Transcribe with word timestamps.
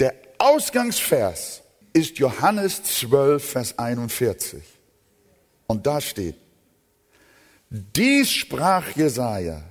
Der 0.00 0.14
Ausgangsvers 0.38 1.62
ist 1.92 2.18
Johannes 2.18 2.82
12, 2.84 3.44
Vers 3.44 3.78
41. 3.78 4.62
Und 5.66 5.86
da 5.86 6.00
steht, 6.00 6.36
dies 7.70 8.30
sprach 8.30 8.96
Jesaja, 8.96 9.62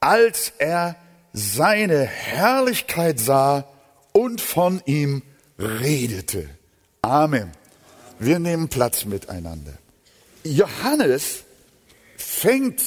als 0.00 0.52
er 0.58 0.96
seine 1.32 2.04
Herrlichkeit 2.04 3.20
sah 3.20 3.68
und 4.12 4.40
von 4.40 4.82
ihm 4.86 5.22
redete. 5.58 6.48
Amen. 7.02 7.52
Wir 8.18 8.38
nehmen 8.38 8.68
Platz 8.68 9.04
miteinander. 9.04 9.74
Johannes 10.44 11.44
fängt 12.16 12.82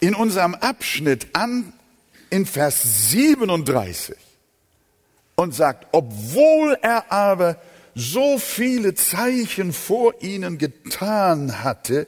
in 0.00 0.14
unserem 0.14 0.54
Abschnitt 0.54 1.28
an 1.34 1.72
in 2.30 2.46
Vers 2.46 3.10
37 3.10 4.16
und 5.36 5.54
sagt, 5.54 5.86
obwohl 5.92 6.76
er 6.82 7.10
aber 7.12 7.60
so 7.94 8.38
viele 8.38 8.94
Zeichen 8.94 9.72
vor 9.72 10.14
ihnen 10.22 10.58
getan 10.58 11.62
hatte, 11.62 12.06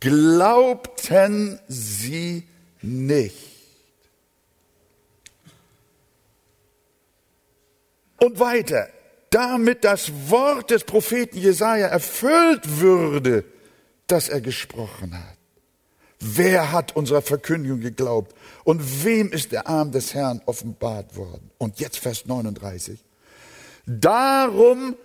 glaubten 0.00 1.58
sie 1.68 2.46
nicht. 2.80 3.54
Und 8.18 8.38
weiter, 8.38 8.88
damit 9.28 9.84
das 9.84 10.10
Wort 10.30 10.70
des 10.70 10.84
Propheten 10.84 11.38
Jesaja 11.38 11.88
erfüllt 11.88 12.62
würde, 12.80 13.44
das 14.06 14.28
er 14.28 14.40
gesprochen 14.40 15.12
hat. 15.12 15.33
Wer 16.26 16.72
hat 16.72 16.96
unserer 16.96 17.20
Verkündigung 17.20 17.80
geglaubt? 17.80 18.34
Und 18.64 19.04
wem 19.04 19.30
ist 19.30 19.52
der 19.52 19.68
Arm 19.68 19.92
des 19.92 20.14
Herrn 20.14 20.40
offenbart 20.46 21.16
worden? 21.16 21.50
Und 21.58 21.80
jetzt 21.80 21.98
Vers 21.98 22.24
39. 22.24 22.98
Darum 23.84 24.96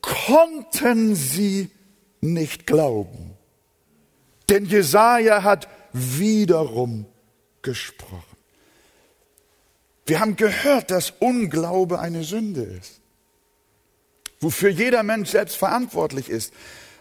konnten 0.00 1.14
sie 1.14 1.70
nicht 2.22 2.66
glauben. 2.66 3.34
Denn 4.48 4.64
Jesaja 4.64 5.42
hat 5.42 5.68
wiederum 5.92 7.04
gesprochen. 7.60 8.22
Wir 10.06 10.20
haben 10.20 10.36
gehört, 10.36 10.90
dass 10.90 11.12
Unglaube 11.18 11.98
eine 11.98 12.24
Sünde 12.24 12.62
ist, 12.62 13.02
wofür 14.40 14.70
jeder 14.70 15.02
Mensch 15.02 15.30
selbst 15.30 15.56
verantwortlich 15.56 16.30
ist. 16.30 16.54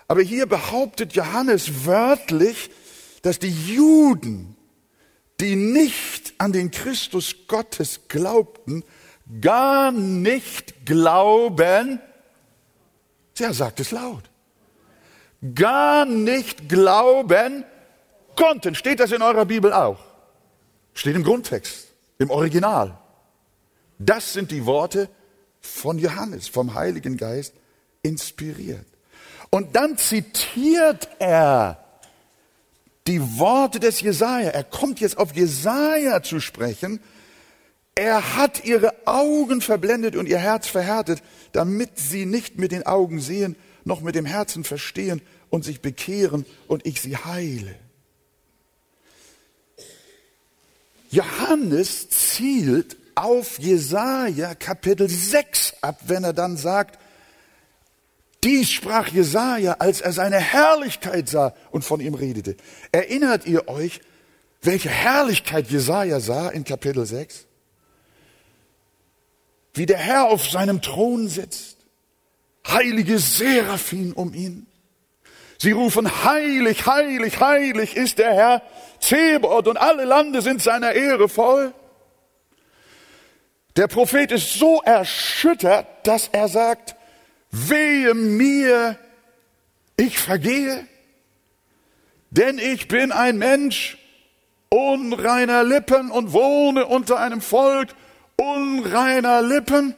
Aber 0.10 0.22
hier 0.22 0.46
behauptet 0.46 1.14
Johannes 1.14 1.86
wörtlich, 1.86 2.70
dass 3.26 3.40
die 3.40 3.50
Juden, 3.74 4.56
die 5.40 5.56
nicht 5.56 6.36
an 6.38 6.54
den 6.54 6.70
Christus 6.70 7.48
Gottes 7.48 8.02
glaubten, 8.08 8.84
gar 9.42 9.92
nicht 9.92 10.86
glauben, 10.86 12.00
er 13.40 13.54
sagt 13.56 13.80
es 13.80 13.90
laut, 13.90 14.30
gar 15.56 16.06
nicht 16.06 16.70
glauben 16.70 17.66
konnten. 18.36 18.76
Steht 18.76 19.00
das 19.00 19.12
in 19.12 19.24
eurer 19.24 19.46
Bibel 19.46 19.74
auch? 19.74 19.98
Steht 20.94 21.16
im 21.16 21.24
Grundtext, 21.24 21.88
im 22.20 22.30
Original. 22.30 22.96
Das 23.98 24.34
sind 24.34 24.52
die 24.52 24.68
Worte 24.68 25.10
von 25.62 25.98
Johannes, 25.98 26.48
vom 26.48 26.76
Heiligen 26.76 27.18
Geist 27.18 27.56
inspiriert. 28.04 28.86
Und 29.50 29.76
dann 29.76 29.98
zitiert 29.98 31.10
er 31.18 31.85
die 33.08 33.38
Worte 33.38 33.80
des 33.80 34.02
Jesaja. 34.02 34.50
Er 34.50 34.64
kommt 34.64 35.00
jetzt 35.00 35.18
auf 35.18 35.36
Jesaja 35.36 36.24
zu 36.24 36.40
sprechen. 36.40 37.00
Er 37.94 38.36
hat 38.36 38.66
ihre 38.66 38.94
Augen 39.06 39.62
verblendet 39.62 40.16
und 40.16 40.28
ihr 40.28 40.38
Herz 40.38 40.68
verhärtet, 40.68 41.22
damit 41.54 41.98
sie 41.98 42.26
nicht 42.26 42.58
mit 42.58 42.72
den 42.72 42.86
Augen 42.86 43.22
sehen, 43.22 43.56
noch 43.86 44.02
mit 44.02 44.16
dem 44.16 44.26
Herzen 44.26 44.64
verstehen 44.64 45.22
und 45.50 45.64
sich 45.64 45.82
bekehren 45.82 46.46
und 46.68 46.86
ich 46.86 47.00
sie 47.00 47.16
heile. 47.16 47.76
Johannes 51.12 52.10
zielt 52.10 52.98
auf 53.14 53.60
Jesaja 53.60 54.56
Kapitel 54.56 55.08
6 55.08 55.76
ab, 55.82 56.02
wenn 56.08 56.26
er 56.26 56.34
dann 56.34 56.58
sagt, 56.58 57.00
dies 58.46 58.72
sprach 58.72 59.08
Jesaja, 59.08 59.78
als 59.80 60.02
er 60.02 60.14
seine 60.14 60.40
Herrlichkeit 60.40 61.28
sah 61.28 61.54
und 61.72 61.84
von 61.84 62.00
ihm 62.00 62.14
redete. 62.14 62.56
Erinnert 62.92 63.48
ihr 63.48 63.68
euch, 63.68 64.00
welche 64.62 64.90
Herrlichkeit 64.90 65.68
Jesaja 65.70 66.20
sah 66.20 66.50
in 66.50 66.64
Kapitel 66.64 67.06
6? 67.06 67.48
Wie 69.74 69.88
der 69.88 69.98
Herr 69.98 70.26
auf 70.30 70.48
seinem 70.48 70.82
Thron 70.82 71.28
sitzt. 71.28 71.78
Heilige 72.68 73.20
Seraphim 73.20 74.14
um 74.14 74.34
ihn. 74.34 74.68
Sie 75.58 75.72
rufen, 75.72 76.24
heilig, 76.24 76.86
heilig, 76.86 77.40
heilig 77.40 77.96
ist 77.98 78.20
der 78.20 78.34
Herr 78.34 78.62
Zebot 79.00 79.68
und 79.68 79.78
alle 79.78 80.06
Lande 80.06 80.42
sind 80.42 80.62
seiner 80.62 80.94
Ehre 80.94 81.30
voll. 81.30 81.74
Der 83.76 83.88
Prophet 83.88 84.32
ist 84.32 84.54
so 84.54 84.82
erschüttert, 84.84 85.88
dass 86.04 86.30
er 86.32 86.48
sagt, 86.48 86.95
wehe 87.56 88.14
mir, 88.14 88.98
ich 89.98 90.20
vergehe, 90.20 90.86
denn 92.30 92.60
ich 92.60 92.88
bin 92.88 93.12
ein 93.12 93.38
Mensch 93.38 93.98
unreiner 94.70 95.64
Lippen 95.64 96.12
und 96.12 96.34
wohne 96.34 96.86
unter 96.86 97.18
einem 97.20 97.42
Volk 97.42 97.90
unreiner 98.36 99.42
Lippen. 99.42 99.96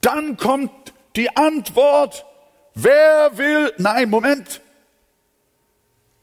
Dann 0.00 0.38
kommt 0.38 0.94
die 1.16 1.36
Antwort, 1.36 2.24
wer 2.74 3.36
will, 3.36 3.72
nein, 3.76 4.08
Moment, 4.08 4.62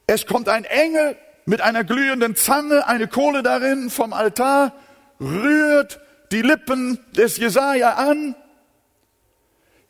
es 0.08 0.26
kommt 0.26 0.50
ein 0.50 0.66
Engel 0.66 1.18
mit 1.46 1.62
einer 1.62 1.84
glühenden 1.84 2.36
Zange, 2.36 2.88
eine 2.88 3.08
Kohle 3.08 3.44
darin 3.44 3.92
vom 3.92 4.12
Altar, 4.12 4.74
rührt 5.20 6.00
die 6.32 6.42
Lippen 6.42 7.00
des 7.16 7.38
Jesaja 7.38 7.94
an 7.94 8.36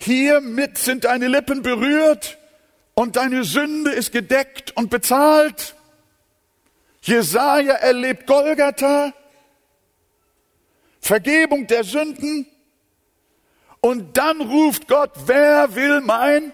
Hiermit 0.03 0.78
sind 0.79 1.03
deine 1.03 1.28
Lippen 1.28 1.62
berührt 1.62 2.39
und 2.95 3.17
deine 3.17 3.44
Sünde 3.44 3.91
ist 3.91 4.12
gedeckt 4.12 4.75
und 4.75 4.89
bezahlt. 4.89 5.75
Jesaja 7.01 7.75
erlebt 7.75 8.25
Golgatha, 8.25 9.13
Vergebung 11.00 11.67
der 11.67 11.84
Sünden. 11.84 12.47
Und 13.79 14.17
dann 14.17 14.41
ruft 14.41 14.88
Gott, 14.88 15.11
wer 15.25 15.75
will 15.75 16.01
mein 16.01 16.53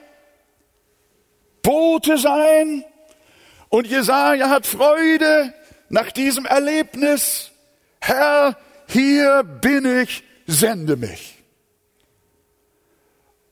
Bote 1.62 2.18
sein? 2.18 2.84
Und 3.70 3.88
Jesaja 3.88 4.50
hat 4.50 4.66
Freude 4.66 5.54
nach 5.90 6.12
diesem 6.12 6.46
Erlebnis. 6.46 7.52
Herr, 8.00 8.58
hier 8.88 9.44
bin 9.44 10.02
ich, 10.02 10.24
sende 10.48 10.96
mich. 10.96 11.37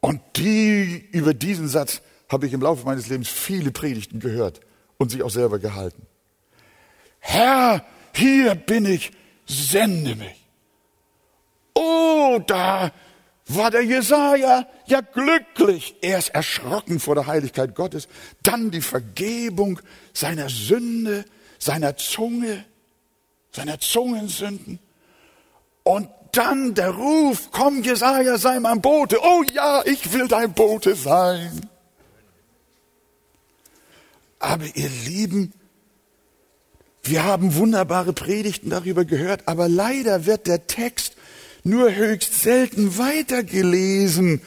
Und 0.05 0.21
die, 0.35 1.03
über 1.13 1.33
diesen 1.33 1.67
Satz 1.67 2.03
habe 2.29 2.45
ich 2.45 2.53
im 2.53 2.61
Laufe 2.61 2.85
meines 2.85 3.07
Lebens 3.07 3.27
viele 3.27 3.71
Predigten 3.71 4.19
gehört 4.19 4.59
und 4.99 5.09
sie 5.09 5.23
auch 5.23 5.31
selber 5.31 5.57
gehalten. 5.57 6.05
Herr, 7.17 7.83
hier 8.13 8.53
bin 8.53 8.85
ich, 8.85 9.11
sende 9.47 10.15
mich. 10.15 10.45
Oh, 11.73 12.39
da 12.45 12.91
war 13.47 13.71
der 13.71 13.81
Jesaja 13.81 14.67
ja 14.85 15.01
glücklich. 15.01 15.95
Erst 16.01 16.35
erschrocken 16.35 16.99
vor 16.99 17.15
der 17.15 17.25
Heiligkeit 17.25 17.73
Gottes, 17.73 18.07
dann 18.43 18.69
die 18.69 18.81
Vergebung 18.81 19.81
seiner 20.13 20.49
Sünde, 20.49 21.25
seiner 21.57 21.97
Zunge, 21.97 22.63
seiner 23.51 23.79
Zungensünden. 23.79 24.77
Und 25.81 26.09
dann 26.35 26.73
der 26.73 26.91
Ruf, 26.91 27.49
komm 27.51 27.83
Jesaja, 27.83 28.37
sei 28.37 28.59
mein 28.59 28.81
Bote. 28.81 29.19
Oh 29.21 29.43
ja, 29.53 29.83
ich 29.85 30.13
will 30.13 30.27
dein 30.27 30.53
Bote 30.53 30.95
sein. 30.95 31.69
Aber 34.39 34.65
ihr 34.75 34.89
Lieben, 35.05 35.53
wir 37.03 37.23
haben 37.23 37.55
wunderbare 37.55 38.13
Predigten 38.13 38.69
darüber 38.69 39.05
gehört, 39.05 39.47
aber 39.47 39.69
leider 39.69 40.25
wird 40.25 40.47
der 40.47 40.67
Text 40.67 41.15
nur 41.63 41.95
höchst 41.95 42.41
selten 42.41 42.97
weitergelesen, 42.97 44.41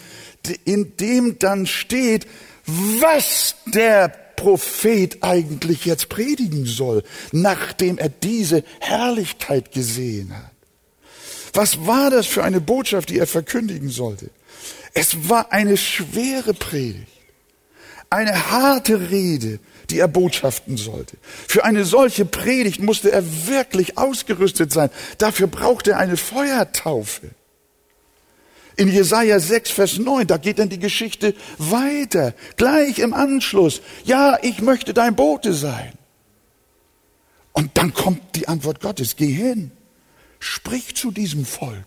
in 0.65 0.97
dem 0.97 1.39
dann 1.39 1.67
steht, 1.67 2.27
was 2.67 3.57
der 3.67 4.09
Prophet 4.09 5.19
eigentlich 5.23 5.85
jetzt 5.85 6.09
predigen 6.09 6.65
soll, 6.65 7.03
nachdem 7.33 7.99
er 7.99 8.09
diese 8.09 8.63
Herrlichkeit 8.79 9.73
gesehen 9.73 10.33
hat. 10.37 10.58
Was 11.59 11.89
war 11.89 12.09
das 12.09 12.29
für 12.29 12.45
eine 12.45 12.61
Botschaft, 12.61 13.09
die 13.09 13.19
er 13.19 13.27
verkündigen 13.27 13.89
sollte? 13.89 14.31
Es 14.95 15.29
war 15.29 15.51
eine 15.51 15.77
schwere 15.77 16.55
Predigt, 16.55 17.11
eine 18.11 18.53
harte 18.53 19.11
Rede, 19.11 19.59
die 19.91 19.99
er 19.99 20.07
botschaften 20.07 20.77
sollte. 20.77 21.17
Für 21.49 21.65
eine 21.65 21.85
solche 21.85 22.25
Predigt 22.25 22.81
musste 22.81 23.11
er 23.11 23.49
wirklich 23.49 23.99
ausgerüstet 23.99 24.73
sein. 24.73 24.91
Dafür 25.19 25.49
brauchte 25.49 25.91
er 25.91 25.99
eine 25.99 26.17
Feuertaufe. 26.17 27.31
In 28.77 28.87
Jesaja 28.87 29.41
6, 29.41 29.73
Vers 29.73 29.99
9, 29.99 30.29
da 30.29 30.37
geht 30.37 30.61
dann 30.61 30.69
die 30.69 30.79
Geschichte 30.79 31.35
weiter. 31.59 32.35
Gleich 32.57 33.01
im 33.01 33.13
Anschluss. 33.13 33.83
Ja, 34.05 34.39
ich 34.43 34.61
möchte 34.61 34.95
dein 34.95 35.17
Bote 35.17 35.53
sein. 35.55 35.93
Und 37.51 37.77
dann 37.77 37.93
kommt 37.93 38.37
die 38.37 38.47
Antwort 38.47 38.81
Gottes. 38.81 39.17
Geh 39.17 39.33
hin. 39.33 39.73
Sprich 40.39 40.95
zu 40.97 41.11
diesem 41.11 41.45
Volk. 41.45 41.85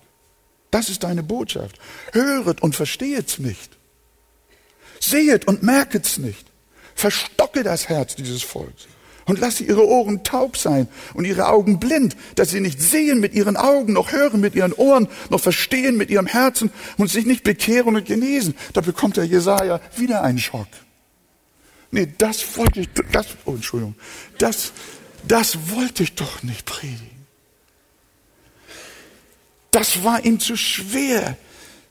Das 0.72 0.90
ist 0.90 1.04
deine 1.04 1.24
Botschaft. 1.24 1.80
Höret 2.14 2.62
und 2.62 2.76
verstehet's 2.76 3.40
nicht. 3.40 3.78
Sehet 5.00 5.46
und 5.48 5.64
merket's 5.64 6.18
nicht. 6.18 6.46
Verstocke 6.96 7.64
das 7.64 7.90
Herz 7.90 8.16
dieses 8.16 8.44
Volks 8.44 8.88
und 9.26 9.40
lasse 9.40 9.64
ihre 9.64 9.88
Ohren 9.88 10.24
taub 10.24 10.58
sein 10.58 10.88
und 11.14 11.26
ihre 11.26 11.48
Augen 11.48 11.80
blind, 11.80 12.16
dass 12.36 12.52
sie 12.52 12.60
nicht 12.60 12.82
sehen 12.82 13.20
mit 13.20 13.34
ihren 13.34 13.58
Augen, 13.58 13.94
noch 13.94 14.12
hören 14.12 14.42
mit 14.42 14.56
ihren 14.56 14.74
Ohren, 14.74 15.08
noch 15.30 15.40
verstehen 15.40 15.98
mit 15.98 16.10
ihrem 16.10 16.28
Herzen 16.28 16.72
und 16.98 17.10
sich 17.10 17.26
nicht 17.26 17.44
bekehren 17.44 17.96
und 17.96 18.06
genesen. 18.06 18.56
Da 18.74 18.82
bekommt 18.82 19.18
der 19.18 19.26
Jesaja 19.26 19.80
wieder 19.96 20.24
einen 20.24 20.40
Schock. 20.40 20.68
Nee, 21.92 22.08
das 22.18 22.58
wollte 22.58 22.82
ich, 22.82 22.90
das, 23.12 23.28
oh, 23.46 23.52
Entschuldigung, 23.52 23.96
das, 24.38 24.72
das 25.28 25.58
wollte 25.70 26.04
ich 26.04 26.16
doch 26.16 26.42
nicht 26.44 26.66
predigen. 26.66 27.21
Das 29.72 30.04
war 30.04 30.24
ihm 30.24 30.40
zu 30.40 30.56
schwer 30.56 31.38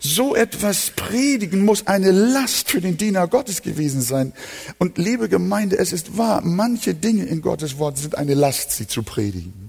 so 0.01 0.35
etwas 0.35 0.93
predigen 0.97 1.65
muss 1.65 1.87
eine 1.87 2.11
Last 2.11 2.71
für 2.71 2.81
den 2.81 2.97
Diener 2.97 3.29
Gottes 3.29 3.61
gewesen 3.61 4.01
sein. 4.01 4.33
Und 4.79 4.97
liebe 4.97 5.29
Gemeinde, 5.29 5.79
es 5.79 5.93
ist 5.93 6.17
wahr, 6.17 6.41
manche 6.41 6.95
Dinge 6.95 7.25
in 7.25 7.43
Gottes 7.43 7.79
Wort 7.79 7.99
sind 7.99 8.17
eine 8.17 8.35
Last, 8.35 8.73
sie 8.73 8.87
zu 8.87 9.03
predigen. 9.03 9.69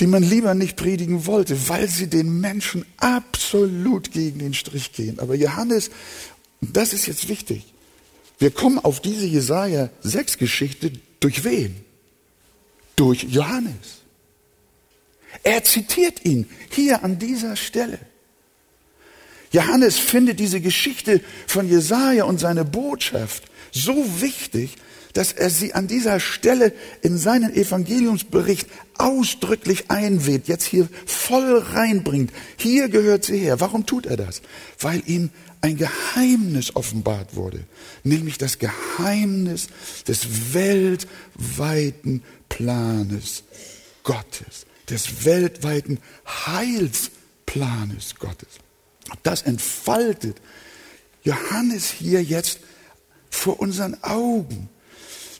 Die 0.00 0.06
man 0.06 0.22
lieber 0.22 0.54
nicht 0.54 0.76
predigen 0.76 1.26
wollte, 1.26 1.68
weil 1.68 1.86
sie 1.86 2.06
den 2.06 2.40
Menschen 2.40 2.86
absolut 2.96 4.10
gegen 4.12 4.38
den 4.38 4.54
Strich 4.54 4.92
gehen. 4.92 5.18
Aber 5.18 5.34
Johannes, 5.34 5.90
das 6.62 6.94
ist 6.94 7.06
jetzt 7.06 7.28
wichtig. 7.28 7.74
Wir 8.38 8.50
kommen 8.50 8.78
auf 8.78 9.00
diese 9.00 9.26
Jesaja 9.26 9.90
6 10.00 10.38
Geschichte 10.38 10.92
durch 11.20 11.44
wen? 11.44 11.76
Durch 12.96 13.24
Johannes. 13.24 13.99
Er 15.42 15.64
zitiert 15.64 16.24
ihn 16.24 16.48
hier 16.70 17.04
an 17.04 17.18
dieser 17.18 17.56
Stelle. 17.56 17.98
Johannes 19.52 19.98
findet 19.98 20.38
diese 20.38 20.60
Geschichte 20.60 21.20
von 21.46 21.68
Jesaja 21.68 22.24
und 22.24 22.38
seine 22.38 22.64
Botschaft 22.64 23.44
so 23.72 24.20
wichtig, 24.20 24.76
dass 25.12 25.32
er 25.32 25.50
sie 25.50 25.74
an 25.74 25.88
dieser 25.88 26.20
Stelle 26.20 26.72
in 27.02 27.18
seinen 27.18 27.52
Evangeliumsbericht 27.52 28.68
ausdrücklich 28.96 29.90
einweht, 29.90 30.46
jetzt 30.46 30.64
hier 30.64 30.88
voll 31.04 31.58
reinbringt. 31.58 32.32
Hier 32.56 32.88
gehört 32.88 33.24
sie 33.24 33.38
her. 33.38 33.58
Warum 33.58 33.86
tut 33.86 34.06
er 34.06 34.16
das? 34.16 34.40
Weil 34.78 35.02
ihm 35.06 35.30
ein 35.62 35.76
Geheimnis 35.76 36.76
offenbart 36.76 37.34
wurde, 37.34 37.64
nämlich 38.04 38.38
das 38.38 38.58
Geheimnis 38.58 39.66
des 40.06 40.54
weltweiten 40.54 42.22
Planes 42.48 43.42
Gottes 44.04 44.64
des 44.90 45.24
weltweiten 45.24 45.98
Heilsplanes 46.26 48.16
Gottes. 48.18 48.48
Das 49.22 49.42
entfaltet 49.42 50.36
Johannes 51.22 51.90
hier 51.90 52.22
jetzt 52.22 52.60
vor 53.30 53.60
unseren 53.60 54.02
Augen. 54.02 54.68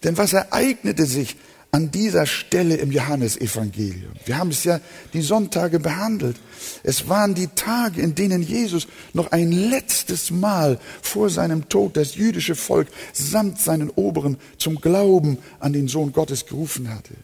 Denn 0.05 0.17
was 0.17 0.32
ereignete 0.32 1.06
sich 1.06 1.37
an 1.73 1.91
dieser 1.91 2.26
Stelle 2.26 2.76
im 2.76 2.91
Johannesevangelium? 2.91 4.12
Wir 4.25 4.38
haben 4.38 4.50
es 4.50 4.64
ja 4.64 4.81
die 5.12 5.23
Sonntage 5.23 5.79
behandelt. 5.79 6.37
Es 6.82 7.08
waren 7.08 7.35
die 7.35 7.49
Tage, 7.49 8.00
in 8.00 8.14
denen 8.14 8.43
Jesus 8.43 8.88
noch 9.12 9.31
ein 9.32 9.53
letztes 9.53 10.31
Mal 10.31 10.81
vor 11.03 11.31
seinem 11.31 11.69
Tod 11.69 11.96
das 11.96 12.14
jüdische 12.14 12.55
Volk 12.55 12.88
samt 13.12 13.61
seinen 13.61 13.91
Oberen 13.91 14.38
zum 14.58 14.81
Glauben 14.81 15.38
an 15.58 15.73
den 15.73 15.88
Sohn 15.88 16.12
Gottes 16.12 16.46
gerufen 16.46 16.93
hatte. 16.93 17.14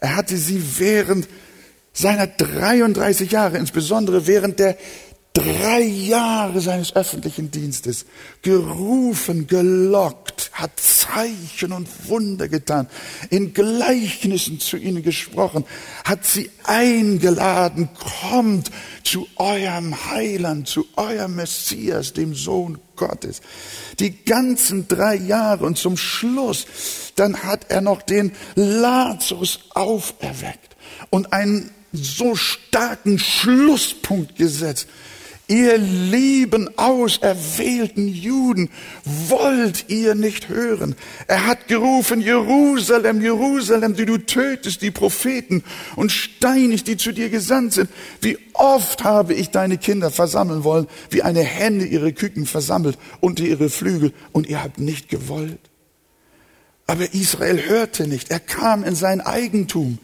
Er 0.00 0.16
hatte 0.16 0.36
sie 0.36 0.62
während 0.78 1.28
seiner 2.00 2.26
33 2.26 3.30
Jahre, 3.30 3.58
insbesondere 3.58 4.26
während 4.26 4.58
der 4.58 4.76
drei 5.32 5.82
Jahre 5.82 6.60
seines 6.60 6.96
öffentlichen 6.96 7.50
Dienstes, 7.50 8.06
gerufen, 8.42 9.46
gelockt, 9.46 10.50
hat 10.52 10.72
Zeichen 10.80 11.72
und 11.72 11.88
Wunder 12.08 12.48
getan, 12.48 12.88
in 13.30 13.54
Gleichnissen 13.54 14.58
zu 14.58 14.76
ihnen 14.76 15.02
gesprochen, 15.02 15.64
hat 16.04 16.24
sie 16.24 16.50
eingeladen, 16.64 17.90
kommt 18.30 18.70
zu 19.04 19.28
eurem 19.36 19.94
Heiland, 20.10 20.68
zu 20.68 20.86
eurem 20.96 21.36
Messias, 21.36 22.12
dem 22.12 22.34
Sohn 22.34 22.78
Gottes. 22.96 23.40
Die 24.00 24.24
ganzen 24.24 24.88
drei 24.88 25.14
Jahre 25.14 25.64
und 25.64 25.78
zum 25.78 25.96
Schluss, 25.96 26.66
dann 27.14 27.44
hat 27.44 27.70
er 27.70 27.82
noch 27.82 28.02
den 28.02 28.32
Lazarus 28.56 29.60
auferweckt 29.74 30.76
und 31.10 31.32
einen 31.32 31.70
so 31.92 32.34
starken 32.34 33.18
Schlusspunkt 33.18 34.36
gesetzt. 34.36 34.88
Ihr 35.50 35.78
lieben 35.78 36.70
auserwählten 36.78 38.06
Juden, 38.06 38.70
wollt 39.04 39.86
ihr 39.88 40.14
nicht 40.14 40.48
hören? 40.48 40.94
Er 41.26 41.44
hat 41.44 41.66
gerufen, 41.66 42.20
Jerusalem, 42.20 43.20
Jerusalem, 43.20 43.96
die 43.96 44.06
du 44.06 44.18
tötest 44.18 44.80
die 44.80 44.92
Propheten 44.92 45.64
und 45.96 46.12
steinigst, 46.12 46.86
die 46.86 46.96
zu 46.96 47.10
dir 47.10 47.30
gesandt 47.30 47.72
sind. 47.72 47.90
Wie 48.20 48.38
oft 48.52 49.02
habe 49.02 49.34
ich 49.34 49.50
deine 49.50 49.76
Kinder 49.76 50.12
versammeln 50.12 50.62
wollen, 50.62 50.86
wie 51.10 51.22
eine 51.22 51.42
Henne 51.42 51.84
ihre 51.84 52.12
Küken 52.12 52.46
versammelt 52.46 52.96
unter 53.18 53.42
ihre 53.42 53.70
Flügel, 53.70 54.12
und 54.30 54.46
ihr 54.46 54.62
habt 54.62 54.78
nicht 54.78 55.08
gewollt. 55.08 55.58
Aber 56.86 57.12
Israel 57.12 57.68
hörte 57.68 58.06
nicht. 58.06 58.30
Er 58.30 58.38
kam 58.38 58.84
in 58.84 58.94
sein 58.94 59.20
Eigentum. 59.20 59.98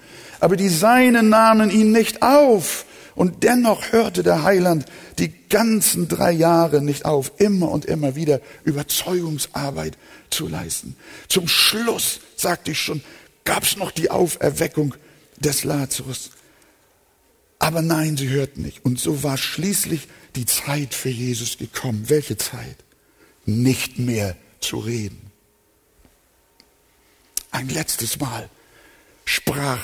Aber 0.47 0.55
die 0.55 0.69
Seinen 0.69 1.29
nahmen 1.29 1.71
ihn 1.73 1.91
nicht 1.91 2.23
auf. 2.23 2.87
Und 3.17 3.43
dennoch 3.43 3.91
hörte 3.91 4.23
der 4.23 4.45
Heiland 4.45 4.85
die 5.19 5.35
ganzen 5.49 6.07
drei 6.07 6.31
Jahre 6.31 6.81
nicht 6.81 7.05
auf, 7.05 7.33
immer 7.39 7.69
und 7.73 7.85
immer 7.85 8.15
wieder 8.15 8.41
Überzeugungsarbeit 8.63 9.99
zu 10.31 10.47
leisten. 10.47 10.95
Zum 11.27 11.49
Schluss, 11.49 12.21
sagte 12.37 12.71
ich 12.71 12.81
schon, 12.81 13.03
gab 13.43 13.65
es 13.65 13.77
noch 13.77 13.91
die 13.91 14.09
Auferweckung 14.09 14.95
des 15.37 15.65
Lazarus. 15.65 16.31
Aber 17.59 17.83
nein, 17.83 18.17
sie 18.17 18.29
hörten 18.29 18.63
nicht. 18.63 18.85
Und 18.85 19.01
so 19.01 19.25
war 19.25 19.39
schließlich 19.39 20.07
die 20.37 20.47
Zeit 20.47 20.95
für 20.95 21.09
Jesus 21.09 21.59
gekommen. 21.59 22.05
Welche 22.07 22.37
Zeit? 22.37 22.77
Nicht 23.47 23.99
mehr 23.99 24.37
zu 24.61 24.79
reden. 24.79 25.33
Ein 27.51 27.69
letztes 27.69 28.21
Mal 28.21 28.49
sprach 29.25 29.81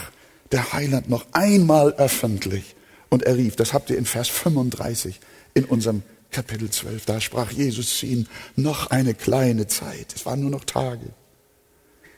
der 0.53 0.73
Heiland 0.73 1.09
noch 1.09 1.27
einmal 1.33 1.93
öffentlich 1.95 2.77
und 3.09 3.23
er 3.23 3.37
rief, 3.37 3.57
das 3.57 3.73
habt 3.73 3.91
ihr 3.91 3.99
in 3.99 4.07
Vers 4.07 4.29
35 4.29 5.21
in 5.55 5.65
unserem 5.65 6.03
Kapitel 6.31 6.71
12, 6.71 7.05
da 7.05 7.21
sprach 7.21 7.51
Jesus 7.51 7.99
zu 7.99 8.07
ihnen, 8.07 8.29
noch 8.57 8.91
eine 8.91 9.15
kleine 9.15 9.67
Zeit, 9.67 10.15
es 10.15 10.25
waren 10.25 10.41
nur 10.41 10.51
noch 10.51 10.65
Tage, 10.65 11.07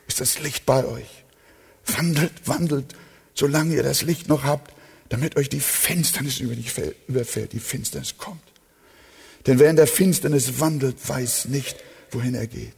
ist 0.07 0.21
das 0.21 0.39
Licht 0.39 0.65
bei 0.65 0.85
euch. 0.85 1.25
Wandelt, 1.85 2.31
wandelt, 2.45 2.95
solange 3.33 3.75
ihr 3.75 3.83
das 3.83 4.01
Licht 4.01 4.27
noch 4.27 4.43
habt, 4.43 4.73
damit 5.09 5.35
euch 5.35 5.49
die 5.49 5.59
Finsternis 5.59 6.39
überfällt, 6.39 7.53
die 7.53 7.59
Finsternis 7.59 8.17
kommt. 8.17 8.41
Denn 9.45 9.59
wer 9.59 9.69
in 9.69 9.75
der 9.75 9.87
Finsternis 9.87 10.59
wandelt, 10.59 10.97
weiß 11.07 11.45
nicht, 11.45 11.77
wohin 12.11 12.33
er 12.33 12.47
geht. 12.47 12.73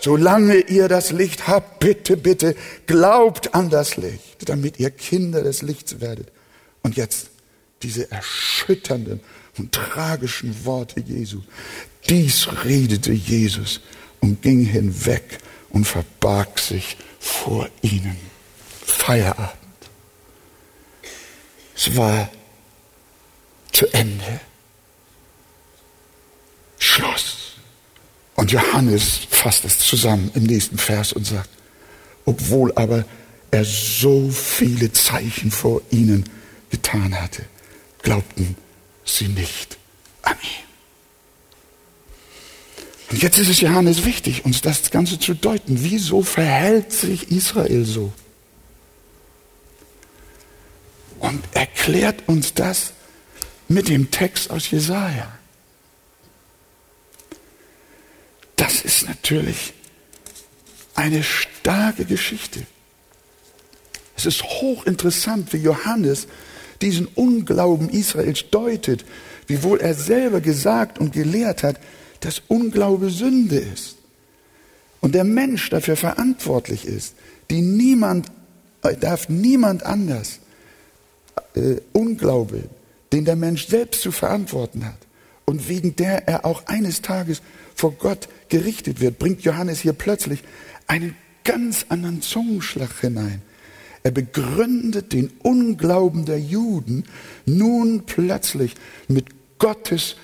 Solange 0.00 0.58
ihr 0.58 0.88
das 0.88 1.10
Licht 1.10 1.48
habt, 1.48 1.80
bitte, 1.80 2.16
bitte, 2.16 2.54
glaubt 2.86 3.54
an 3.54 3.70
das 3.70 3.96
Licht, 3.96 4.48
damit 4.48 4.78
ihr 4.78 4.90
Kinder 4.90 5.42
des 5.42 5.62
Lichts 5.62 6.00
werdet. 6.00 6.28
Und 6.82 6.96
jetzt 6.96 7.30
diese 7.82 8.10
erschütternden 8.10 9.20
und 9.58 9.72
tragischen 9.72 10.64
Worte 10.64 11.00
Jesu. 11.00 11.42
Dies 12.08 12.48
redete 12.64 13.12
Jesus 13.12 13.80
und 14.20 14.42
ging 14.42 14.64
hinweg 14.64 15.38
und 15.70 15.84
verbarg 15.84 16.58
sich 16.58 16.96
vor 17.18 17.68
ihnen. 17.82 18.16
Feierabend. 18.84 19.52
Es 21.74 21.96
war 21.96 22.30
zu 23.72 23.86
Ende. 23.92 24.40
Schluss. 26.78 27.35
Und 28.36 28.52
Johannes 28.52 29.20
fasst 29.30 29.64
es 29.64 29.78
zusammen 29.78 30.30
im 30.34 30.44
nächsten 30.44 30.78
Vers 30.78 31.12
und 31.12 31.26
sagt, 31.26 31.48
obwohl 32.26 32.72
aber 32.74 33.04
er 33.50 33.64
so 33.64 34.30
viele 34.30 34.92
Zeichen 34.92 35.50
vor 35.50 35.80
ihnen 35.90 36.24
getan 36.70 37.18
hatte, 37.18 37.44
glaubten 38.02 38.56
sie 39.04 39.28
nicht 39.28 39.78
an 40.22 40.36
ihn. 40.42 40.66
Und 43.10 43.22
jetzt 43.22 43.38
ist 43.38 43.48
es 43.48 43.60
Johannes 43.60 44.04
wichtig, 44.04 44.44
uns 44.44 44.60
das 44.60 44.90
Ganze 44.90 45.18
zu 45.18 45.34
deuten. 45.34 45.82
Wieso 45.82 46.22
verhält 46.22 46.92
sich 46.92 47.30
Israel 47.30 47.84
so? 47.84 48.12
Und 51.20 51.42
erklärt 51.52 52.28
uns 52.28 52.52
das 52.52 52.92
mit 53.68 53.88
dem 53.88 54.10
Text 54.10 54.50
aus 54.50 54.70
Jesaja. 54.70 55.35
Das 58.66 58.80
ist 58.80 59.06
natürlich 59.06 59.74
eine 60.96 61.22
starke 61.22 62.04
Geschichte. 62.04 62.66
Es 64.16 64.26
ist 64.26 64.42
hochinteressant, 64.42 65.52
wie 65.52 65.58
Johannes 65.58 66.26
diesen 66.82 67.06
Unglauben 67.06 67.88
Israels 67.90 68.46
deutet, 68.50 69.04
wiewohl 69.46 69.80
er 69.80 69.94
selber 69.94 70.40
gesagt 70.40 70.98
und 70.98 71.12
gelehrt 71.12 71.62
hat, 71.62 71.78
dass 72.18 72.42
Unglaube 72.48 73.10
Sünde 73.10 73.56
ist 73.56 73.98
und 75.00 75.14
der 75.14 75.22
Mensch 75.22 75.70
dafür 75.70 75.94
verantwortlich 75.94 76.86
ist, 76.86 77.14
die 77.50 77.62
niemand 77.62 78.32
äh, 78.82 78.96
darf 78.96 79.28
niemand 79.28 79.84
anders 79.84 80.40
äh, 81.54 81.76
Unglaube, 81.92 82.64
den 83.12 83.24
der 83.26 83.36
Mensch 83.36 83.68
selbst 83.68 84.00
zu 84.02 84.10
verantworten 84.10 84.84
hat 84.84 84.98
und 85.44 85.68
wegen 85.68 85.94
der 85.94 86.26
er 86.26 86.44
auch 86.44 86.66
eines 86.66 87.00
Tages 87.00 87.42
vor 87.76 87.92
Gott 87.92 88.28
gerichtet 88.48 89.00
wird, 89.00 89.18
bringt 89.18 89.42
Johannes 89.42 89.80
hier 89.80 89.92
plötzlich 89.92 90.42
einen 90.86 91.16
ganz 91.44 91.86
anderen 91.88 92.22
Zungenschlag 92.22 93.00
hinein. 93.00 93.42
Er 94.02 94.10
begründet 94.10 95.12
den 95.12 95.30
Unglauben 95.42 96.26
der 96.26 96.40
Juden 96.40 97.04
nun 97.44 98.04
plötzlich 98.06 98.74
mit 99.08 99.58
Gottes 99.58 100.16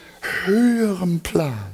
höherem 0.45 1.21
Plan, 1.21 1.73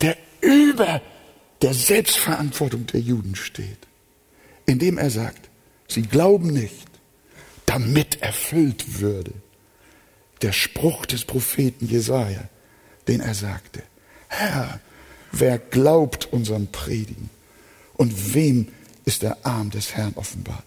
der 0.00 0.16
über 0.40 1.02
der 1.60 1.74
Selbstverantwortung 1.74 2.86
der 2.86 3.00
Juden 3.00 3.34
steht, 3.34 3.78
indem 4.66 4.96
er 4.96 5.10
sagt, 5.10 5.50
sie 5.88 6.02
glauben 6.02 6.48
nicht, 6.48 6.88
damit 7.66 8.22
erfüllt 8.22 9.00
würde 9.00 9.32
der 10.44 10.52
Spruch 10.52 11.06
des 11.06 11.24
Propheten 11.24 11.86
Jesaja, 11.86 12.48
den 13.08 13.20
er 13.20 13.34
sagte: 13.34 13.82
Herr, 14.36 14.80
wer 15.32 15.58
glaubt 15.58 16.32
unserem 16.32 16.66
Predigen 16.68 17.30
und 17.94 18.34
wem 18.34 18.68
ist 19.04 19.22
der 19.22 19.38
Arm 19.44 19.70
des 19.70 19.94
Herrn 19.94 20.12
offenbart? 20.16 20.64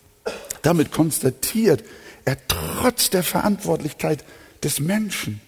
Damit 0.61 0.91
konstatiert 0.91 1.83
er 2.25 2.37
trotz 2.47 3.09
der 3.09 3.23
Verantwortlichkeit 3.23 4.23
des 4.63 4.79
Menschen, 4.79 5.39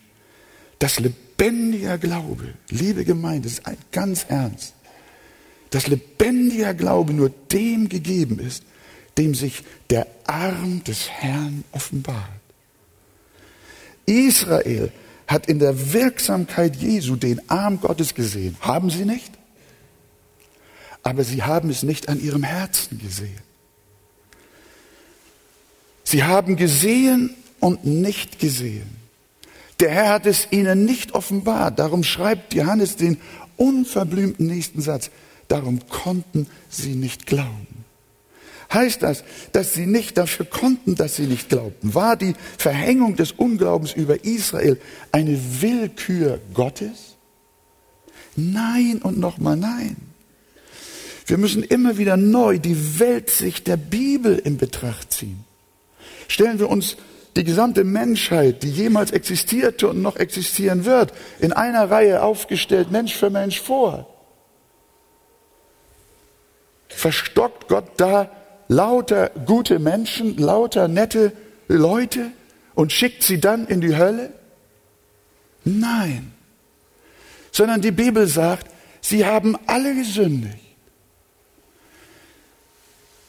dass 0.79 0.99
lebendiger 0.99 1.97
Glaube, 1.97 2.53
liebe 2.69 3.03
Gemeinde, 3.05 3.47
ist 3.47 3.63
ganz 3.91 4.25
ernst, 4.29 4.73
dass 5.71 5.87
lebendiger 5.87 6.73
Glaube 6.73 7.13
nur 7.13 7.29
dem 7.51 7.89
gegeben 7.89 8.39
ist, 8.39 8.63
dem 9.17 9.35
sich 9.35 9.63
der 9.89 10.07
Arm 10.25 10.83
des 10.83 11.09
Herrn 11.09 11.63
offenbart. 11.71 12.39
Israel 14.05 14.91
hat 15.29 15.45
in 15.45 15.59
der 15.59 15.93
Wirksamkeit 15.93 16.75
Jesu 16.77 17.15
den 17.15 17.39
Arm 17.51 17.79
Gottes 17.79 18.15
gesehen. 18.15 18.57
Haben 18.61 18.89
sie 18.89 19.05
nicht? 19.05 19.31
Aber 21.03 21.23
sie 21.23 21.43
haben 21.43 21.69
es 21.69 21.83
nicht 21.83 22.09
an 22.09 22.19
ihrem 22.19 22.41
Herzen 22.41 22.97
gesehen. 22.97 23.39
Sie 26.03 26.23
haben 26.23 26.55
gesehen 26.55 27.35
und 27.59 27.85
nicht 27.85 28.39
gesehen. 28.39 28.89
Der 29.79 29.91
Herr 29.91 30.09
hat 30.09 30.25
es 30.25 30.47
ihnen 30.49 30.83
nicht 30.83 31.13
offenbart. 31.13 31.77
Darum 31.77 32.03
schreibt 32.03 32.55
Johannes 32.55 32.95
den 32.95 33.21
unverblümten 33.55 34.47
nächsten 34.47 34.81
Satz. 34.81 35.11
Darum 35.47 35.87
konnten 35.89 36.47
sie 36.69 36.95
nicht 36.95 37.27
glauben. 37.27 37.78
Heißt 38.71 39.01
das, 39.01 39.23
dass 39.51 39.73
sie 39.73 39.87
nicht 39.87 40.17
dafür 40.17 40.45
konnten, 40.45 40.95
dass 40.95 41.15
sie 41.15 41.25
nicht 41.25 41.49
glaubten? 41.49 41.95
War 41.95 42.15
die 42.15 42.35
Verhängung 42.57 43.15
des 43.15 43.31
Unglaubens 43.31 43.93
über 43.93 44.23
Israel 44.23 44.79
eine 45.11 45.39
Willkür 45.61 46.39
Gottes? 46.53 47.17
Nein 48.35 49.01
und 49.01 49.17
nochmal 49.17 49.57
nein. 49.57 49.97
Wir 51.25 51.37
müssen 51.37 51.63
immer 51.63 51.97
wieder 51.97 52.15
neu 52.15 52.59
die 52.59 52.99
Weltsicht 52.99 53.67
der 53.67 53.77
Bibel 53.77 54.37
in 54.37 54.57
Betracht 54.57 55.13
ziehen. 55.13 55.43
Stellen 56.27 56.59
wir 56.59 56.69
uns 56.69 56.95
die 57.35 57.43
gesamte 57.43 57.83
Menschheit, 57.83 58.61
die 58.63 58.71
jemals 58.71 59.11
existierte 59.11 59.87
und 59.87 60.01
noch 60.01 60.15
existieren 60.15 60.85
wird, 60.85 61.13
in 61.39 61.53
einer 61.53 61.89
Reihe 61.89 62.21
aufgestellt, 62.21 62.91
Mensch 62.91 63.15
für 63.15 63.29
Mensch 63.29 63.61
vor. 63.61 64.07
Verstockt 66.87 67.67
Gott 67.67 67.85
da 67.97 68.29
lauter 68.69 69.31
gute 69.45 69.79
Menschen, 69.79 70.37
lauter 70.37 70.87
nette 70.87 71.33
Leute 71.67 72.31
und 72.75 72.93
schickt 72.93 73.23
sie 73.23 73.41
dann 73.41 73.67
in 73.67 73.81
die 73.81 73.97
Hölle? 73.97 74.31
Nein. 75.65 76.31
Sondern 77.51 77.81
die 77.81 77.91
Bibel 77.91 78.27
sagt, 78.27 78.67
sie 79.01 79.25
haben 79.25 79.57
alle 79.67 79.93
gesündigt. 79.95 80.63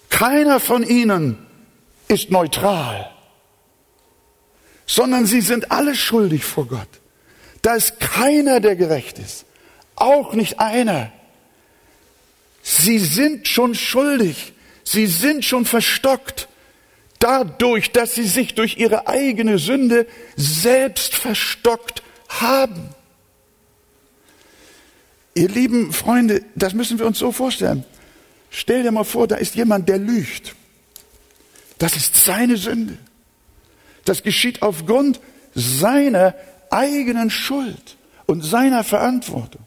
Keiner 0.09 0.61
von 0.61 0.85
ihnen 0.85 1.39
ist 2.07 2.31
neutral, 2.31 3.11
sondern 4.85 5.25
sie 5.25 5.41
sind 5.41 5.73
alle 5.73 5.95
schuldig 5.95 6.45
vor 6.45 6.67
Gott. 6.67 6.89
Da 7.63 7.75
ist 7.75 8.01
keiner, 8.01 8.61
der 8.61 8.77
gerecht 8.77 9.19
ist. 9.19 9.47
Auch 9.95 10.35
nicht 10.35 10.61
einer. 10.61 11.11
Sie 12.63 12.99
sind 12.99 13.49
schon 13.49 13.75
schuldig. 13.75 14.53
Sie 14.93 15.07
sind 15.07 15.45
schon 15.45 15.67
verstockt 15.67 16.49
dadurch, 17.21 17.93
dass 17.93 18.17
sie 18.17 18.27
sich 18.27 18.57
durch 18.57 18.77
ihre 18.77 19.07
eigene 19.07 19.61
Sünde 19.61 20.05
selbst 20.35 21.15
verstockt 21.15 22.03
haben. 22.29 22.89
Ihr 25.37 25.49
lieben 25.49 25.93
Freunde, 25.93 26.43
das 26.57 26.75
müssen 26.75 26.99
wir 26.99 27.07
uns 27.07 27.21
so 27.21 27.31
vorstellen. 27.31 27.85
Stell 28.51 28.83
dir 28.83 28.91
mal 28.91 29.05
vor, 29.05 29.29
da 29.29 29.37
ist 29.37 29.55
jemand, 29.55 29.89
der 29.89 29.99
lügt. 29.99 30.57
Das 31.79 31.95
ist 31.95 32.25
seine 32.25 32.57
Sünde. 32.57 32.99
Das 34.05 34.25
geschieht 34.25 34.61
aufgrund 34.61 35.21
seiner 35.55 36.35
eigenen 36.69 37.31
Schuld 37.31 37.97
und 38.27 38.43
seiner 38.43 38.83
Verantwortung. 38.83 39.63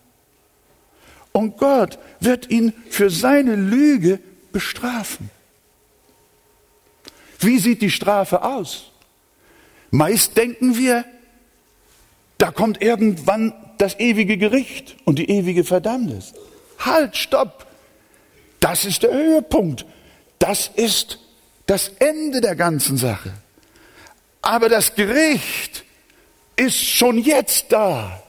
Und 1.31 1.55
Gott 1.55 1.97
wird 2.19 2.49
ihn 2.51 2.73
für 2.89 3.09
seine 3.09 3.55
Lüge 3.55 4.19
bestrafen. 4.53 5.29
Wie 7.39 7.59
sieht 7.59 7.81
die 7.81 7.91
Strafe 7.91 8.43
aus? 8.43 8.91
Meist 9.91 10.37
denken 10.37 10.77
wir, 10.77 11.03
da 12.37 12.51
kommt 12.51 12.81
irgendwann 12.81 13.53
das 13.77 13.99
ewige 13.99 14.37
Gericht 14.37 14.95
und 15.03 15.19
die 15.19 15.29
ewige 15.29 15.63
Verdammnis. 15.63 16.33
Halt, 16.79 17.17
stopp! 17.17 17.67
Das 18.59 18.85
ist 18.85 19.03
der 19.03 19.13
Höhepunkt. 19.13 19.85
Das 20.39 20.71
ist 20.73 21.19
das 21.65 21.89
Ende 21.99 22.39
der 22.39 22.55
ganzen 22.55 22.97
Sache. 22.97 23.33
Aber 24.41 24.69
das 24.69 24.95
Gericht 24.95 25.83
ist 26.55 26.83
schon 26.83 27.17
jetzt 27.17 27.71
da, 27.71 28.23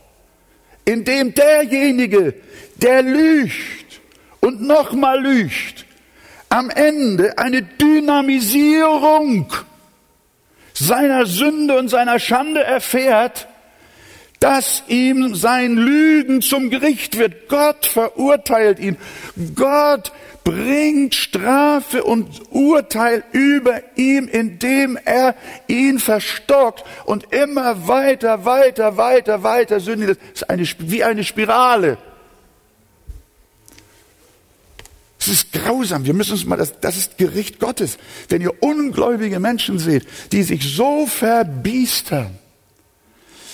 indem 0.85 1.35
derjenige, 1.35 2.35
der 2.76 3.02
lügt 3.02 4.00
und 4.40 4.62
nochmal 4.62 5.21
lügt, 5.21 5.84
am 6.54 6.70
Ende 6.70 7.37
eine 7.37 7.62
Dynamisierung 7.62 9.52
seiner 10.73 11.26
Sünde 11.26 11.76
und 11.76 11.88
seiner 11.88 12.20
Schande 12.20 12.62
erfährt, 12.62 13.49
dass 14.38 14.84
ihm 14.87 15.34
sein 15.34 15.75
Lügen 15.75 16.42
zum 16.42 16.70
Gericht 16.70 17.18
wird. 17.18 17.49
Gott 17.49 17.87
verurteilt 17.87 18.78
ihn. 18.78 18.96
Gott 19.56 20.12
bringt 20.44 21.16
Strafe 21.16 22.04
und 22.04 22.28
Urteil 22.50 23.25
über 23.32 23.80
ihm, 23.96 24.28
indem 24.28 24.96
er 25.04 25.34
ihn 25.66 25.99
verstockt 25.99 26.84
und 27.04 27.32
immer 27.32 27.88
weiter, 27.88 28.44
weiter, 28.44 28.96
weiter, 28.96 29.42
weiter 29.42 29.80
sündigt. 29.80 30.20
Das 30.20 30.42
ist 30.42 30.50
eine, 30.50 30.64
wie 30.78 31.02
eine 31.02 31.25
Spirale. 31.25 31.99
Das 35.25 35.33
ist 35.33 35.52
grausam. 35.54 36.04
Wir 36.04 36.12
müssen 36.12 36.33
uns 36.33 36.45
mal, 36.45 36.57
das, 36.57 36.78
das 36.81 36.99
ist 36.99 37.16
Gericht 37.16 37.59
Gottes. 37.59 37.97
Wenn 38.28 38.43
ihr 38.43 38.62
ungläubige 38.62 39.40
Menschen 39.40 39.78
seht, 39.78 40.07
die 40.33 40.43
sich 40.43 40.75
so 40.75 41.07
verbiestern, 41.07 42.38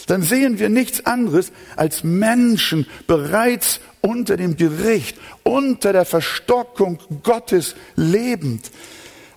dann 0.08 0.22
sehen 0.22 0.58
wir 0.58 0.68
nichts 0.68 1.06
anderes 1.06 1.52
als 1.76 2.02
Menschen 2.02 2.88
bereits 3.06 3.78
unter 4.00 4.36
dem 4.36 4.56
Gericht, 4.56 5.16
unter 5.44 5.92
der 5.92 6.04
Verstockung 6.04 6.98
Gottes 7.22 7.76
lebend. 7.94 8.72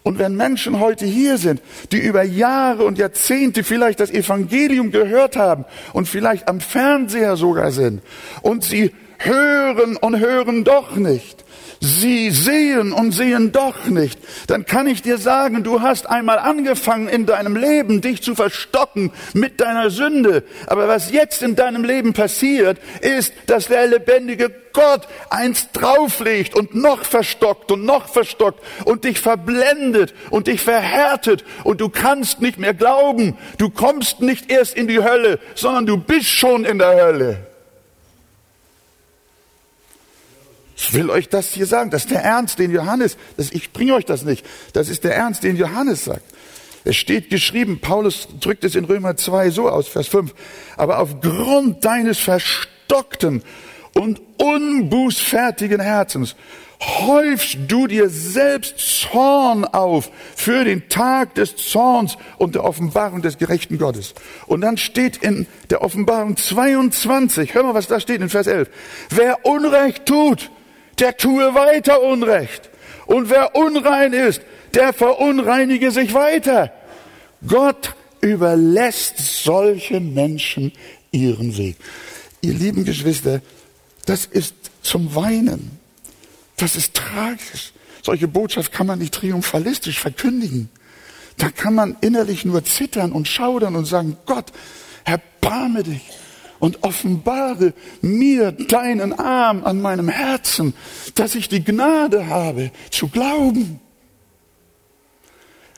Und 0.02 0.18
wenn 0.18 0.36
Menschen 0.36 0.80
heute 0.80 1.06
hier 1.06 1.38
sind, 1.38 1.62
die 1.92 2.00
über 2.00 2.24
Jahre 2.24 2.84
und 2.86 2.98
Jahrzehnte 2.98 3.63
vielleicht 3.63 4.00
das 4.00 4.10
Evangelium 4.10 4.90
gehört 4.90 5.36
haben 5.36 5.66
und 5.94 6.08
vielleicht 6.08 6.48
am 6.48 6.62
Fernseher 6.62 7.38
sogar 7.38 7.72
sind 7.72 8.02
und 8.42 8.63
sie 8.63 8.92
hören 9.20 9.98
und 9.98 10.18
hören 10.18 10.63
doch 10.63 10.96
nicht, 10.96 11.43
sie 11.84 12.32
sehen 12.32 12.94
und 12.94 13.12
sehen 13.12 13.52
doch 13.52 13.86
nicht, 13.86 14.18
dann 14.48 14.66
kann 14.66 14.88
ich 14.88 15.02
dir 15.02 15.18
sagen, 15.18 15.63
du 15.63 15.82
hast 15.82 16.10
einmal 16.10 16.40
angefangen 16.40 17.10
in 17.10 17.25
deinem 17.25 17.58
Leben, 17.58 18.00
dich 18.00 18.24
zu 18.24 18.36
verstocken 18.36 19.12
mit 19.34 19.60
deiner 19.60 19.90
Sünde. 19.90 20.44
Aber 20.68 20.88
was 20.88 21.12
jetzt 21.12 21.44
in 21.44 21.56
deinem 21.56 21.84
Leben 21.84 22.13
passiert, 22.13 22.80
ist, 23.02 23.34
dass 23.48 23.68
der 23.68 23.88
lebendige 23.88 24.50
Gott 24.72 25.08
eins 25.30 25.72
drauflegt 25.72 26.56
und 26.56 26.74
noch 26.74 27.04
verstockt 27.04 27.72
und 27.72 27.86
noch 27.86 28.08
verstockt 28.08 28.63
und 28.86 29.04
dich 29.04 29.20
verblendet 29.20 30.16
und 30.32 30.48
dich 30.48 30.62
verhärtet 30.62 31.44
und 31.63 31.80
du 31.80 31.90
kannst 31.90 32.42
nicht 32.42 32.58
mehr 32.58 32.74
glauben. 32.74 33.38
Du 33.58 33.70
kommst 33.70 34.22
nicht 34.22 34.50
erst 34.50 34.75
in 34.75 34.88
die 34.88 35.04
Hölle, 35.04 35.40
sondern 35.54 35.86
du 35.86 35.98
bist 35.98 36.30
schon 36.30 36.66
in 36.66 36.80
der 36.80 36.96
Hölle. 36.96 37.52
Ich 40.75 40.94
will 40.94 41.10
euch 41.10 41.30
das 41.30 41.53
hier 41.53 41.65
sagen. 41.65 41.89
Das 41.89 42.03
ist 42.03 42.12
der 42.12 42.24
Ernst, 42.24 42.60
den 42.60 42.72
Johannes, 42.72 43.18
das, 43.38 43.51
ich 43.51 43.72
bringe 43.74 43.94
euch 43.94 44.06
das 44.06 44.24
nicht. 44.24 44.46
Das 44.74 44.89
ist 44.89 45.03
der 45.03 45.15
Ernst, 45.15 45.44
den 45.44 45.56
Johannes 45.56 46.06
sagt. 46.06 46.24
Es 46.86 46.96
steht 46.96 47.30
geschrieben, 47.30 47.80
Paulus 47.80 48.27
drückt 48.42 48.63
es 48.63 48.75
in 48.75 48.86
Römer 48.86 49.15
2 49.15 49.51
so 49.51 49.70
aus, 49.70 49.88
Vers 49.88 50.08
5. 50.08 50.34
Aber 50.75 51.00
aufgrund 51.00 51.86
deines 51.86 52.20
verstockten 52.20 53.44
und 53.94 54.22
unbußfertigen 54.38 55.80
Herzens 55.80 56.36
häufst 56.82 57.58
du 57.68 57.88
dir 57.88 58.10
selbst 58.10 58.77
Zorn 58.77 59.63
auf 59.63 60.12
für 60.36 60.65
den 60.65 60.89
Tag 60.89 61.36
des 61.36 61.56
Zorns 61.56 62.18
und 62.38 62.56
der 62.56 62.65
Offenbarung 62.65 63.22
des 63.22 63.38
gerechten 63.38 63.77
Gottes. 63.77 64.13
Und 64.48 64.62
dann 64.62 64.77
steht 64.77 65.18
in 65.18 65.48
der 65.70 65.82
Offenbarung 65.82 66.36
22, 66.36 67.53
hör 67.53 67.63
mal, 67.63 67.74
was 67.74 67.88
da 67.88 68.01
steht 68.01 68.22
in 68.22 68.30
Vers 68.30 68.48
11. 68.48 68.70
Wer 69.10 69.46
Unrecht 69.46 70.06
tut, 70.06 70.51
der 71.03 71.17
tue 71.17 71.53
weiter 71.53 72.01
Unrecht. 72.01 72.69
Und 73.05 73.29
wer 73.29 73.57
unrein 73.57 74.13
ist, 74.13 74.41
der 74.74 74.93
verunreinige 74.93 75.91
sich 75.91 76.13
weiter. 76.13 76.72
Gott 77.45 77.93
überlässt 78.22 79.17
solchen 79.43 80.13
Menschen 80.13 80.72
ihren 81.12 81.57
Weg. 81.57 81.75
Ihr 82.39 82.53
lieben 82.53 82.86
Geschwister, 82.86 83.41
das 84.05 84.25
ist 84.25 84.55
zum 84.81 85.13
Weinen. 85.13 85.77
Das 86.55 86.77
ist 86.77 86.93
tragisch. 86.93 87.74
Solche 88.01 88.29
Botschaft 88.29 88.72
kann 88.72 88.88
man 88.88 89.00
nicht 89.00 89.13
triumphalistisch 89.13 90.00
verkündigen. 90.00 90.69
Da 91.38 91.50
kann 91.50 91.75
man 91.75 91.98
innerlich 92.00 92.45
nur 92.45 92.63
zittern 92.63 93.12
und 93.12 93.27
schaudern 93.27 93.75
und 93.75 93.86
sagen, 93.86 94.15
Gott, 94.25 94.53
erbarme 95.03 95.83
dich 95.83 96.01
und 96.63 96.82
offenbare 96.82 97.74
mir 98.00 98.53
deinen 98.53 99.12
Arm 99.12 99.65
an 99.65 99.82
meinem 99.82 100.08
Herzen, 100.08 100.74
dass 101.13 101.36
ich 101.36 101.50
die 101.50 101.62
Gnade 101.62 102.27
habe 102.27 102.72
zu 102.89 103.10
glauben. 103.10 103.82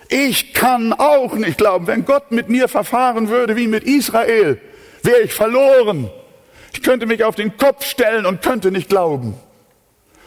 Ich 0.09 0.53
kann 0.53 0.93
auch 0.93 1.33
nicht 1.33 1.57
glauben. 1.57 1.87
Wenn 1.87 2.05
Gott 2.05 2.31
mit 2.31 2.49
mir 2.49 2.67
verfahren 2.67 3.29
würde 3.29 3.55
wie 3.55 3.65
mit 3.65 3.83
Israel, 3.83 4.61
wäre 5.01 5.21
ich 5.21 5.33
verloren. 5.33 6.11
Ich 6.71 6.83
könnte 6.83 7.07
mich 7.07 7.23
auf 7.23 7.33
den 7.33 7.57
Kopf 7.57 7.83
stellen 7.83 8.27
und 8.27 8.43
könnte 8.43 8.69
nicht 8.69 8.87
glauben. 8.87 9.33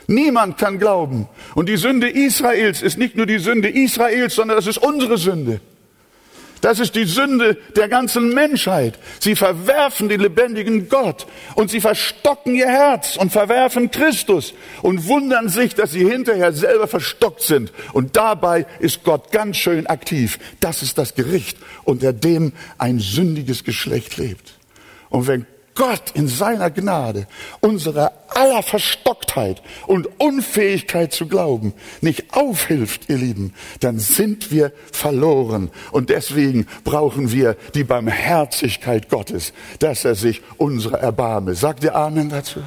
Niemand 0.08 0.58
kann 0.58 0.80
glauben. 0.80 1.28
Und 1.54 1.68
die 1.68 1.76
Sünde 1.76 2.08
Israels 2.08 2.82
ist 2.82 2.98
nicht 2.98 3.16
nur 3.16 3.26
die 3.26 3.38
Sünde 3.38 3.68
Israels, 3.68 4.34
sondern 4.34 4.56
das 4.56 4.66
ist 4.66 4.78
unsere 4.78 5.18
Sünde. 5.18 5.60
Das 6.60 6.80
ist 6.80 6.94
die 6.94 7.04
Sünde 7.04 7.56
der 7.76 7.88
ganzen 7.88 8.34
Menschheit. 8.34 8.98
Sie 9.20 9.36
verwerfen 9.36 10.08
den 10.08 10.20
lebendigen 10.20 10.88
Gott 10.88 11.26
und 11.54 11.70
sie 11.70 11.80
verstocken 11.80 12.54
ihr 12.54 12.68
Herz 12.68 13.16
und 13.16 13.30
verwerfen 13.30 13.90
Christus 13.90 14.54
und 14.82 15.06
wundern 15.06 15.48
sich, 15.48 15.74
dass 15.74 15.92
sie 15.92 16.08
hinterher 16.08 16.52
selber 16.52 16.88
verstockt 16.88 17.42
sind. 17.42 17.72
Und 17.92 18.16
dabei 18.16 18.66
ist 18.80 19.04
Gott 19.04 19.30
ganz 19.30 19.56
schön 19.56 19.86
aktiv. 19.86 20.38
Das 20.60 20.82
ist 20.82 20.98
das 20.98 21.14
Gericht, 21.14 21.58
unter 21.84 22.12
dem 22.12 22.52
ein 22.78 22.98
sündiges 22.98 23.64
Geschlecht 23.64 24.16
lebt. 24.16 24.54
Und 25.10 25.26
wenn 25.26 25.46
Gott 25.78 26.10
in 26.14 26.26
seiner 26.26 26.70
Gnade 26.70 27.28
unsere 27.60 28.10
aller 28.30 28.64
Verstocktheit 28.64 29.62
und 29.86 30.08
Unfähigkeit 30.18 31.12
zu 31.12 31.28
glauben 31.28 31.72
nicht 32.00 32.34
aufhilft, 32.34 33.08
ihr 33.08 33.16
Lieben, 33.16 33.54
dann 33.78 34.00
sind 34.00 34.50
wir 34.50 34.72
verloren. 34.90 35.70
Und 35.92 36.10
deswegen 36.10 36.66
brauchen 36.82 37.30
wir 37.30 37.56
die 37.74 37.84
Barmherzigkeit 37.84 39.08
Gottes, 39.08 39.52
dass 39.78 40.04
er 40.04 40.16
sich 40.16 40.42
unsere 40.56 40.98
erbarme. 40.98 41.54
Sagt 41.54 41.84
ihr 41.84 41.94
Amen 41.94 42.28
dazu? 42.28 42.60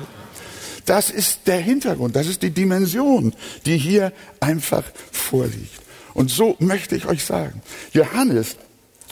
Das 0.86 1.10
ist 1.10 1.48
der 1.48 1.60
Hintergrund, 1.60 2.16
das 2.16 2.28
ist 2.28 2.42
die 2.42 2.52
Dimension, 2.52 3.36
die 3.66 3.78
hier 3.78 4.14
einfach 4.40 4.84
vorliegt. 5.12 5.82
Und 6.14 6.32
so 6.32 6.56
möchte 6.60 6.96
ich 6.96 7.08
euch 7.08 7.26
sagen, 7.26 7.62
Johannes 7.92 8.56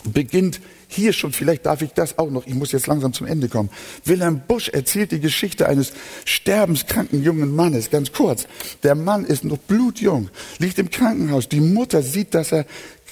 beginnt 0.05 0.61
hier 0.91 1.13
schon, 1.13 1.31
vielleicht 1.31 1.67
darf 1.67 1.83
ich 1.83 1.91
das 1.91 2.17
auch 2.17 2.31
noch, 2.31 2.47
ich 2.47 2.55
muss 2.55 2.71
jetzt 2.71 2.87
langsam 2.87 3.13
zum 3.13 3.27
Ende 3.27 3.47
kommen. 3.47 3.69
Wilhelm 4.05 4.41
Busch 4.47 4.69
erzählt 4.69 5.11
die 5.11 5.19
Geschichte 5.19 5.67
eines 5.67 5.93
sterbenskranken 6.25 7.23
jungen 7.23 7.55
Mannes, 7.55 7.91
ganz 7.91 8.11
kurz. 8.11 8.47
Der 8.81 8.95
Mann 8.95 9.23
ist 9.23 9.43
noch 9.43 9.59
blutjung, 9.59 10.29
liegt 10.57 10.79
im 10.79 10.89
Krankenhaus. 10.89 11.47
Die 11.47 11.61
Mutter 11.61 12.01
sieht, 12.01 12.33
dass 12.33 12.51
er 12.51 12.65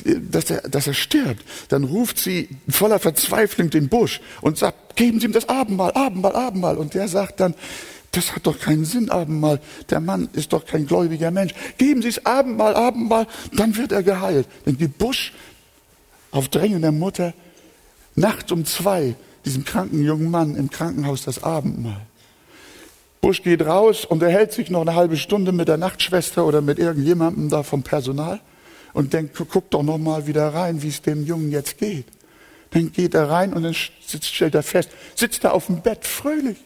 dass 0.05 0.51
er, 0.51 0.61
dass 0.69 0.85
er 0.85 0.93
stirbt, 0.93 1.43
dann 1.69 1.83
ruft 1.83 2.19
sie 2.19 2.49
voller 2.69 2.99
Verzweiflung 2.99 3.71
den 3.71 3.89
Busch 3.89 4.21
und 4.41 4.57
sagt, 4.57 4.95
geben 4.95 5.19
Sie 5.19 5.25
ihm 5.25 5.31
das 5.31 5.49
Abendmahl, 5.49 5.91
Abendmahl, 5.93 6.35
Abendmahl. 6.35 6.77
Und 6.77 6.93
der 6.93 7.07
sagt 7.07 7.39
dann, 7.39 7.55
das 8.11 8.35
hat 8.35 8.45
doch 8.45 8.59
keinen 8.59 8.85
Sinn, 8.85 9.09
Abendmahl. 9.09 9.59
Der 9.89 9.99
Mann 9.99 10.29
ist 10.33 10.53
doch 10.53 10.65
kein 10.65 10.85
gläubiger 10.85 11.31
Mensch. 11.31 11.53
Geben 11.79 12.03
Sie 12.03 12.09
es 12.09 12.25
Abendmahl, 12.25 12.75
Abendmahl, 12.75 13.27
dann 13.53 13.75
wird 13.75 13.91
er 13.91 14.03
geheilt. 14.03 14.47
Dann 14.65 14.77
gibt 14.77 14.99
Busch 14.99 15.33
auf 16.31 16.49
Drängen 16.49 16.81
der 16.81 16.91
Mutter 16.91 17.33
nachts 18.17 18.51
um 18.51 18.65
zwei 18.65 19.15
diesem 19.45 19.63
kranken 19.63 20.03
jungen 20.03 20.29
Mann 20.29 20.55
im 20.55 20.69
Krankenhaus 20.69 21.23
das 21.23 21.41
Abendmahl. 21.41 22.01
Busch 23.21 23.43
geht 23.43 23.65
raus, 23.65 24.05
und 24.05 24.21
erhält 24.21 24.51
sich 24.51 24.69
noch 24.69 24.81
eine 24.81 24.95
halbe 24.95 25.17
Stunde 25.17 25.51
mit 25.51 25.67
der 25.67 25.77
Nachtschwester 25.77 26.45
oder 26.45 26.61
mit 26.61 26.79
irgendjemandem 26.79 27.49
da 27.49 27.63
vom 27.63 27.83
Personal 27.83 28.41
und 28.93 29.13
denkt, 29.13 29.37
guck 29.49 29.69
doch 29.69 29.83
noch 29.83 29.97
mal 29.97 30.27
wieder 30.27 30.53
rein, 30.53 30.81
wie 30.81 30.89
es 30.89 31.01
dem 31.01 31.25
Jungen 31.25 31.51
jetzt 31.51 31.77
geht. 31.77 32.05
Dann 32.71 32.91
geht 32.91 33.13
er 33.13 33.29
rein 33.29 33.53
und 33.53 33.63
dann 33.63 33.75
sitzt, 34.05 34.35
stellt 34.35 34.53
er 34.53 34.63
fest, 34.63 34.89
sitzt 35.15 35.43
er 35.43 35.53
auf 35.53 35.67
dem 35.67 35.81
Bett 35.81 36.05
fröhlich. 36.05 36.57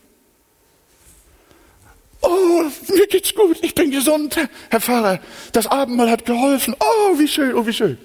Oh, 2.21 2.63
mir 2.93 3.07
geht's 3.07 3.33
gut, 3.33 3.57
ich 3.61 3.75
bin 3.75 3.91
gesund, 3.91 4.37
Herr 4.69 4.81
Pfarrer. 4.81 5.19
Das 5.53 5.67
Abendmahl 5.67 6.09
hat 6.09 6.25
geholfen. 6.25 6.75
Oh, 6.79 7.19
wie 7.19 7.27
schön, 7.27 7.55
oh, 7.55 7.65
wie 7.65 7.73
schön 7.73 7.97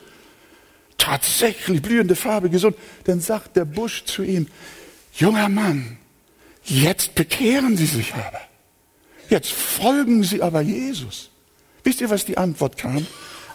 tatsächlich 1.06 1.82
blühende 1.82 2.16
Farbe 2.16 2.50
gesund, 2.50 2.76
dann 3.04 3.20
sagt 3.20 3.56
der 3.56 3.64
Busch 3.64 4.04
zu 4.04 4.24
ihm, 4.24 4.48
junger 5.14 5.48
Mann, 5.48 5.98
jetzt 6.64 7.14
bekehren 7.14 7.76
Sie 7.76 7.86
sich 7.86 8.12
aber. 8.12 8.40
Jetzt 9.28 9.52
folgen 9.52 10.24
Sie 10.24 10.42
aber 10.42 10.62
Jesus. 10.62 11.30
Wisst 11.84 12.00
ihr, 12.00 12.10
was 12.10 12.24
die 12.24 12.36
Antwort 12.36 12.76
kam? 12.76 13.06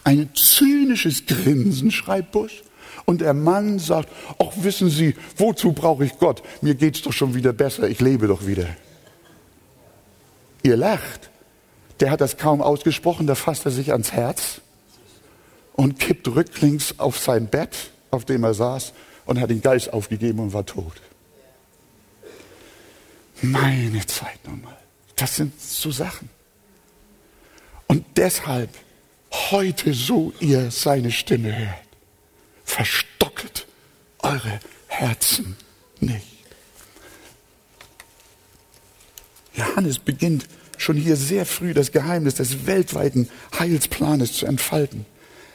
Ein 0.05 0.29
zynisches 0.33 1.25
Grinsen, 1.25 1.91
schreibt 1.91 2.31
Busch. 2.31 2.63
Und 3.03 3.19
der 3.19 3.33
Mann 3.33 3.79
sagt, 3.79 4.07
ach 4.39 4.51
wissen 4.55 4.89
Sie, 4.89 5.15
wozu 5.35 5.73
brauche 5.73 6.05
ich 6.05 6.17
Gott? 6.19 6.43
Mir 6.61 6.75
geht's 6.75 7.01
doch 7.01 7.11
schon 7.11 7.33
wieder 7.33 7.51
besser, 7.51 7.89
ich 7.89 7.99
lebe 7.99 8.27
doch 8.27 8.47
wieder. 8.47 8.67
Ihr 10.63 10.77
lacht. 10.77 11.29
Der 11.99 12.11
hat 12.11 12.21
das 12.21 12.37
kaum 12.37 12.61
ausgesprochen, 12.61 13.27
da 13.27 13.35
fasst 13.35 13.65
er 13.65 13.71
sich 13.71 13.91
ans 13.91 14.13
Herz 14.13 14.61
und 15.81 15.97
kippt 15.97 16.27
rücklings 16.27 16.99
auf 16.99 17.17
sein 17.17 17.47
Bett, 17.47 17.89
auf 18.11 18.23
dem 18.23 18.43
er 18.43 18.53
saß, 18.53 18.93
und 19.25 19.39
hat 19.39 19.49
den 19.49 19.63
Geist 19.63 19.91
aufgegeben 19.91 20.37
und 20.37 20.53
war 20.53 20.63
tot. 20.63 20.93
Meine 23.41 24.05
Zeit 24.05 24.45
nochmal. 24.45 24.77
Das 25.15 25.37
sind 25.37 25.59
so 25.59 25.89
Sachen. 25.89 26.29
Und 27.87 28.05
deshalb 28.15 28.69
heute 29.49 29.95
so 29.95 30.31
ihr 30.39 30.69
seine 30.69 31.09
Stimme 31.09 31.57
hört, 31.57 31.87
verstocket 32.63 33.65
eure 34.19 34.59
Herzen 34.85 35.57
nicht. 35.99 36.45
Johannes 39.55 39.97
beginnt 39.97 40.45
schon 40.77 40.95
hier 40.95 41.15
sehr 41.15 41.47
früh 41.47 41.73
das 41.73 41.91
Geheimnis 41.91 42.35
des 42.35 42.67
weltweiten 42.67 43.29
Heilsplanes 43.57 44.33
zu 44.33 44.45
entfalten. 44.45 45.07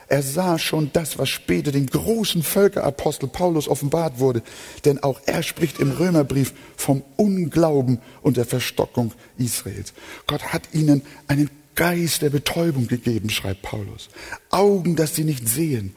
Er 0.09 0.23
sah 0.23 0.59
schon 0.59 0.91
das, 0.93 1.19
was 1.19 1.29
später 1.29 1.73
den 1.73 1.87
großen 1.87 2.43
Völkerapostel 2.43 3.29
Paulus 3.29 3.69
offenbart 3.69 4.19
wurde. 4.21 4.43
Denn 4.85 5.03
auch 5.03 5.21
er 5.27 5.43
spricht 5.43 5.81
im 5.81 5.91
Römerbrief 5.91 6.53
vom 6.77 7.03
Unglauben 7.17 8.01
und 8.23 8.37
der 8.37 8.45
Verstockung 8.45 9.13
Israels. 9.37 9.95
Gott 10.27 10.53
hat 10.53 10.69
ihnen 10.73 11.03
einen 11.27 11.51
Geist 11.75 12.23
der 12.23 12.31
Betäubung 12.31 12.87
gegeben, 12.87 13.31
schreibt 13.31 13.63
Paulus. 13.63 14.09
Augen, 14.51 14.97
dass 14.97 15.15
sie 15.15 15.25
nicht 15.25 15.49
sehen. 15.49 15.95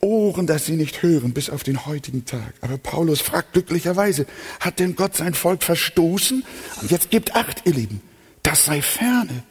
Ohren, 0.00 0.48
dass 0.48 0.66
sie 0.66 0.74
nicht 0.76 1.02
hören, 1.02 1.32
bis 1.32 1.48
auf 1.48 1.62
den 1.62 1.86
heutigen 1.86 2.24
Tag. 2.24 2.54
Aber 2.60 2.76
Paulus 2.76 3.20
fragt 3.20 3.52
glücklicherweise, 3.52 4.26
hat 4.58 4.80
denn 4.80 4.96
Gott 4.96 5.16
sein 5.16 5.34
Volk 5.34 5.62
verstoßen? 5.62 6.42
Und 6.80 6.90
jetzt 6.90 7.10
gibt 7.10 7.36
acht, 7.36 7.62
ihr 7.66 7.74
Lieben, 7.74 8.00
das 8.42 8.64
sei 8.64 8.82
ferne. 8.82 9.44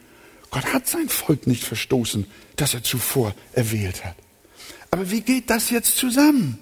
Gott 0.51 0.73
hat 0.73 0.87
sein 0.87 1.09
Volk 1.09 1.47
nicht 1.47 1.63
verstoßen, 1.63 2.27
das 2.57 2.73
er 2.73 2.83
zuvor 2.83 3.33
erwählt 3.53 4.05
hat. 4.05 4.15
Aber 4.91 5.09
wie 5.09 5.21
geht 5.21 5.49
das 5.49 5.69
jetzt 5.69 5.97
zusammen? 5.97 6.59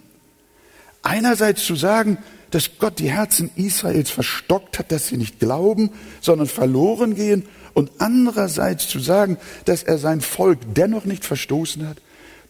Einerseits 1.02 1.66
zu 1.66 1.76
sagen, 1.76 2.20
dass 2.52 2.78
Gott 2.78 3.00
die 3.00 3.10
Herzen 3.12 3.52
Israels 3.56 4.12
verstockt 4.12 4.80
hat, 4.80 4.92
dass 4.92 5.08
sie 5.08 5.18
nicht 5.18 5.40
glauben, 5.40 5.92
sondern 6.22 6.48
verloren 6.48 7.16
gehen, 7.16 7.46
und 7.74 7.92
andererseits 8.00 8.88
zu 8.88 9.00
sagen, 9.00 9.38
dass 9.66 9.84
er 9.84 9.98
sein 10.00 10.22
Volk 10.22 10.60
dennoch 10.74 11.06
nicht 11.06 11.24
verstoßen 11.24 11.88
hat. 11.88 12.02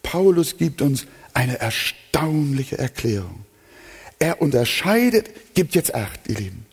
Paulus 0.02 0.58
gibt 0.58 0.82
uns 0.82 1.06
eine 1.34 1.60
erstaunliche 1.60 2.78
Erklärung. 2.78 3.46
Er 4.18 4.42
unterscheidet, 4.42 5.30
gibt 5.54 5.76
jetzt 5.76 5.94
acht, 5.94 6.22
ihr 6.28 6.36
Lieben, 6.36 6.66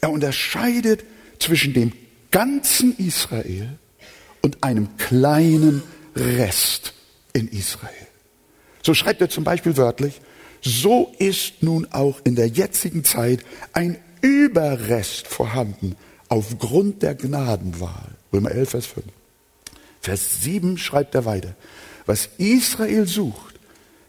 er 0.00 0.10
unterscheidet 0.10 1.04
zwischen 1.38 1.72
dem 1.72 1.92
ganzen 2.30 2.96
Israel 2.98 3.78
und 4.44 4.62
einem 4.62 4.98
kleinen 4.98 5.82
Rest 6.14 6.92
in 7.32 7.48
Israel. 7.48 7.90
So 8.82 8.92
schreibt 8.92 9.22
er 9.22 9.30
zum 9.30 9.42
Beispiel 9.42 9.78
wörtlich, 9.78 10.20
so 10.60 11.14
ist 11.18 11.62
nun 11.62 11.88
auch 11.90 12.20
in 12.24 12.36
der 12.36 12.48
jetzigen 12.48 13.04
Zeit 13.04 13.42
ein 13.72 13.96
Überrest 14.20 15.26
vorhanden 15.28 15.96
aufgrund 16.28 17.02
der 17.02 17.14
Gnadenwahl. 17.14 18.10
Römer 18.34 18.50
11, 18.50 18.68
Vers 18.68 18.86
5. 18.86 19.06
Vers 20.02 20.42
7 20.42 20.76
schreibt 20.76 21.14
er 21.14 21.24
weiter. 21.24 21.54
Was 22.04 22.28
Israel 22.36 23.06
sucht, 23.06 23.54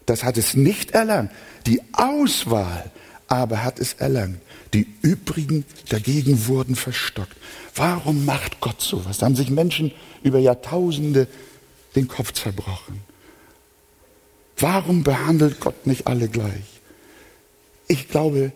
das 0.04 0.22
hat 0.22 0.36
es 0.36 0.52
nicht 0.52 0.90
erlangt. 0.90 1.30
Die 1.64 1.80
Auswahl 1.92 2.90
aber 3.26 3.64
hat 3.64 3.80
es 3.80 3.94
erlangt. 3.94 4.42
Die 4.76 4.86
übrigen 5.00 5.64
dagegen 5.88 6.48
wurden 6.48 6.76
verstockt. 6.76 7.34
Warum 7.74 8.26
macht 8.26 8.60
Gott 8.60 8.82
sowas? 8.82 9.16
Da 9.16 9.24
haben 9.24 9.34
sich 9.34 9.48
Menschen 9.48 9.90
über 10.22 10.38
Jahrtausende 10.38 11.28
den 11.94 12.08
Kopf 12.08 12.34
zerbrochen. 12.34 13.00
Warum 14.58 15.02
behandelt 15.02 15.60
Gott 15.60 15.86
nicht 15.86 16.06
alle 16.06 16.28
gleich? 16.28 16.82
Ich 17.88 18.08
glaube, 18.08 18.52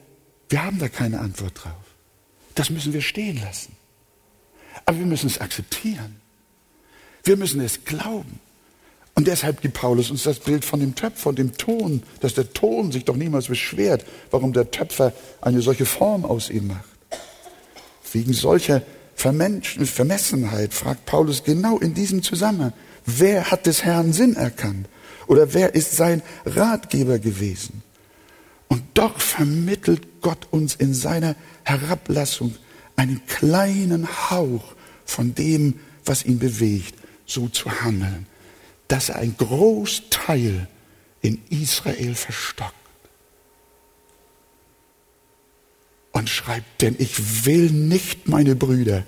wir 0.50 0.62
haben 0.62 0.78
da 0.78 0.90
keine 0.90 1.20
Antwort 1.20 1.64
drauf. 1.64 1.72
Das 2.54 2.68
müssen 2.68 2.92
wir 2.92 3.00
stehen 3.00 3.40
lassen. 3.40 3.74
Aber 4.85 4.98
wir 4.98 5.06
müssen 5.06 5.28
es 5.28 5.40
akzeptieren. 5.40 6.20
Wir 7.24 7.38
müssen 7.38 7.62
es 7.62 7.87
glauben. 7.87 8.40
Und 9.20 9.26
deshalb 9.26 9.61
gibt 9.61 9.74
Paulus 9.74 10.11
uns 10.11 10.22
das 10.22 10.38
Bild 10.38 10.64
von 10.64 10.80
dem 10.80 10.94
Töpfer 10.94 11.28
und 11.28 11.38
dem 11.38 11.54
Ton, 11.59 12.02
dass 12.20 12.33
der 12.33 12.54
Ton 12.54 12.90
sich 12.90 13.04
doch 13.04 13.16
niemals 13.16 13.48
beschwert, 13.48 14.02
warum 14.30 14.54
der 14.54 14.70
Töpfer 14.70 15.12
eine 15.42 15.61
solche 15.61 15.85
Form 15.85 16.24
aus 16.24 16.48
ihm 16.48 16.68
macht. 16.68 16.88
Wegen 18.12 18.33
solcher 18.33 18.80
Vermessenheit 19.14 20.72
fragt 20.72 21.04
Paulus 21.04 21.44
genau 21.44 21.78
in 21.78 21.92
diesem 21.92 22.22
Zusammenhang, 22.22 22.72
wer 23.04 23.50
hat 23.50 23.66
des 23.66 23.85
Herrn 23.85 24.14
Sinn 24.14 24.37
erkannt? 24.37 24.88
Oder 25.26 25.52
wer 25.52 25.74
ist 25.74 25.94
sein 25.94 26.22
Ratgeber 26.46 27.18
gewesen? 27.18 27.83
Und 28.68 28.83
doch 28.94 29.20
vermittelt 29.20 30.22
Gott 30.22 30.48
uns 30.50 30.76
in 30.76 30.94
seiner 30.94 31.37
Herablassung 31.64 32.54
einen 32.96 33.20
kleinen 33.26 34.09
Hauch 34.30 34.74
von 35.04 35.35
dem, 35.35 35.78
was 36.06 36.24
ihn 36.24 36.38
bewegt, 36.38 36.94
so 37.26 37.48
zu 37.48 37.70
handeln 37.83 38.24
dass 38.90 39.09
er 39.09 39.16
ein 39.16 39.37
Großteil 39.38 40.66
in 41.22 41.40
Israel 41.48 42.16
verstockt. 42.16 42.74
Und 46.11 46.29
schreibt, 46.29 46.83
denn 46.83 46.96
ich 46.98 47.46
will 47.46 47.70
nicht, 47.70 48.26
meine 48.26 48.57
Brüder, 48.57 49.05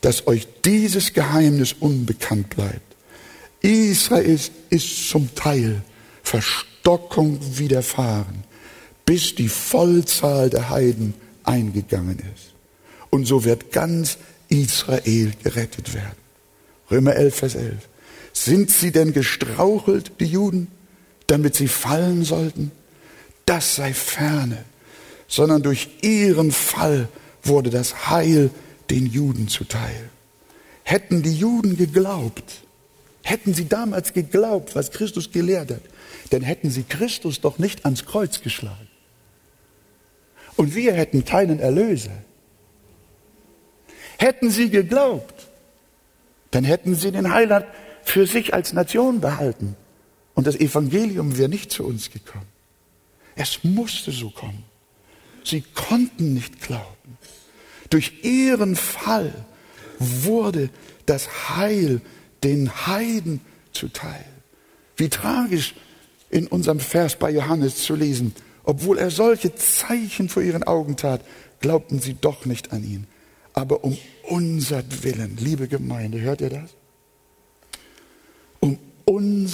dass 0.00 0.26
euch 0.26 0.48
dieses 0.64 1.12
Geheimnis 1.12 1.72
unbekannt 1.78 2.50
bleibt. 2.50 2.96
Israel 3.60 4.40
ist 4.70 5.08
zum 5.08 5.32
Teil 5.36 5.82
Verstockung 6.24 7.38
widerfahren, 7.56 8.42
bis 9.06 9.36
die 9.36 9.48
Vollzahl 9.48 10.50
der 10.50 10.68
Heiden 10.68 11.14
eingegangen 11.44 12.18
ist. 12.18 12.54
Und 13.10 13.26
so 13.26 13.44
wird 13.44 13.70
ganz 13.70 14.18
Israel 14.48 15.32
gerettet 15.44 15.94
werden. 15.94 16.18
Römer 16.90 17.14
11, 17.14 17.34
Vers 17.36 17.54
11. 17.54 17.88
Sind 18.32 18.70
sie 18.70 18.92
denn 18.92 19.12
gestrauchelt, 19.12 20.12
die 20.20 20.26
Juden, 20.26 20.68
damit 21.26 21.54
sie 21.54 21.68
fallen 21.68 22.24
sollten? 22.24 22.72
Das 23.46 23.76
sei 23.76 23.92
ferne, 23.92 24.64
sondern 25.28 25.62
durch 25.62 25.88
ihren 26.02 26.52
Fall 26.52 27.08
wurde 27.42 27.70
das 27.70 28.08
Heil 28.08 28.50
den 28.90 29.06
Juden 29.06 29.48
zuteil. 29.48 30.10
Hätten 30.84 31.22
die 31.22 31.36
Juden 31.36 31.76
geglaubt, 31.76 32.62
hätten 33.22 33.54
sie 33.54 33.68
damals 33.68 34.12
geglaubt, 34.12 34.74
was 34.74 34.90
Christus 34.90 35.30
gelehrt 35.30 35.70
hat, 35.70 35.82
dann 36.30 36.42
hätten 36.42 36.70
sie 36.70 36.82
Christus 36.82 37.40
doch 37.40 37.58
nicht 37.58 37.84
ans 37.84 38.04
Kreuz 38.04 38.40
geschlagen. 38.40 38.88
Und 40.56 40.74
wir 40.74 40.92
hätten 40.94 41.24
keinen 41.24 41.60
Erlöser. 41.60 42.12
Hätten 44.18 44.50
sie 44.50 44.70
geglaubt, 44.70 45.48
dann 46.50 46.64
hätten 46.64 46.94
sie 46.94 47.10
den 47.10 47.32
Heiland 47.32 47.66
für 48.04 48.26
sich 48.26 48.54
als 48.54 48.72
Nation 48.72 49.20
behalten. 49.20 49.76
Und 50.34 50.46
das 50.46 50.56
Evangelium 50.56 51.36
wäre 51.38 51.48
nicht 51.48 51.70
zu 51.70 51.84
uns 51.84 52.10
gekommen. 52.10 52.46
Es 53.34 53.64
musste 53.64 54.12
so 54.12 54.30
kommen. 54.30 54.64
Sie 55.44 55.62
konnten 55.74 56.34
nicht 56.34 56.60
glauben. 56.60 57.18
Durch 57.90 58.24
ihren 58.24 58.76
Fall 58.76 59.32
wurde 59.98 60.70
das 61.06 61.50
Heil 61.50 62.00
den 62.42 62.86
Heiden 62.86 63.40
zuteil. 63.72 64.24
Wie 64.96 65.08
tragisch 65.08 65.74
in 66.30 66.46
unserem 66.46 66.80
Vers 66.80 67.16
bei 67.16 67.30
Johannes 67.30 67.84
zu 67.84 67.94
lesen. 67.94 68.34
Obwohl 68.64 68.98
er 68.98 69.10
solche 69.10 69.54
Zeichen 69.54 70.28
vor 70.28 70.42
ihren 70.42 70.62
Augen 70.62 70.96
tat, 70.96 71.20
glaubten 71.60 72.00
sie 72.00 72.16
doch 72.20 72.46
nicht 72.46 72.72
an 72.72 72.82
ihn. 72.82 73.06
Aber 73.52 73.84
um 73.84 73.98
unser 74.28 74.82
Willen, 75.02 75.36
liebe 75.38 75.68
Gemeinde, 75.68 76.20
hört 76.20 76.40
ihr 76.40 76.50
das? 76.50 76.74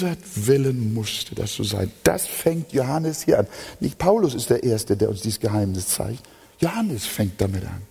Unser 0.01 0.15
Willen 0.35 0.93
musste 0.93 1.35
das 1.35 1.53
so 1.55 1.63
sein. 1.63 1.91
Das 2.03 2.25
fängt 2.25 2.71
Johannes 2.71 3.23
hier 3.23 3.39
an. 3.39 3.47
Nicht 3.81 3.97
Paulus 3.97 4.33
ist 4.33 4.49
der 4.49 4.63
Erste, 4.63 4.95
der 4.95 5.09
uns 5.09 5.21
dieses 5.23 5.41
Geheimnis 5.41 5.89
zeigt. 5.89 6.23
Johannes 6.59 7.05
fängt 7.05 7.41
damit 7.41 7.65
an. 7.65 7.81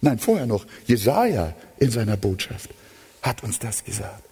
Nein, 0.00 0.18
vorher 0.18 0.46
noch. 0.46 0.64
Jesaja 0.86 1.54
in 1.78 1.90
seiner 1.90 2.16
Botschaft 2.16 2.70
hat 3.20 3.42
uns 3.42 3.58
das 3.58 3.84
gesagt. 3.84 4.22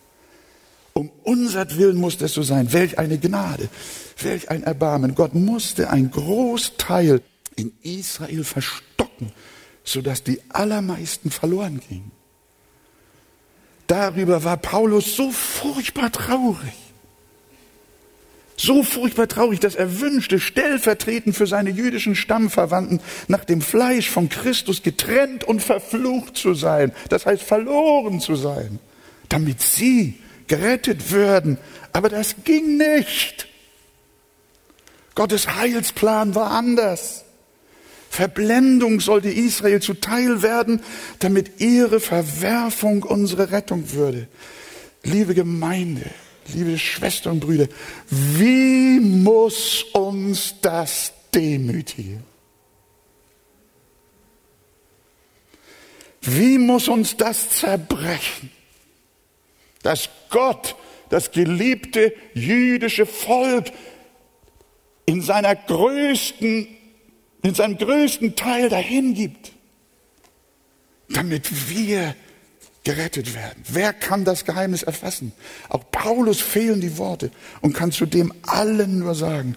Um 0.95 1.11
unser 1.25 1.71
Willen 1.77 1.99
musste 1.99 2.25
es 2.25 2.33
so 2.33 2.43
sein. 2.43 2.73
Welch 2.73 2.99
eine 2.99 3.19
Gnade, 3.19 3.69
welch 4.23 4.51
ein 4.51 4.63
Erbarmen. 4.63 5.15
Gott 5.15 5.35
musste 5.35 5.91
ein 5.91 6.11
Großteil 6.11 7.21
in 7.55 7.73
Israel 7.83 8.45
verstocken, 8.45 9.31
sodass 9.85 10.23
die 10.23 10.41
allermeisten 10.49 11.31
verloren 11.31 11.83
gingen. 11.87 12.13
Darüber 13.93 14.43
war 14.43 14.57
Paulus 14.57 15.17
so 15.17 15.31
furchtbar 15.31 16.11
traurig. 16.11 16.73
So 18.57 18.83
furchtbar 18.83 19.29
traurig, 19.29 19.61
dass 19.61 19.75
er 19.75 20.01
wünschte, 20.01 20.41
stellvertretend 20.41 21.37
für 21.37 21.47
seine 21.47 21.69
jüdischen 21.69 22.15
Stammverwandten 22.15 23.01
nach 23.29 23.45
dem 23.45 23.61
Fleisch 23.61 24.09
von 24.09 24.31
Christus 24.31 24.83
getrennt 24.83 25.45
und 25.45 25.61
verflucht 25.61 26.39
zu 26.39 26.55
sein. 26.55 26.93
Das 27.11 27.27
heißt, 27.27 27.43
verloren 27.43 28.21
zu 28.21 28.35
sein, 28.35 28.79
damit 29.29 29.61
sie 29.61 30.19
gerettet 30.47 31.11
würden. 31.11 31.59
Aber 31.93 32.09
das 32.09 32.37
ging 32.45 32.79
nicht. 32.79 33.47
Gottes 35.15 35.55
Heilsplan 35.55 36.35
war 36.35 36.51
anders. 36.51 37.27
Verblendung 38.12 39.01
sollte 39.01 39.31
Israel 39.31 39.81
zuteil 39.81 40.42
werden, 40.42 40.83
damit 41.20 41.62
ihre 41.62 41.98
Verwerfung 41.98 43.05
unsere 43.05 43.53
Rettung 43.53 43.92
würde. 43.92 44.29
Liebe 45.03 45.35
Gemeinde, 45.35 46.05
liebe 46.53 46.79
Schwestern 46.79 47.33
und 47.33 47.40
Brüder, 47.40 47.68
wie 48.11 49.01
muss 49.01 49.83
uns 49.94 50.57
das 50.61 51.14
demütigen? 51.35 52.22
Wie 56.20 56.59
muss 56.59 56.88
uns 56.88 57.16
das 57.16 57.48
zerbrechen, 57.48 58.51
dass 59.83 60.11
Gott 60.29 60.77
das 61.09 61.31
geliebte 61.31 62.12
jüdische 62.35 63.07
Volk 63.07 63.72
in 65.07 65.22
seiner 65.22 65.57
größten 65.57 66.82
in 67.43 67.55
seinem 67.55 67.77
größten 67.77 68.37
Teil 68.37 68.69
dahin 68.69 69.15
gibt, 69.15 69.53
damit 71.09 71.69
wir 71.69 72.15
gerettet 72.85 73.35
werden? 73.35 73.63
Wer 73.69 73.93
kann 73.93 74.25
das 74.25 74.45
Geheimnis 74.45 74.83
erfassen? 74.83 75.33
Auch 75.69 75.85
Paulus 75.91 76.41
fehlen 76.41 76.81
die 76.81 76.99
Worte 76.99 77.31
und 77.61 77.75
kann 77.75 77.93
zudem 77.93 78.33
allen 78.43 79.01
nur 79.01 79.15
sagen, 79.15 79.57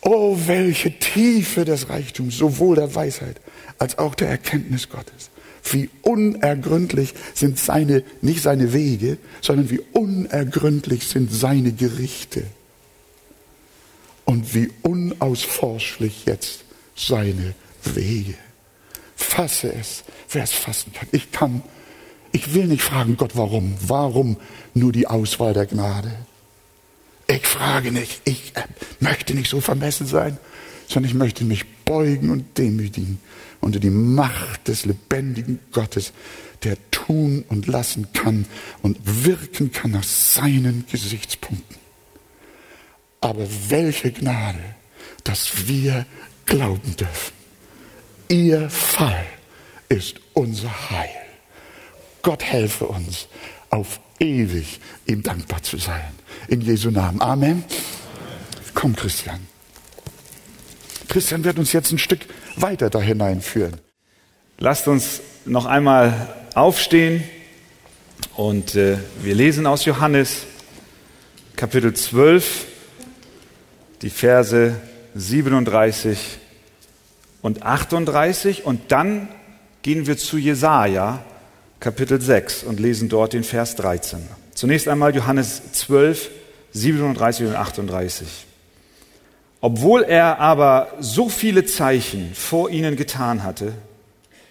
oh, 0.00 0.36
welche 0.46 0.98
Tiefe 0.98 1.64
des 1.64 1.88
Reichtums, 1.88 2.36
sowohl 2.36 2.76
der 2.76 2.94
Weisheit 2.94 3.40
als 3.78 3.98
auch 3.98 4.14
der 4.14 4.28
Erkenntnis 4.28 4.88
Gottes. 4.88 5.30
Wie 5.70 5.90
unergründlich 6.02 7.14
sind 7.34 7.58
seine, 7.58 8.02
nicht 8.22 8.42
seine 8.42 8.72
Wege, 8.72 9.18
sondern 9.40 9.70
wie 9.70 9.80
unergründlich 9.92 11.06
sind 11.06 11.32
seine 11.32 11.72
Gerichte. 11.72 12.44
Und 14.24 14.54
wie 14.54 14.70
unausforschlich 14.82 16.24
jetzt 16.26 16.64
seine 16.98 17.54
Wege. 17.84 18.34
Fasse 19.16 19.72
es, 19.72 20.04
wer 20.30 20.44
es 20.44 20.52
fassen 20.52 20.92
kann. 20.92 21.08
Ich 21.12 21.32
kann, 21.32 21.62
ich 22.32 22.54
will 22.54 22.66
nicht 22.66 22.82
fragen, 22.82 23.16
Gott, 23.16 23.32
warum? 23.34 23.74
Warum 23.86 24.36
nur 24.74 24.92
die 24.92 25.06
Auswahl 25.06 25.54
der 25.54 25.66
Gnade? 25.66 26.14
Ich 27.26 27.46
frage 27.46 27.92
nicht, 27.92 28.22
ich 28.24 28.52
äh, 28.56 28.62
möchte 29.00 29.34
nicht 29.34 29.50
so 29.50 29.60
vermessen 29.60 30.06
sein, 30.06 30.38
sondern 30.88 31.10
ich 31.10 31.14
möchte 31.14 31.44
mich 31.44 31.66
beugen 31.84 32.30
und 32.30 32.56
demütigen 32.56 33.20
unter 33.60 33.80
die 33.80 33.90
Macht 33.90 34.68
des 34.68 34.86
lebendigen 34.86 35.58
Gottes, 35.72 36.12
der 36.62 36.76
tun 36.90 37.44
und 37.48 37.66
lassen 37.66 38.12
kann 38.12 38.46
und 38.82 38.98
wirken 39.04 39.72
kann 39.72 39.90
nach 39.90 40.04
seinen 40.04 40.84
Gesichtspunkten. 40.90 41.76
Aber 43.20 43.46
welche 43.68 44.12
Gnade, 44.12 44.62
dass 45.24 45.68
wir 45.68 46.06
glauben 46.48 46.96
dürfen. 46.96 47.32
Ihr 48.28 48.68
Fall 48.68 49.24
ist 49.88 50.16
unser 50.34 50.90
Heil. 50.90 51.08
Gott 52.22 52.42
helfe 52.42 52.86
uns, 52.86 53.28
auf 53.70 54.00
ewig 54.18 54.80
ihm 55.06 55.22
dankbar 55.22 55.62
zu 55.62 55.76
sein. 55.78 56.12
In 56.48 56.60
Jesu 56.60 56.90
Namen. 56.90 57.20
Amen. 57.20 57.64
Komm, 58.74 58.96
Christian. 58.96 59.46
Christian 61.08 61.44
wird 61.44 61.58
uns 61.58 61.72
jetzt 61.72 61.92
ein 61.92 61.98
Stück 61.98 62.20
weiter 62.56 62.90
da 62.90 63.00
hineinführen. 63.00 63.80
Lasst 64.58 64.88
uns 64.88 65.20
noch 65.44 65.66
einmal 65.66 66.34
aufstehen 66.54 67.24
und 68.36 68.74
äh, 68.74 68.98
wir 69.22 69.34
lesen 69.34 69.66
aus 69.66 69.84
Johannes 69.84 70.42
Kapitel 71.56 71.94
12, 71.94 72.66
die 74.02 74.10
Verse 74.10 74.76
37 75.18 76.38
und 77.42 77.62
38 77.64 78.64
und 78.64 78.92
dann 78.92 79.28
gehen 79.82 80.06
wir 80.06 80.16
zu 80.16 80.38
Jesaja 80.38 81.24
Kapitel 81.80 82.20
6 82.20 82.62
und 82.62 82.78
lesen 82.78 83.08
dort 83.08 83.32
den 83.32 83.44
Vers 83.44 83.74
13. 83.76 84.20
Zunächst 84.54 84.88
einmal 84.88 85.14
Johannes 85.14 85.72
12, 85.72 86.30
37 86.72 87.48
und 87.48 87.56
38. 87.56 88.28
Obwohl 89.60 90.04
er 90.04 90.38
aber 90.38 90.92
so 91.00 91.28
viele 91.28 91.64
Zeichen 91.64 92.32
vor 92.34 92.70
ihnen 92.70 92.94
getan 92.94 93.42
hatte, 93.42 93.72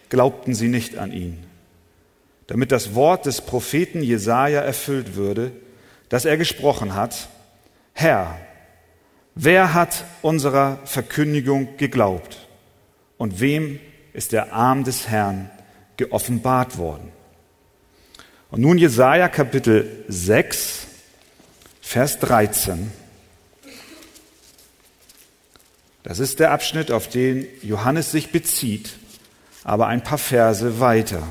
glaubten 0.10 0.54
sie 0.54 0.68
nicht 0.68 0.98
an 0.98 1.14
ihn, 1.14 1.44
damit 2.48 2.74
das 2.74 2.94
Wort 2.94 3.26
des 3.26 3.40
Propheten 3.40 4.04
Jesaja 4.04 4.62
erfüllt 4.62 5.16
würde, 5.16 5.52
das 6.10 6.26
er 6.26 6.38
gesprochen 6.38 6.94
hat: 6.94 7.30
Herr, 7.94 8.38
wer 9.38 9.74
hat 9.74 10.06
unserer 10.22 10.80
Verkündigung 10.86 11.78
geglaubt? 11.78 12.48
Und 13.18 13.40
wem 13.40 13.80
ist 14.14 14.32
der 14.32 14.54
Arm 14.54 14.84
des 14.84 15.08
Herrn 15.08 15.50
geoffenbart 15.98 16.78
worden? 16.78 17.12
Und 18.50 18.62
nun 18.62 18.78
Jesaja 18.78 19.28
Kapitel 19.28 20.06
6, 20.08 20.88
Vers 21.82 22.20
13. 22.20 22.92
Das 26.04 26.20
ist 26.20 26.40
der 26.40 26.52
Abschnitt, 26.52 26.92
auf 26.92 27.10
den 27.10 27.46
Johannes 27.62 28.12
sich 28.12 28.32
bezieht, 28.32 28.98
aber 29.64 29.88
ein 29.88 30.04
paar 30.04 30.18
Verse 30.18 30.80
weiter. 30.80 31.24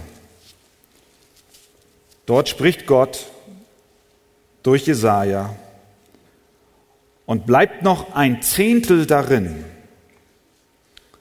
Dort 2.27 2.49
spricht 2.49 2.87
Gott 2.87 3.27
durch 4.63 4.87
Jesaja 4.87 5.57
und 7.27 7.47
bleibt 7.47 7.83
noch 7.83 8.15
ein 8.15 8.41
Zehntel 8.41 9.07
darin, 9.07 9.65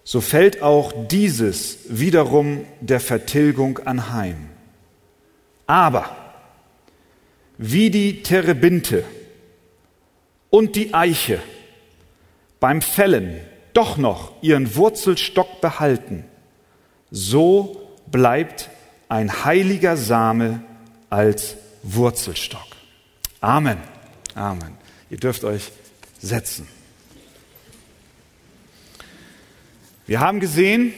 so 0.03 0.21
fällt 0.21 0.61
auch 0.61 0.93
dieses 1.07 1.79
wiederum 1.89 2.65
der 2.79 2.99
Vertilgung 2.99 3.79
anheim. 3.79 4.49
Aber 5.65 6.15
wie 7.57 7.89
die 7.89 8.21
Terebinte 8.21 9.03
und 10.51 10.75
die 10.75 10.93
Eiche 10.93 11.39
beim 12.59 12.81
Fällen 12.81 13.39
doch 13.73 13.97
noch 13.97 14.31
ihren 14.41 14.75
Wurzelstock 14.75 15.59
behalten, 15.59 16.23
so 17.09 17.91
bleibt 18.11 18.69
ein 19.09 19.43
heiliger 19.43 19.97
Same 19.97 20.63
als 21.09 21.57
Wurzelstock. 21.81 22.67
Amen. 23.41 23.77
Amen. 24.35 24.77
Ihr 25.09 25.17
dürft 25.17 25.43
euch 25.43 25.71
setzen. 26.25 26.67
Wir 30.07 30.19
haben 30.19 30.39
gesehen, 30.39 30.93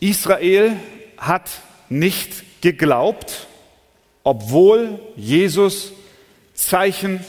Israel 0.00 0.76
hat 1.18 1.50
nicht 1.88 2.62
geglaubt, 2.62 3.46
obwohl 4.22 5.00
Jesus 5.16 5.92
Zeichen 6.54 7.20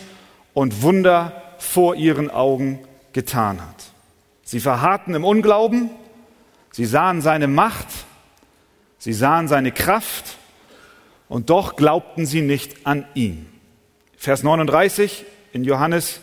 und 0.53 0.81
Wunder 0.81 1.43
vor 1.59 1.95
ihren 1.95 2.29
Augen 2.29 2.79
getan 3.13 3.61
hat. 3.61 3.91
Sie 4.43 4.59
verharrten 4.59 5.13
im 5.13 5.25
Unglauben, 5.25 5.89
sie 6.71 6.85
sahen 6.85 7.21
seine 7.21 7.47
Macht, 7.47 7.87
sie 8.97 9.13
sahen 9.13 9.47
seine 9.47 9.71
Kraft 9.71 10.37
und 11.27 11.49
doch 11.49 11.75
glaubten 11.75 12.25
sie 12.25 12.41
nicht 12.41 12.87
an 12.87 13.05
ihn. 13.13 13.47
Vers 14.15 14.43
39 14.43 15.25
in 15.51 15.65
Johannes 15.65 16.21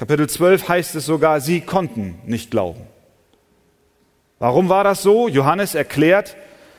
Kapitel 0.00 0.30
12 0.30 0.66
heißt 0.66 0.94
es 0.94 1.04
sogar, 1.04 1.42
sie 1.42 1.60
konnten 1.60 2.20
nicht 2.24 2.50
glauben. 2.50 2.80
Warum 4.38 4.70
war 4.70 4.82
das 4.82 5.02
so? 5.02 5.28
Johannes 5.28 5.74
erklärt, 5.74 6.36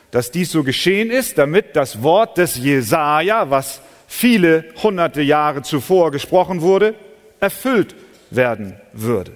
dass 0.10 0.32
dies 0.32 0.52
so 0.52 0.64
geschehen 0.64 1.12
ist, 1.12 1.38
damit 1.38 1.76
das 1.76 2.02
Wort 2.02 2.40
des 2.40 2.56
Jesaja, 2.56 3.52
was 3.52 3.82
viele 4.08 4.66
hunderte 4.82 5.22
Jahre 5.22 5.62
zuvor 5.62 6.10
gesprochen 6.10 6.62
wurde, 6.62 6.96
erfüllt 7.40 7.94
werden 8.32 8.76
würde. 8.92 9.34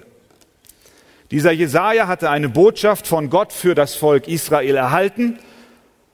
Dieser 1.30 1.52
Jesaja 1.52 2.08
hatte 2.08 2.32
eine 2.32 2.50
Botschaft 2.50 3.06
von 3.06 3.30
Gott 3.30 3.54
für 3.54 3.76
das 3.76 3.94
Volk 3.94 4.28
Israel 4.28 4.78
erhalten. 4.78 5.38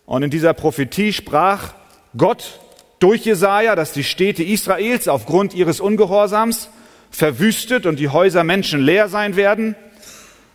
Und 0.06 0.24
in 0.24 0.30
dieser 0.30 0.54
Prophetie 0.54 1.14
sprach 1.14 1.74
Gott 2.18 2.60
durch 3.00 3.24
Jesaja, 3.24 3.78
dass 3.78 3.94
die 3.94 4.04
Städte 4.04 4.44
Israels 4.44 5.08
aufgrund 5.08 5.54
ihres 5.54 5.80
Ungehorsams 5.80 6.68
verwüstet 7.12 7.86
und 7.86 8.00
die 8.00 8.10
Häuser 8.10 8.44
menschenleer 8.44 9.10
sein 9.10 9.36
werden. 9.36 9.76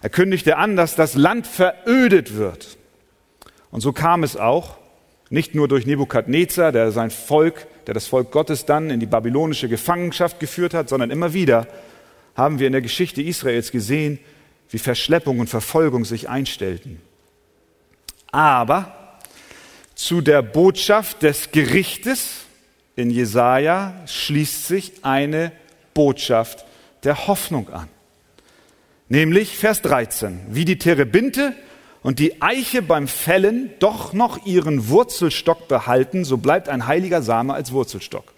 Er 0.03 0.11
kündigte 0.11 0.57
an, 0.57 0.77
dass 0.77 0.97
das 0.97 1.15
Land 1.15 1.47
verödet 1.47 2.37
wird. 2.37 2.77
Und 3.71 3.81
so 3.81 3.93
kam 3.93 4.23
es 4.23 4.37
auch, 4.37 4.77
nicht 5.29 5.55
nur 5.55 5.69
durch 5.69 5.87
Nebukadnezar, 5.87 6.73
der 6.73 6.93
sein 6.93 7.11
Volk, 7.11 7.67
der 7.87 7.95
das 7.95 8.07
Volk 8.07 8.31
Gottes 8.31 8.65
dann 8.65 8.91
in 8.91 9.01
die 9.01 9.07
babylonische 9.07 9.69
Gefangenschaft 9.69 10.41
geführt 10.41 10.73
hat, 10.75 10.89
sondern 10.89 11.11
immer 11.11 11.33
wieder 11.33 11.67
haben 12.37 12.59
wir 12.59 12.67
in 12.67 12.73
der 12.73 12.83
Geschichte 12.83 13.23
Israels 13.23 13.71
gesehen, 13.71 14.19
wie 14.71 14.79
Verschleppung 14.79 15.41
und 15.41 15.49
Verfolgung 15.49 16.05
sich 16.05 16.29
einstellten. 16.29 17.01
Aber 18.31 19.19
zu 19.95 20.21
der 20.21 20.43
Botschaft 20.43 21.23
des 21.23 21.51
Gerichtes 21.51 22.45
in 22.97 23.11
Jesaja 23.11 23.95
schließt 24.07 24.69
sich 24.69 24.93
eine 25.05 25.53
Botschaft 25.97 26.67
der 27.05 27.27
Hoffnung 27.27 27.71
an. 27.71 27.89
Nämlich 29.09 29.57
Vers 29.57 29.81
13. 29.81 30.43
Wie 30.51 30.67
die 30.67 30.77
Terebinte 30.77 31.55
und 32.03 32.19
die 32.19 32.43
Eiche 32.43 32.83
beim 32.83 33.09
Fällen 33.09 33.73
doch 33.79 34.13
noch 34.13 34.45
ihren 34.45 34.89
Wurzelstock 34.89 35.69
behalten, 35.69 36.25
so 36.25 36.37
bleibt 36.37 36.69
ein 36.69 36.87
heiliger 36.87 37.23
Same 37.23 37.55
als 37.55 37.73
Wurzelstock. 37.73 38.35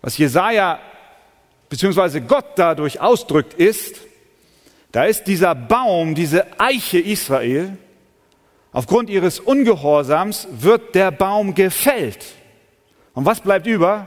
Was 0.00 0.16
Jesaja 0.16 0.78
bzw. 1.70 2.20
Gott 2.20 2.52
dadurch 2.54 3.00
ausdrückt, 3.00 3.54
ist, 3.54 3.96
da 4.92 5.06
ist 5.06 5.24
dieser 5.24 5.56
Baum, 5.56 6.14
diese 6.14 6.60
Eiche 6.60 7.00
Israel, 7.00 7.76
aufgrund 8.70 9.10
ihres 9.10 9.40
Ungehorsams 9.40 10.46
wird 10.52 10.94
der 10.94 11.10
Baum 11.10 11.54
gefällt. 11.54 12.24
Und 13.12 13.26
was 13.26 13.40
bleibt 13.40 13.66
über? 13.66 14.06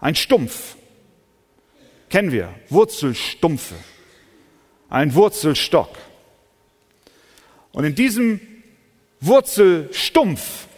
Ein 0.00 0.16
Stumpf. 0.16 0.76
Kennen 2.08 2.32
wir, 2.32 2.54
Wurzelstumpfe. 2.68 3.74
Ein 4.88 5.14
Wurzelstock. 5.14 5.90
Und 7.72 7.84
in 7.84 7.94
diesem 7.94 8.40
Wurzelstumpf 9.20 10.68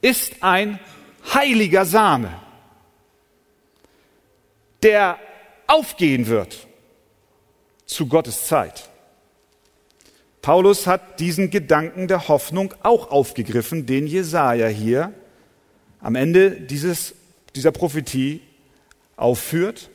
ist 0.00 0.34
ein 0.40 0.78
heiliger 1.34 1.84
Same, 1.84 2.32
der 4.82 5.18
aufgehen 5.66 6.26
wird 6.26 6.66
zu 7.86 8.06
Gottes 8.06 8.46
Zeit. 8.46 8.88
Paulus 10.42 10.86
hat 10.88 11.20
diesen 11.20 11.50
Gedanken 11.50 12.08
der 12.08 12.28
Hoffnung 12.28 12.74
auch 12.82 13.10
aufgegriffen, 13.10 13.86
den 13.86 14.06
Jesaja 14.06 14.66
hier 14.66 15.14
am 16.00 16.16
Ende 16.16 16.50
dieses, 16.50 17.14
dieser 17.54 17.70
Prophetie 17.70 18.40
aufführt. 19.16 19.88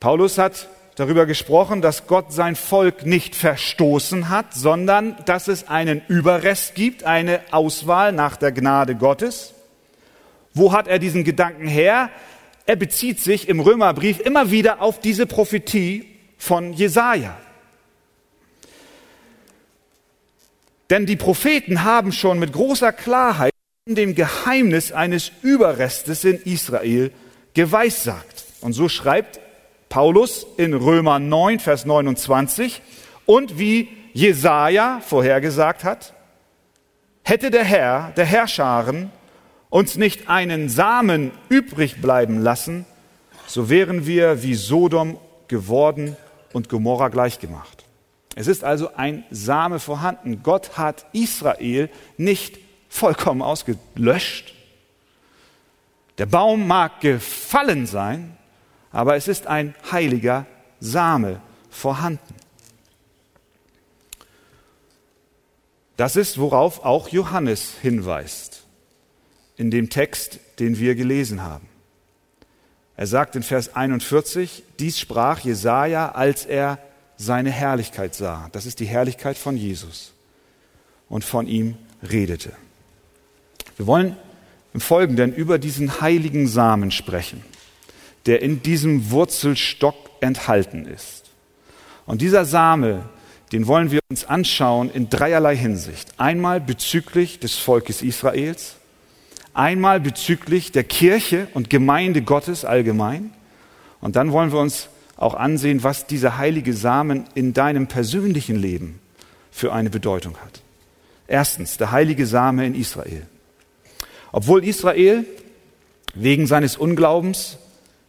Paulus 0.00 0.38
hat 0.38 0.68
darüber 0.96 1.26
gesprochen, 1.26 1.82
dass 1.82 2.06
Gott 2.06 2.32
sein 2.32 2.56
Volk 2.56 3.06
nicht 3.06 3.34
verstoßen 3.34 4.28
hat, 4.28 4.54
sondern 4.54 5.16
dass 5.26 5.48
es 5.48 5.68
einen 5.68 6.02
Überrest 6.08 6.74
gibt, 6.74 7.04
eine 7.04 7.40
Auswahl 7.50 8.12
nach 8.12 8.36
der 8.36 8.52
Gnade 8.52 8.96
Gottes. 8.96 9.54
Wo 10.54 10.72
hat 10.72 10.88
er 10.88 10.98
diesen 10.98 11.22
Gedanken 11.22 11.68
her? 11.68 12.10
Er 12.64 12.76
bezieht 12.76 13.20
sich 13.20 13.48
im 13.48 13.60
Römerbrief 13.60 14.20
immer 14.20 14.50
wieder 14.50 14.80
auf 14.80 15.00
diese 15.00 15.26
Prophetie 15.26 16.06
von 16.38 16.72
Jesaja. 16.72 17.36
Denn 20.90 21.04
die 21.04 21.16
Propheten 21.16 21.84
haben 21.84 22.12
schon 22.12 22.38
mit 22.38 22.52
großer 22.52 22.92
Klarheit 22.92 23.52
dem 23.86 24.14
Geheimnis 24.14 24.92
eines 24.92 25.30
Überrestes 25.42 26.24
in 26.24 26.40
Israel 26.42 27.12
geweissagt. 27.54 28.44
Und 28.60 28.72
so 28.72 28.88
schreibt 28.88 29.38
Paulus 29.96 30.46
in 30.58 30.74
Römer 30.74 31.18
9, 31.18 31.58
Vers 31.58 31.86
29, 31.86 32.82
und 33.24 33.58
wie 33.58 33.88
Jesaja 34.12 35.00
vorhergesagt 35.00 35.84
hat, 35.84 36.12
hätte 37.22 37.50
der 37.50 37.64
Herr, 37.64 38.12
der 38.14 38.26
Herrscharen, 38.26 39.10
uns 39.70 39.96
nicht 39.96 40.28
einen 40.28 40.68
Samen 40.68 41.30
übrig 41.48 42.02
bleiben 42.02 42.42
lassen, 42.42 42.84
so 43.46 43.70
wären 43.70 44.06
wir 44.06 44.42
wie 44.42 44.54
Sodom 44.54 45.16
geworden 45.48 46.14
und 46.52 46.68
Gomorra 46.68 47.08
gleichgemacht. 47.08 47.86
Es 48.34 48.48
ist 48.48 48.64
also 48.64 48.90
ein 48.96 49.24
Same 49.30 49.78
vorhanden. 49.78 50.42
Gott 50.42 50.76
hat 50.76 51.06
Israel 51.14 51.88
nicht 52.18 52.58
vollkommen 52.90 53.40
ausgelöscht. 53.40 54.52
Der 56.18 56.26
Baum 56.26 56.66
mag 56.66 57.00
gefallen 57.00 57.86
sein, 57.86 58.36
aber 58.96 59.14
es 59.14 59.28
ist 59.28 59.46
ein 59.46 59.74
heiliger 59.92 60.46
Same 60.80 61.42
vorhanden. 61.68 62.34
Das 65.98 66.16
ist, 66.16 66.38
worauf 66.38 66.82
auch 66.82 67.08
Johannes 67.08 67.74
hinweist 67.82 68.62
in 69.58 69.70
dem 69.70 69.90
Text, 69.90 70.40
den 70.60 70.78
wir 70.78 70.94
gelesen 70.94 71.42
haben. 71.42 71.68
Er 72.96 73.06
sagt 73.06 73.36
in 73.36 73.42
Vers 73.42 73.76
41, 73.76 74.62
dies 74.78 74.98
sprach 74.98 75.40
Jesaja, 75.40 76.12
als 76.12 76.46
er 76.46 76.78
seine 77.18 77.50
Herrlichkeit 77.50 78.14
sah. 78.14 78.48
Das 78.52 78.64
ist 78.64 78.80
die 78.80 78.86
Herrlichkeit 78.86 79.36
von 79.36 79.58
Jesus 79.58 80.14
und 81.10 81.22
von 81.22 81.48
ihm 81.48 81.76
redete. 82.02 82.52
Wir 83.76 83.86
wollen 83.86 84.16
im 84.72 84.80
Folgenden 84.80 85.34
über 85.34 85.58
diesen 85.58 86.00
heiligen 86.00 86.48
Samen 86.48 86.90
sprechen, 86.90 87.44
der 88.26 88.42
in 88.42 88.62
diesem 88.62 89.10
Wurzelstock 89.10 89.94
enthalten 90.20 90.86
ist. 90.86 91.24
Und 92.06 92.20
dieser 92.22 92.44
Same, 92.44 93.08
den 93.52 93.66
wollen 93.66 93.90
wir 93.90 94.00
uns 94.10 94.24
anschauen 94.24 94.90
in 94.90 95.08
dreierlei 95.08 95.56
Hinsicht. 95.56 96.08
Einmal 96.18 96.60
bezüglich 96.60 97.38
des 97.38 97.56
Volkes 97.56 98.02
Israels, 98.02 98.76
einmal 99.54 100.00
bezüglich 100.00 100.72
der 100.72 100.84
Kirche 100.84 101.48
und 101.54 101.70
Gemeinde 101.70 102.22
Gottes 102.22 102.64
allgemein. 102.64 103.32
Und 104.00 104.16
dann 104.16 104.32
wollen 104.32 104.52
wir 104.52 104.58
uns 104.58 104.88
auch 105.16 105.34
ansehen, 105.34 105.82
was 105.82 106.06
dieser 106.06 106.38
heilige 106.38 106.74
Samen 106.74 107.24
in 107.34 107.54
deinem 107.54 107.86
persönlichen 107.86 108.56
Leben 108.56 109.00
für 109.50 109.72
eine 109.72 109.90
Bedeutung 109.90 110.36
hat. 110.38 110.60
Erstens, 111.28 111.78
der 111.78 111.90
heilige 111.92 112.26
Same 112.26 112.66
in 112.66 112.74
Israel. 112.74 113.26
Obwohl 114.32 114.64
Israel 114.64 115.24
wegen 116.14 116.46
seines 116.46 116.76
Unglaubens 116.76 117.58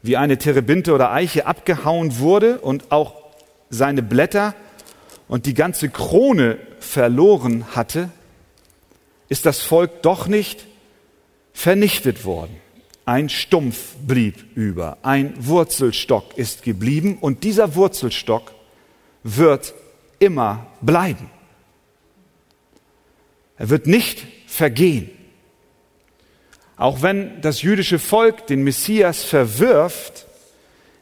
wie 0.07 0.17
eine 0.17 0.37
Terebinte 0.37 0.93
oder 0.93 1.11
Eiche 1.11 1.45
abgehauen 1.45 2.17
wurde 2.19 2.59
und 2.59 2.91
auch 2.91 3.13
seine 3.69 4.01
Blätter 4.01 4.55
und 5.27 5.45
die 5.45 5.53
ganze 5.53 5.89
Krone 5.89 6.57
verloren 6.79 7.75
hatte, 7.75 8.09
ist 9.29 9.45
das 9.45 9.59
Volk 9.59 10.01
doch 10.01 10.27
nicht 10.27 10.65
vernichtet 11.51 12.23
worden. 12.23 12.55
Ein 13.05 13.29
Stumpf 13.29 13.95
blieb 14.05 14.55
über, 14.55 14.97
ein 15.01 15.33
Wurzelstock 15.37 16.37
ist 16.37 16.63
geblieben 16.63 17.17
und 17.19 17.43
dieser 17.43 17.75
Wurzelstock 17.75 18.53
wird 19.23 19.73
immer 20.19 20.67
bleiben. 20.81 21.29
Er 23.57 23.69
wird 23.69 23.87
nicht 23.87 24.25
vergehen. 24.45 25.09
Auch 26.77 27.01
wenn 27.01 27.41
das 27.41 27.63
jüdische 27.63 27.97
Volk 27.97 28.45
den 28.47 28.63
Messias 28.63 29.23
verwirft, 29.23 30.27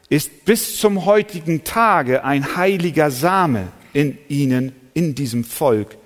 ist 0.08 0.46
bis 0.46 0.78
zum 0.78 1.04
heutigen 1.04 1.64
Tage 1.64 2.24
ein 2.24 2.56
heiliger 2.56 3.10
Same 3.10 3.68
in 3.92 4.16
ihnen, 4.28 4.72
in 4.94 5.14
diesem 5.14 5.44
Volk 5.44 5.96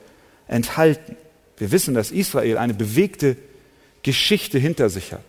enthalten. 0.48 1.16
Wir 1.56 1.70
wissen, 1.70 1.94
dass 1.94 2.10
Israel 2.10 2.58
eine 2.58 2.74
bewegte 2.74 3.36
Geschichte 4.02 4.58
hinter 4.58 4.88
sich 4.88 5.12
hat. 5.12 5.24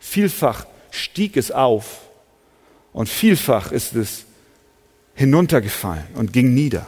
Vielfach 0.00 0.66
stieg 0.90 1.36
es 1.36 1.52
auf 1.52 2.00
und 2.92 3.08
vielfach 3.08 3.70
ist 3.70 3.94
es 3.94 4.24
hinuntergefallen 5.14 6.06
und 6.14 6.32
ging 6.32 6.54
nieder. 6.54 6.86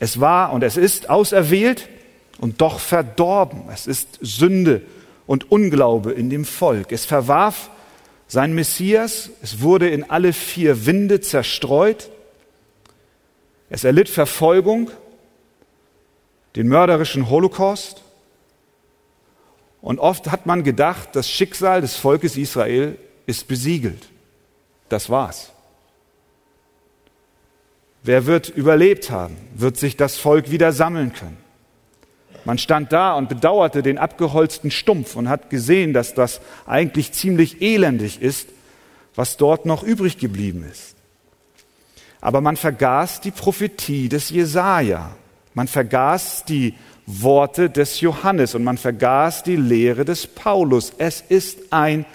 Es 0.00 0.20
war 0.20 0.52
und 0.52 0.62
es 0.62 0.76
ist 0.76 1.10
auserwählt 1.10 1.88
und 2.38 2.60
doch 2.60 2.80
verdorben. 2.80 3.64
Es 3.72 3.86
ist 3.86 4.18
Sünde 4.22 4.82
und 5.26 5.50
Unglaube 5.50 6.12
in 6.12 6.30
dem 6.30 6.44
Volk. 6.44 6.92
Es 6.92 7.04
verwarf 7.04 7.70
sein 8.28 8.54
Messias, 8.54 9.30
es 9.42 9.60
wurde 9.60 9.88
in 9.88 10.08
alle 10.08 10.32
vier 10.32 10.86
Winde 10.86 11.20
zerstreut, 11.20 12.10
es 13.68 13.84
erlitt 13.84 14.08
Verfolgung, 14.08 14.90
den 16.56 16.68
mörderischen 16.68 17.30
Holocaust 17.30 18.02
und 19.82 19.98
oft 19.98 20.30
hat 20.30 20.46
man 20.46 20.62
gedacht, 20.62 21.10
das 21.12 21.28
Schicksal 21.28 21.80
des 21.80 21.96
Volkes 21.96 22.36
Israel 22.36 22.96
ist 23.26 23.48
besiegelt. 23.48 24.08
Das 24.88 25.10
war's. 25.10 25.50
Wer 28.04 28.26
wird 28.26 28.48
überlebt 28.48 29.10
haben? 29.10 29.36
Wird 29.54 29.76
sich 29.76 29.96
das 29.96 30.16
Volk 30.18 30.50
wieder 30.50 30.72
sammeln 30.72 31.12
können? 31.12 31.41
Man 32.44 32.58
stand 32.58 32.92
da 32.92 33.14
und 33.14 33.28
bedauerte 33.28 33.82
den 33.82 33.98
abgeholzten 33.98 34.70
Stumpf 34.70 35.16
und 35.16 35.28
hat 35.28 35.50
gesehen, 35.50 35.92
dass 35.92 36.14
das 36.14 36.40
eigentlich 36.66 37.12
ziemlich 37.12 37.62
elendig 37.62 38.20
ist, 38.20 38.48
was 39.14 39.36
dort 39.36 39.66
noch 39.66 39.82
übrig 39.82 40.18
geblieben 40.18 40.64
ist. 40.70 40.96
Aber 42.20 42.40
man 42.40 42.56
vergaß 42.56 43.20
die 43.20 43.30
Prophetie 43.30 44.08
des 44.08 44.30
Jesaja. 44.30 45.14
Man 45.54 45.68
vergaß 45.68 46.44
die 46.44 46.74
Worte 47.06 47.68
des 47.68 48.00
Johannes 48.00 48.54
und 48.54 48.64
man 48.64 48.78
vergaß 48.78 49.42
die 49.42 49.56
Lehre 49.56 50.04
des 50.04 50.26
Paulus. 50.26 50.92
Es 50.98 51.20
ist 51.20 51.58
ein 51.70 52.06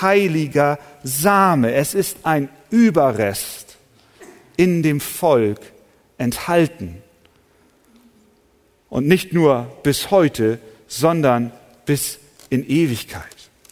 heiliger 0.00 0.78
Same, 1.02 1.72
es 1.72 1.94
ist 1.94 2.18
ein 2.24 2.48
Überrest 2.70 3.76
in 4.56 4.82
dem 4.82 5.00
Volk 5.00 5.60
enthalten. 6.18 7.03
Und 8.94 9.08
nicht 9.08 9.32
nur 9.32 9.72
bis 9.82 10.12
heute, 10.12 10.60
sondern 10.86 11.50
bis 11.84 12.20
in 12.48 12.64
Ewigkeit. 12.64 13.24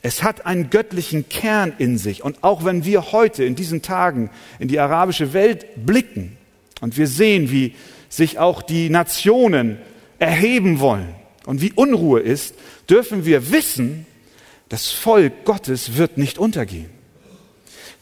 Es 0.02 0.24
hat 0.24 0.46
einen 0.46 0.68
göttlichen 0.68 1.28
Kern 1.28 1.72
in 1.78 1.96
sich. 1.96 2.24
Und 2.24 2.42
auch 2.42 2.64
wenn 2.64 2.84
wir 2.84 3.12
heute 3.12 3.44
in 3.44 3.54
diesen 3.54 3.82
Tagen 3.82 4.30
in 4.58 4.66
die 4.66 4.80
arabische 4.80 5.32
Welt 5.32 5.64
blicken 5.76 6.36
und 6.80 6.96
wir 6.96 7.06
sehen, 7.06 7.52
wie 7.52 7.76
sich 8.08 8.40
auch 8.40 8.62
die 8.62 8.90
Nationen 8.90 9.78
erheben 10.18 10.80
wollen 10.80 11.14
und 11.46 11.62
wie 11.62 11.70
Unruhe 11.70 12.18
ist, 12.18 12.56
dürfen 12.90 13.24
wir 13.24 13.52
wissen, 13.52 14.06
das 14.70 14.90
Volk 14.90 15.44
Gottes 15.44 15.96
wird 15.96 16.18
nicht 16.18 16.36
untergehen. 16.36 16.90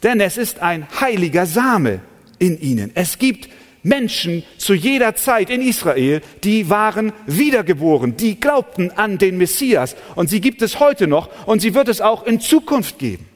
Denn 0.03 0.23
es 0.23 0.39
ist 0.39 0.61
ein 0.61 0.89
heiliger 1.03 1.45
Same 1.45 2.01
in 2.39 2.59
ihnen. 2.59 2.93
Es 2.95 3.19
gibt 3.19 3.51
Menschen 3.83 4.45
zu 4.59 4.75
jeder 4.75 5.15
Zeit 5.15 5.51
in 5.51 5.63
Israel, 5.63 6.21
die 6.45 6.69
waren 6.69 7.13
wiedergeboren, 7.27 8.17
die 8.17 8.39
glaubten 8.39 8.91
an 8.91 9.19
den 9.19 9.39
Messias. 9.39 9.97
Und 10.15 10.31
sie 10.31 10.41
gibt 10.41 10.63
es 10.63 10.81
heute 10.81 11.07
noch 11.07 11.47
und 11.47 11.61
sie 11.61 11.75
wird 11.75 11.89
es 11.89 12.01
auch 12.01 12.25
in 12.25 12.41
Zukunft 12.41 12.99
geben. 12.99 13.27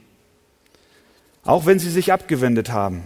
Auch 1.45 1.66
wenn 1.66 1.78
sie 1.78 1.90
sich 1.90 2.12
abgewendet 2.12 2.70
haben 2.70 3.05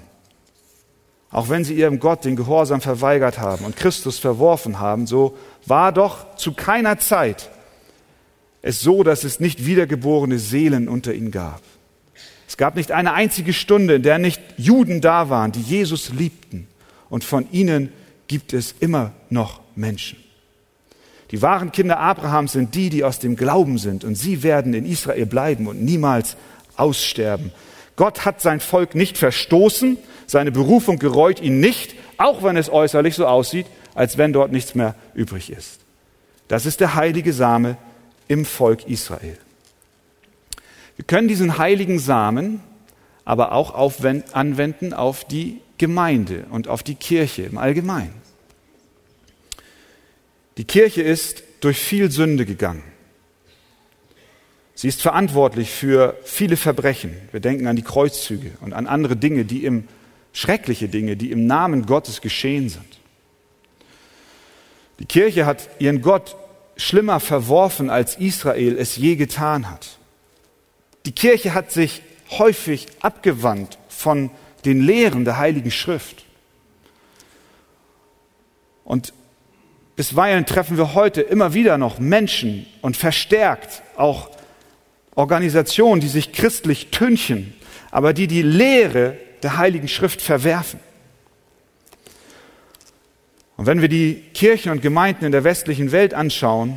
auch 1.30 1.48
wenn 1.48 1.64
sie 1.64 1.74
ihrem 1.74 2.00
Gott 2.00 2.24
den 2.24 2.36
Gehorsam 2.36 2.80
verweigert 2.80 3.38
haben 3.38 3.64
und 3.64 3.76
Christus 3.76 4.18
verworfen 4.18 4.80
haben, 4.80 5.06
so 5.06 5.36
war 5.66 5.92
doch 5.92 6.36
zu 6.36 6.52
keiner 6.52 6.98
Zeit 6.98 7.50
es 8.62 8.80
so, 8.80 9.02
dass 9.02 9.24
es 9.24 9.38
nicht 9.38 9.66
wiedergeborene 9.66 10.38
Seelen 10.38 10.88
unter 10.88 11.14
ihnen 11.14 11.30
gab. 11.30 11.62
Es 12.48 12.56
gab 12.56 12.76
nicht 12.76 12.92
eine 12.92 13.12
einzige 13.12 13.52
Stunde, 13.52 13.96
in 13.96 14.02
der 14.02 14.18
nicht 14.18 14.40
Juden 14.56 15.00
da 15.00 15.28
waren, 15.30 15.52
die 15.52 15.60
Jesus 15.60 16.10
liebten. 16.12 16.66
Und 17.10 17.24
von 17.24 17.50
ihnen 17.52 17.92
gibt 18.26 18.52
es 18.52 18.74
immer 18.80 19.12
noch 19.30 19.60
Menschen. 19.74 20.18
Die 21.30 21.42
wahren 21.42 21.72
Kinder 21.72 21.98
Abrahams 21.98 22.52
sind 22.52 22.74
die, 22.74 22.90
die 22.90 23.04
aus 23.04 23.18
dem 23.18 23.36
Glauben 23.36 23.78
sind. 23.78 24.04
Und 24.04 24.14
sie 24.14 24.42
werden 24.42 24.74
in 24.74 24.86
Israel 24.86 25.26
bleiben 25.26 25.66
und 25.66 25.82
niemals 25.82 26.36
aussterben. 26.76 27.52
Gott 27.96 28.24
hat 28.24 28.40
sein 28.40 28.60
Volk 28.60 28.94
nicht 28.94 29.18
verstoßen, 29.18 29.98
seine 30.26 30.52
Berufung 30.52 30.98
gereut 30.98 31.40
ihn 31.40 31.60
nicht, 31.60 31.94
auch 32.16 32.42
wenn 32.42 32.56
es 32.56 32.70
äußerlich 32.70 33.14
so 33.14 33.26
aussieht, 33.26 33.66
als 33.94 34.18
wenn 34.18 34.32
dort 34.32 34.52
nichts 34.52 34.74
mehr 34.74 34.94
übrig 35.14 35.50
ist. 35.50 35.80
Das 36.46 36.64
ist 36.64 36.80
der 36.80 36.94
heilige 36.94 37.32
Same 37.32 37.76
im 38.28 38.44
Volk 38.44 38.86
Israel. 38.86 39.36
Wir 40.96 41.04
können 41.04 41.28
diesen 41.28 41.58
heiligen 41.58 41.98
Samen 41.98 42.60
aber 43.24 43.52
auch 43.52 43.74
anwenden 44.32 44.94
auf 44.94 45.24
die 45.24 45.60
Gemeinde 45.78 46.46
und 46.50 46.68
auf 46.68 46.82
die 46.82 46.96
Kirche 46.96 47.42
im 47.42 47.56
Allgemeinen. 47.56 48.14
Die 50.56 50.64
Kirche 50.64 51.02
ist 51.02 51.42
durch 51.60 51.78
viel 51.78 52.10
Sünde 52.10 52.44
gegangen. 52.44 52.82
Sie 54.74 54.88
ist 54.88 55.02
verantwortlich 55.02 55.70
für 55.70 56.16
viele 56.24 56.56
Verbrechen. 56.56 57.16
Wir 57.32 57.40
denken 57.40 57.66
an 57.66 57.76
die 57.76 57.82
Kreuzzüge 57.82 58.52
und 58.60 58.72
an 58.72 58.86
andere 58.86 59.16
Dinge, 59.16 59.44
die 59.44 59.64
im 59.64 59.88
schreckliche 60.32 60.88
Dinge, 60.88 61.16
die 61.16 61.30
im 61.32 61.46
Namen 61.46 61.86
Gottes 61.86 62.20
geschehen 62.20 62.68
sind. 62.68 62.98
Die 65.00 65.06
Kirche 65.06 65.46
hat 65.46 65.68
ihren 65.78 66.02
Gott 66.02 66.36
schlimmer 66.76 67.18
verworfen, 67.18 67.90
als 67.90 68.16
Israel 68.16 68.76
es 68.78 68.96
je 68.96 69.16
getan 69.16 69.70
hat. 69.70 69.98
Die 71.06 71.12
Kirche 71.12 71.54
hat 71.54 71.72
sich 71.72 72.02
häufig 72.30 72.86
abgewandt 73.00 73.78
von 73.88 74.30
den 74.64 74.80
Lehren 74.80 75.24
der 75.24 75.38
Heiligen 75.38 75.70
Schrift. 75.70 76.24
Und 78.84 79.12
bisweilen 79.96 80.46
treffen 80.46 80.76
wir 80.76 80.94
heute 80.94 81.20
immer 81.20 81.54
wieder 81.54 81.78
noch 81.78 81.98
Menschen 81.98 82.66
und 82.80 82.96
verstärkt 82.96 83.82
auch 83.96 84.30
Organisationen, 85.14 86.00
die 86.00 86.08
sich 86.08 86.32
christlich 86.32 86.90
tünchen, 86.90 87.52
aber 87.90 88.12
die 88.12 88.26
die 88.26 88.42
Lehre 88.42 89.16
der 89.42 89.58
Heiligen 89.58 89.88
Schrift 89.88 90.22
verwerfen. 90.22 90.80
Und 93.56 93.66
wenn 93.66 93.80
wir 93.80 93.88
die 93.88 94.22
Kirchen 94.34 94.70
und 94.70 94.82
Gemeinden 94.82 95.24
in 95.24 95.32
der 95.32 95.42
westlichen 95.42 95.90
Welt 95.90 96.14
anschauen, 96.14 96.76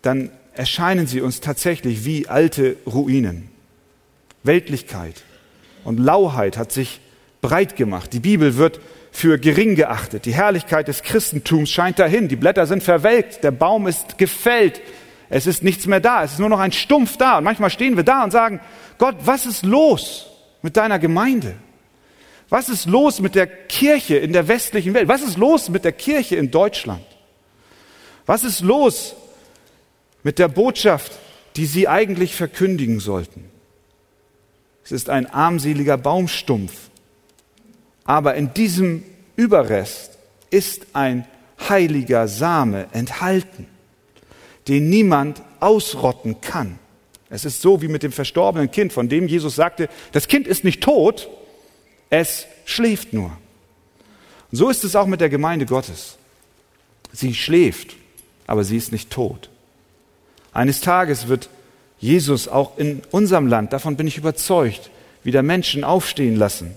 dann 0.00 0.30
erscheinen 0.54 1.06
sie 1.06 1.20
uns 1.20 1.40
tatsächlich 1.40 2.04
wie 2.06 2.26
alte 2.26 2.76
Ruinen. 2.86 3.50
Weltlichkeit 4.42 5.22
und 5.84 5.98
Lauheit 5.98 6.56
hat 6.56 6.72
sich 6.72 7.00
breit 7.46 7.76
gemacht. 7.76 8.12
Die 8.12 8.20
Bibel 8.20 8.56
wird 8.56 8.80
für 9.12 9.38
gering 9.38 9.76
geachtet. 9.76 10.24
Die 10.24 10.34
Herrlichkeit 10.34 10.88
des 10.88 11.02
Christentums 11.02 11.70
scheint 11.70 12.00
dahin. 12.00 12.26
Die 12.26 12.34
Blätter 12.34 12.66
sind 12.66 12.82
verwelkt. 12.82 13.44
Der 13.44 13.52
Baum 13.52 13.86
ist 13.86 14.18
gefällt. 14.18 14.80
Es 15.28 15.46
ist 15.46 15.62
nichts 15.62 15.86
mehr 15.86 16.00
da. 16.00 16.24
Es 16.24 16.32
ist 16.32 16.38
nur 16.40 16.48
noch 16.48 16.58
ein 16.58 16.72
Stumpf 16.72 17.16
da. 17.16 17.38
Und 17.38 17.44
manchmal 17.44 17.70
stehen 17.70 17.96
wir 17.96 18.02
da 18.02 18.24
und 18.24 18.32
sagen, 18.32 18.60
Gott, 18.98 19.14
was 19.24 19.46
ist 19.46 19.64
los 19.64 20.26
mit 20.62 20.76
deiner 20.76 20.98
Gemeinde? 20.98 21.54
Was 22.48 22.68
ist 22.68 22.86
los 22.86 23.20
mit 23.20 23.36
der 23.36 23.46
Kirche 23.46 24.16
in 24.16 24.32
der 24.32 24.48
westlichen 24.48 24.92
Welt? 24.92 25.06
Was 25.06 25.22
ist 25.22 25.38
los 25.38 25.68
mit 25.68 25.84
der 25.84 25.92
Kirche 25.92 26.34
in 26.34 26.50
Deutschland? 26.50 27.06
Was 28.26 28.42
ist 28.42 28.60
los 28.60 29.14
mit 30.24 30.40
der 30.40 30.48
Botschaft, 30.48 31.12
die 31.54 31.66
sie 31.66 31.86
eigentlich 31.86 32.34
verkündigen 32.34 32.98
sollten? 32.98 33.44
Es 34.84 34.90
ist 34.90 35.10
ein 35.10 35.26
armseliger 35.26 35.96
Baumstumpf. 35.96 36.72
Aber 38.06 38.34
in 38.34 38.54
diesem 38.54 39.02
Überrest 39.36 40.16
ist 40.50 40.86
ein 40.92 41.26
heiliger 41.68 42.28
Same 42.28 42.86
enthalten, 42.92 43.66
den 44.68 44.88
niemand 44.88 45.42
ausrotten 45.60 46.40
kann. 46.40 46.78
Es 47.28 47.44
ist 47.44 47.60
so 47.60 47.82
wie 47.82 47.88
mit 47.88 48.02
dem 48.02 48.12
verstorbenen 48.12 48.70
Kind, 48.70 48.92
von 48.92 49.08
dem 49.08 49.26
Jesus 49.26 49.56
sagte, 49.56 49.88
das 50.12 50.28
Kind 50.28 50.46
ist 50.46 50.64
nicht 50.64 50.82
tot, 50.82 51.28
es 52.08 52.46
schläft 52.64 53.12
nur. 53.12 53.36
Und 54.52 54.58
so 54.58 54.70
ist 54.70 54.84
es 54.84 54.94
auch 54.94 55.06
mit 55.06 55.20
der 55.20 55.28
Gemeinde 55.28 55.66
Gottes. 55.66 56.18
Sie 57.12 57.34
schläft, 57.34 57.96
aber 58.46 58.62
sie 58.62 58.76
ist 58.76 58.92
nicht 58.92 59.10
tot. 59.10 59.50
Eines 60.52 60.80
Tages 60.80 61.26
wird 61.26 61.48
Jesus 61.98 62.46
auch 62.46 62.78
in 62.78 63.02
unserem 63.10 63.48
Land, 63.48 63.72
davon 63.72 63.96
bin 63.96 64.06
ich 64.06 64.18
überzeugt, 64.18 64.90
wieder 65.24 65.42
Menschen 65.42 65.82
aufstehen 65.82 66.36
lassen, 66.36 66.74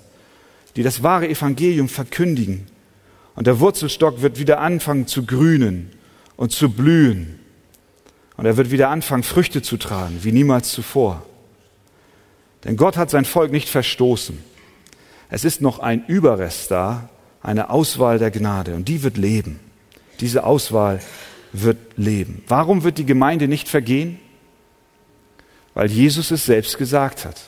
die 0.76 0.84
das 0.84 1.04
wahre 1.04 1.28
Evangelium 1.28 1.90
verkündigen. 1.90 2.68
Und 3.36 3.48
der 3.48 3.60
Wurzelstock 3.60 4.22
wird 4.22 4.40
wieder 4.40 4.60
anfangen 4.60 5.08
zu 5.08 5.26
grünen 5.26 5.92
und 6.36 6.52
zu 6.52 6.70
blühen. 6.70 7.40
Und 8.38 8.46
er 8.46 8.58
wird 8.58 8.72
wieder 8.72 8.90
anfangen, 8.90 9.24
Früchte 9.24 9.62
zu 9.62 9.78
tragen, 9.78 10.20
wie 10.24 10.32
niemals 10.32 10.72
zuvor. 10.72 11.26
Denn 12.64 12.78
Gott 12.78 12.98
hat 12.98 13.10
sein 13.10 13.26
Volk 13.26 13.52
nicht 13.52 13.70
verstoßen. 13.70 14.38
Es 15.30 15.46
ist 15.46 15.62
noch 15.62 15.80
ein 15.80 16.06
Überrest 16.08 16.72
da, 16.72 17.10
eine 17.42 17.70
Auswahl 17.70 18.20
der 18.20 18.32
Gnade 18.32 18.76
und 18.76 18.88
die 18.88 19.04
wird 19.04 19.18
leben. 19.18 19.60
Diese 20.20 20.44
Auswahl 20.44 21.00
wird 21.54 21.78
leben. 21.98 22.44
Warum 22.48 22.84
wird 22.84 22.98
die 22.98 23.06
Gemeinde 23.06 23.48
nicht 23.48 23.70
vergehen? 23.70 24.20
Weil 25.74 25.90
Jesus 25.90 26.32
es 26.32 26.46
selbst 26.46 26.78
gesagt 26.78 27.26
hat. 27.26 27.42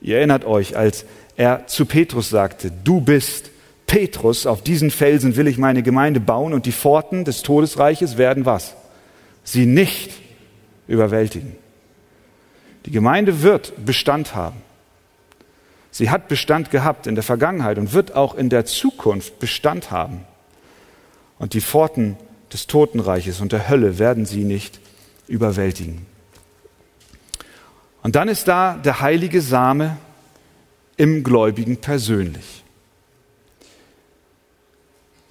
Ihr 0.00 0.18
erinnert 0.18 0.44
euch, 0.44 0.76
als 0.76 1.04
er 1.36 1.66
zu 1.66 1.86
Petrus 1.86 2.28
sagte, 2.28 2.70
du 2.70 3.00
bist 3.00 3.50
Petrus, 3.86 4.46
auf 4.46 4.62
diesen 4.62 4.90
Felsen 4.90 5.36
will 5.36 5.46
ich 5.46 5.58
meine 5.58 5.82
Gemeinde 5.82 6.20
bauen 6.20 6.54
und 6.54 6.66
die 6.66 6.72
Pforten 6.72 7.24
des 7.24 7.42
Todesreiches 7.42 8.16
werden 8.16 8.46
was? 8.46 8.74
Sie 9.44 9.66
nicht 9.66 10.12
überwältigen. 10.86 11.56
Die 12.86 12.90
Gemeinde 12.90 13.42
wird 13.42 13.84
Bestand 13.84 14.34
haben. 14.34 14.62
Sie 15.90 16.10
hat 16.10 16.28
Bestand 16.28 16.70
gehabt 16.70 17.06
in 17.06 17.14
der 17.14 17.24
Vergangenheit 17.24 17.76
und 17.76 17.92
wird 17.92 18.14
auch 18.14 18.34
in 18.34 18.48
der 18.48 18.64
Zukunft 18.64 19.38
Bestand 19.38 19.90
haben. 19.90 20.24
Und 21.38 21.52
die 21.54 21.60
Pforten 21.60 22.16
des 22.52 22.66
Totenreiches 22.66 23.40
und 23.40 23.52
der 23.52 23.68
Hölle 23.68 23.98
werden 23.98 24.24
sie 24.24 24.44
nicht 24.44 24.80
überwältigen. 25.28 26.06
Und 28.02 28.16
dann 28.16 28.28
ist 28.28 28.48
da 28.48 28.74
der 28.74 29.00
heilige 29.00 29.42
Same 29.42 29.96
im 30.96 31.22
Gläubigen 31.22 31.78
persönlich. 31.78 32.64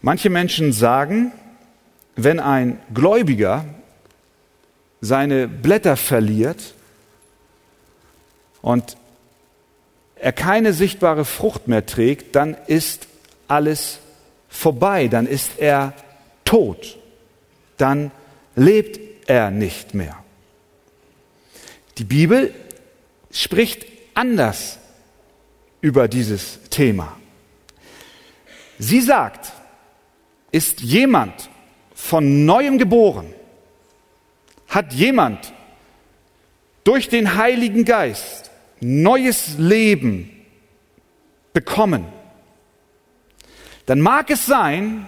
Manche 0.01 0.30
Menschen 0.30 0.74
sagen, 0.74 1.32
wenn 2.16 2.39
ein 2.39 2.80
Gläubiger 2.93 3.66
seine 4.99 5.47
Blätter 5.47 5.97
verliert 5.97 6.74
und 8.62 8.97
er 10.16 10.32
keine 10.32 10.74
sichtbare 10.74 11.26
Frucht 11.26 11.68
mehr 11.68 11.86
trägt, 11.86 12.36
dann 12.36 12.55
ist 12.68 13.07
alles 13.47 13.99
vorbei, 14.49 15.07
dann 15.07 15.26
ist 15.26 15.57
er 15.57 15.93
tot, 16.45 16.97
dann 17.78 18.12
lebt 18.55 18.99
er 19.28 19.49
nicht 19.49 19.93
mehr. 19.93 20.18
Die 21.97 22.03
Bibel 22.03 22.53
spricht 23.32 23.86
anders 24.14 24.78
über 25.82 26.08
dieses 26.08 26.60
Thema. 26.70 27.18
Sie 28.80 29.02
sagt, 29.02 29.52
ist 30.52 30.82
jemand 30.82 31.50
von 31.94 32.46
neuem 32.46 32.78
geboren, 32.78 33.34
hat 34.68 34.94
jemand 34.94 35.54
durch 36.84 37.10
den 37.10 37.36
Heiligen 37.36 37.86
Geist 37.86 38.52
neues 38.80 39.58
Leben 39.58 40.32
bekommen, 41.54 42.06
dann 43.86 44.00
mag 44.00 44.30
es 44.30 44.46
sein, 44.46 45.06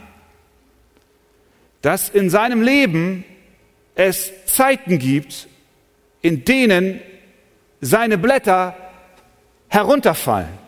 dass 1.82 2.10
in 2.10 2.30
seinem 2.30 2.62
Leben 2.62 3.26
es 3.96 4.32
Zeiten 4.46 5.00
gibt, 5.00 5.48
in 6.22 6.46
denen 6.46 7.02
seine 7.82 8.18
Blätter 8.18 8.76
herunterfallen. 9.68 10.63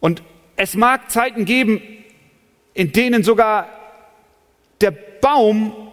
Und 0.00 0.22
es 0.56 0.74
mag 0.74 1.10
Zeiten 1.10 1.44
geben, 1.44 1.80
in 2.74 2.92
denen 2.92 3.22
sogar 3.22 3.68
der 4.80 4.90
Baum 4.90 5.92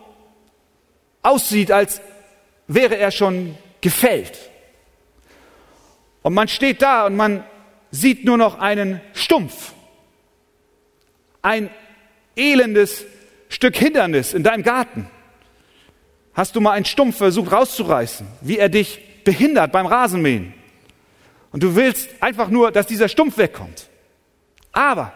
aussieht, 1.21 1.71
als 1.71 2.01
wäre 2.67 2.97
er 2.97 3.11
schon 3.11 3.57
gefällt. 3.81 4.37
Und 6.21 6.33
man 6.33 6.47
steht 6.47 6.81
da 6.81 7.05
und 7.05 7.15
man 7.15 7.43
sieht 7.91 8.25
nur 8.25 8.37
noch 8.37 8.59
einen 8.59 9.01
Stumpf. 9.13 9.73
Ein 11.41 11.69
elendes 12.35 13.05
Stück 13.49 13.75
Hindernis 13.75 14.33
in 14.33 14.43
deinem 14.43 14.63
Garten. 14.63 15.09
Hast 16.33 16.55
du 16.55 16.61
mal 16.61 16.73
einen 16.73 16.85
Stumpf 16.85 17.17
versucht 17.17 17.51
rauszureißen, 17.51 18.27
wie 18.41 18.57
er 18.57 18.69
dich 18.69 19.23
behindert 19.23 19.71
beim 19.71 19.85
Rasenmähen? 19.85 20.53
Und 21.51 21.63
du 21.63 21.75
willst 21.75 22.09
einfach 22.21 22.49
nur, 22.49 22.71
dass 22.71 22.87
dieser 22.87 23.07
Stumpf 23.07 23.37
wegkommt. 23.37 23.89
Aber 24.78 25.11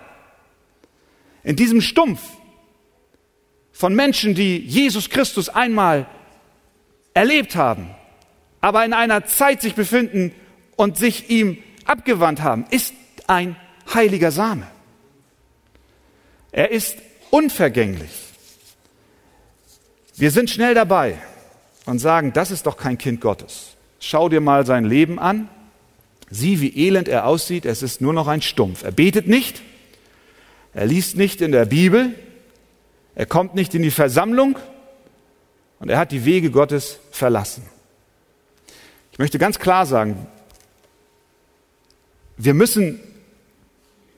in 1.44 1.56
diesem 1.56 1.82
Stumpf 1.82 2.20
von 3.72 3.94
Menschen, 3.94 4.34
die 4.34 4.58
Jesus 4.58 5.12
Christus 5.12 5.50
einmal 5.50 6.08
erlebt 7.14 7.56
haben, 7.56 7.92
aber 8.60 8.84
in 8.86 8.94
einer 8.94 9.26
Zeit 9.26 9.62
sich 9.62 9.76
befinden 9.76 10.34
und 10.78 10.98
sich 10.98 11.30
ihm 11.30 11.60
abgewandt 11.86 12.42
haben, 12.42 12.66
ist 12.72 12.96
ein 13.28 13.56
heiliger 13.94 14.32
Same. 14.32 14.66
Er 16.52 16.72
ist 16.72 16.98
unvergänglich. 17.30 18.10
Wir 20.16 20.32
sind 20.32 20.50
schnell 20.50 20.74
dabei 20.74 21.20
und 21.86 22.00
sagen, 22.00 22.34
das 22.34 22.50
ist 22.50 22.66
doch 22.66 22.78
kein 22.78 22.98
Kind 22.98 23.22
Gottes. 23.22 23.78
Schau 24.00 24.28
dir 24.28 24.42
mal 24.42 24.66
sein 24.66 24.86
Leben 24.86 25.20
an. 25.20 25.50
Sieh, 26.32 26.62
wie 26.62 26.88
elend 26.88 27.10
er 27.10 27.28
aussieht. 27.28 27.66
Es 27.66 27.84
ist 27.84 28.00
nur 28.00 28.14
noch 28.14 28.28
ein 28.28 28.42
Stumpf. 28.42 28.84
Er 28.84 28.92
betet 28.92 29.28
nicht. 29.28 29.62
Er 30.74 30.86
liest 30.86 31.18
nicht 31.18 31.42
in 31.42 31.52
der 31.52 31.66
Bibel. 31.66 32.16
Er 33.16 33.26
kommt 33.26 33.54
nicht 33.54 33.76
in 33.76 33.84
die 33.84 33.92
Versammlung. 33.92 34.58
Und 35.80 35.90
er 35.90 36.00
hat 36.00 36.14
die 36.14 36.24
Wege 36.24 36.50
Gottes 36.50 37.00
verlassen. 37.12 37.64
Ich 39.12 39.20
möchte 39.20 39.38
ganz 39.38 39.60
klar 39.60 39.86
sagen, 39.86 40.26
wir 42.38 42.54
müssen 42.54 43.00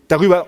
darüber 0.07 0.47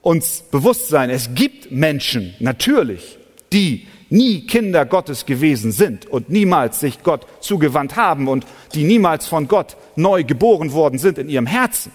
uns 0.00 0.44
bewusst 0.50 0.88
sein, 0.88 1.10
es 1.10 1.34
gibt 1.34 1.72
Menschen, 1.72 2.34
natürlich, 2.38 3.18
die 3.52 3.88
nie 4.10 4.46
Kinder 4.46 4.86
Gottes 4.86 5.26
gewesen 5.26 5.72
sind 5.72 6.06
und 6.06 6.30
niemals 6.30 6.80
sich 6.80 7.02
Gott 7.02 7.26
zugewandt 7.40 7.96
haben 7.96 8.28
und 8.28 8.46
die 8.74 8.84
niemals 8.84 9.26
von 9.26 9.48
Gott 9.48 9.76
neu 9.96 10.24
geboren 10.24 10.72
worden 10.72 10.98
sind 10.98 11.18
in 11.18 11.28
ihrem 11.28 11.46
Herzen. 11.46 11.92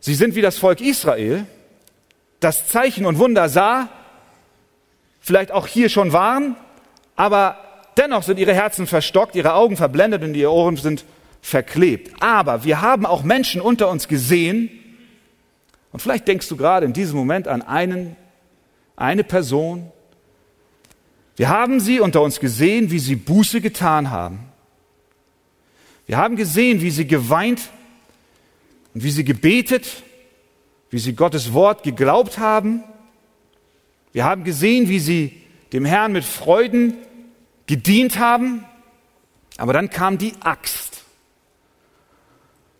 Sie 0.00 0.14
sind 0.14 0.34
wie 0.34 0.42
das 0.42 0.58
Volk 0.58 0.80
Israel, 0.80 1.46
das 2.40 2.66
Zeichen 2.66 3.06
und 3.06 3.18
Wunder 3.18 3.48
sah, 3.48 3.88
vielleicht 5.20 5.52
auch 5.52 5.66
hier 5.68 5.88
schon 5.88 6.12
waren, 6.12 6.56
aber 7.14 7.56
dennoch 7.96 8.24
sind 8.24 8.38
ihre 8.38 8.54
Herzen 8.54 8.86
verstockt, 8.86 9.36
ihre 9.36 9.54
Augen 9.54 9.76
verblendet 9.76 10.24
und 10.24 10.34
ihre 10.34 10.52
Ohren 10.52 10.76
sind 10.76 11.04
verklebt. 11.40 12.12
Aber 12.20 12.64
wir 12.64 12.80
haben 12.80 13.06
auch 13.06 13.22
Menschen 13.22 13.60
unter 13.60 13.88
uns 13.88 14.08
gesehen, 14.08 14.70
und 15.92 16.00
vielleicht 16.00 16.26
denkst 16.26 16.48
du 16.48 16.56
gerade 16.56 16.86
in 16.86 16.94
diesem 16.94 17.18
Moment 17.18 17.46
an 17.46 17.60
einen, 17.60 18.16
eine 18.96 19.24
Person. 19.24 19.90
Wir 21.36 21.48
haben 21.48 21.80
sie 21.80 22.00
unter 22.00 22.22
uns 22.22 22.40
gesehen, 22.40 22.90
wie 22.90 22.98
sie 22.98 23.16
Buße 23.16 23.60
getan 23.60 24.10
haben. 24.10 24.40
Wir 26.06 26.18
haben 26.18 26.36
gesehen, 26.36 26.80
wie 26.80 26.90
sie 26.90 27.06
geweint 27.06 27.70
und 28.94 29.02
wie 29.02 29.10
sie 29.10 29.24
gebetet, 29.24 30.02
wie 30.90 30.98
sie 30.98 31.14
Gottes 31.14 31.52
Wort 31.52 31.82
geglaubt 31.82 32.38
haben. 32.38 32.84
Wir 34.12 34.24
haben 34.24 34.44
gesehen, 34.44 34.88
wie 34.88 34.98
sie 34.98 35.42
dem 35.72 35.84
Herrn 35.84 36.12
mit 36.12 36.24
Freuden 36.24 36.94
gedient 37.66 38.18
haben. 38.18 38.64
Aber 39.56 39.72
dann 39.72 39.90
kam 39.90 40.18
die 40.18 40.34
Axt. 40.40 41.02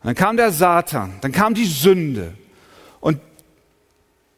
Dann 0.02 0.14
kam 0.14 0.36
der 0.36 0.50
Satan, 0.50 1.14
dann 1.20 1.32
kam 1.32 1.54
die 1.54 1.64
Sünde. 1.64 2.34
Und 3.00 3.20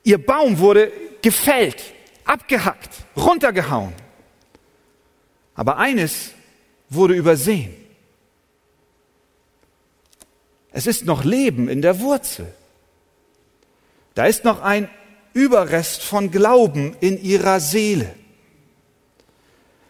ihr 0.02 0.24
Baum 0.24 0.58
wurde 0.58 0.92
gefällt, 1.24 1.82
abgehackt, 2.26 2.90
runtergehauen. 3.16 3.94
Aber 5.54 5.78
eines 5.78 6.32
wurde 6.90 7.14
übersehen. 7.14 7.74
Es 10.70 10.86
ist 10.86 11.06
noch 11.06 11.24
Leben 11.24 11.68
in 11.68 11.80
der 11.80 12.00
Wurzel. 12.00 12.52
Da 14.14 14.26
ist 14.26 14.44
noch 14.44 14.60
ein 14.60 14.90
Überrest 15.32 16.02
von 16.02 16.30
Glauben 16.30 16.94
in 17.00 17.20
ihrer 17.22 17.58
Seele. 17.58 18.14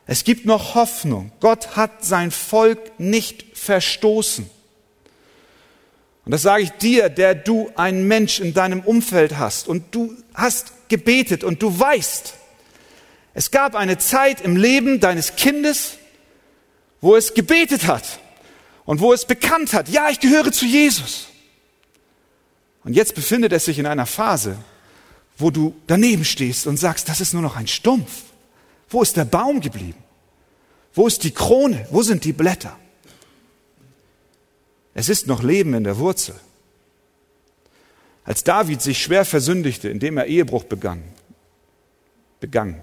Es 0.06 0.22
gibt 0.22 0.46
noch 0.46 0.76
Hoffnung. 0.76 1.32
Gott 1.40 1.74
hat 1.74 2.04
sein 2.04 2.30
Volk 2.30 3.00
nicht 3.00 3.58
verstoßen. 3.58 4.48
Und 6.24 6.30
das 6.30 6.42
sage 6.42 6.62
ich 6.62 6.70
dir, 6.72 7.08
der 7.08 7.34
du 7.34 7.72
einen 7.74 8.06
Mensch 8.06 8.38
in 8.38 8.54
deinem 8.54 8.80
Umfeld 8.80 9.36
hast 9.36 9.66
und 9.66 9.94
du 9.94 10.16
hast 10.32 10.72
gebetet 10.88 11.44
und 11.44 11.62
du 11.62 11.78
weißt, 11.78 12.34
es 13.34 13.50
gab 13.50 13.74
eine 13.74 13.98
Zeit 13.98 14.40
im 14.40 14.56
Leben 14.56 15.00
deines 15.00 15.36
Kindes, 15.36 15.98
wo 17.00 17.16
es 17.16 17.34
gebetet 17.34 17.86
hat 17.86 18.20
und 18.84 19.00
wo 19.00 19.12
es 19.12 19.24
bekannt 19.24 19.72
hat, 19.72 19.88
ja, 19.88 20.08
ich 20.08 20.20
gehöre 20.20 20.52
zu 20.52 20.66
Jesus. 20.66 21.28
Und 22.84 22.94
jetzt 22.94 23.14
befindet 23.14 23.52
es 23.52 23.64
sich 23.64 23.78
in 23.78 23.86
einer 23.86 24.06
Phase, 24.06 24.58
wo 25.36 25.50
du 25.50 25.74
daneben 25.86 26.24
stehst 26.24 26.66
und 26.66 26.76
sagst, 26.76 27.08
das 27.08 27.20
ist 27.20 27.32
nur 27.32 27.42
noch 27.42 27.56
ein 27.56 27.66
Stumpf. 27.66 28.22
Wo 28.88 29.02
ist 29.02 29.16
der 29.16 29.24
Baum 29.24 29.60
geblieben? 29.60 30.02
Wo 30.92 31.06
ist 31.06 31.24
die 31.24 31.32
Krone? 31.32 31.86
Wo 31.90 32.02
sind 32.02 32.24
die 32.24 32.32
Blätter? 32.32 32.78
Es 34.94 35.08
ist 35.08 35.26
noch 35.26 35.42
Leben 35.42 35.74
in 35.74 35.82
der 35.82 35.98
Wurzel. 35.98 36.38
Als 38.24 38.42
David 38.42 38.80
sich 38.80 39.02
schwer 39.02 39.24
versündigte, 39.24 39.88
indem 39.88 40.16
er 40.16 40.26
Ehebruch 40.26 40.64
begann, 40.64 41.02
begann, 42.40 42.80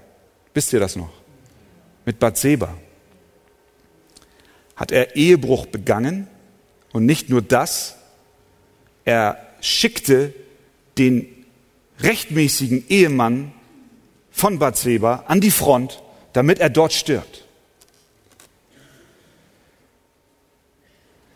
wisst 0.53 0.71
ihr 0.71 0.79
das 0.79 0.95
noch? 0.95 1.11
Mit 2.05 2.19
Bathseba, 2.19 2.75
hat 4.75 4.91
er 4.91 5.15
Ehebruch 5.15 5.65
begangen 5.65 6.27
und 6.93 7.05
nicht 7.05 7.29
nur 7.29 7.41
das, 7.41 7.95
er 9.05 9.37
schickte 9.61 10.33
den 10.97 11.27
rechtmäßigen 11.99 12.87
Ehemann 12.89 13.53
von 14.31 14.59
Bathseba 14.59 15.25
an 15.27 15.41
die 15.41 15.51
Front, 15.51 16.01
damit 16.33 16.59
er 16.59 16.69
dort 16.69 16.93
stirbt. 16.93 17.45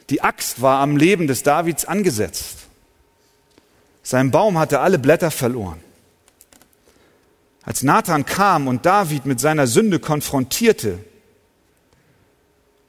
Die 0.10 0.22
Axt 0.22 0.62
war 0.62 0.82
am 0.82 0.98
Leben 0.98 1.28
des 1.28 1.44
Davids 1.44 1.86
angesetzt. 1.86 2.65
Sein 4.06 4.30
Baum 4.30 4.60
hatte 4.60 4.82
alle 4.82 5.00
Blätter 5.00 5.32
verloren. 5.32 5.82
Als 7.64 7.82
Nathan 7.82 8.24
kam 8.24 8.68
und 8.68 8.86
David 8.86 9.26
mit 9.26 9.40
seiner 9.40 9.66
Sünde 9.66 9.98
konfrontierte, 9.98 11.00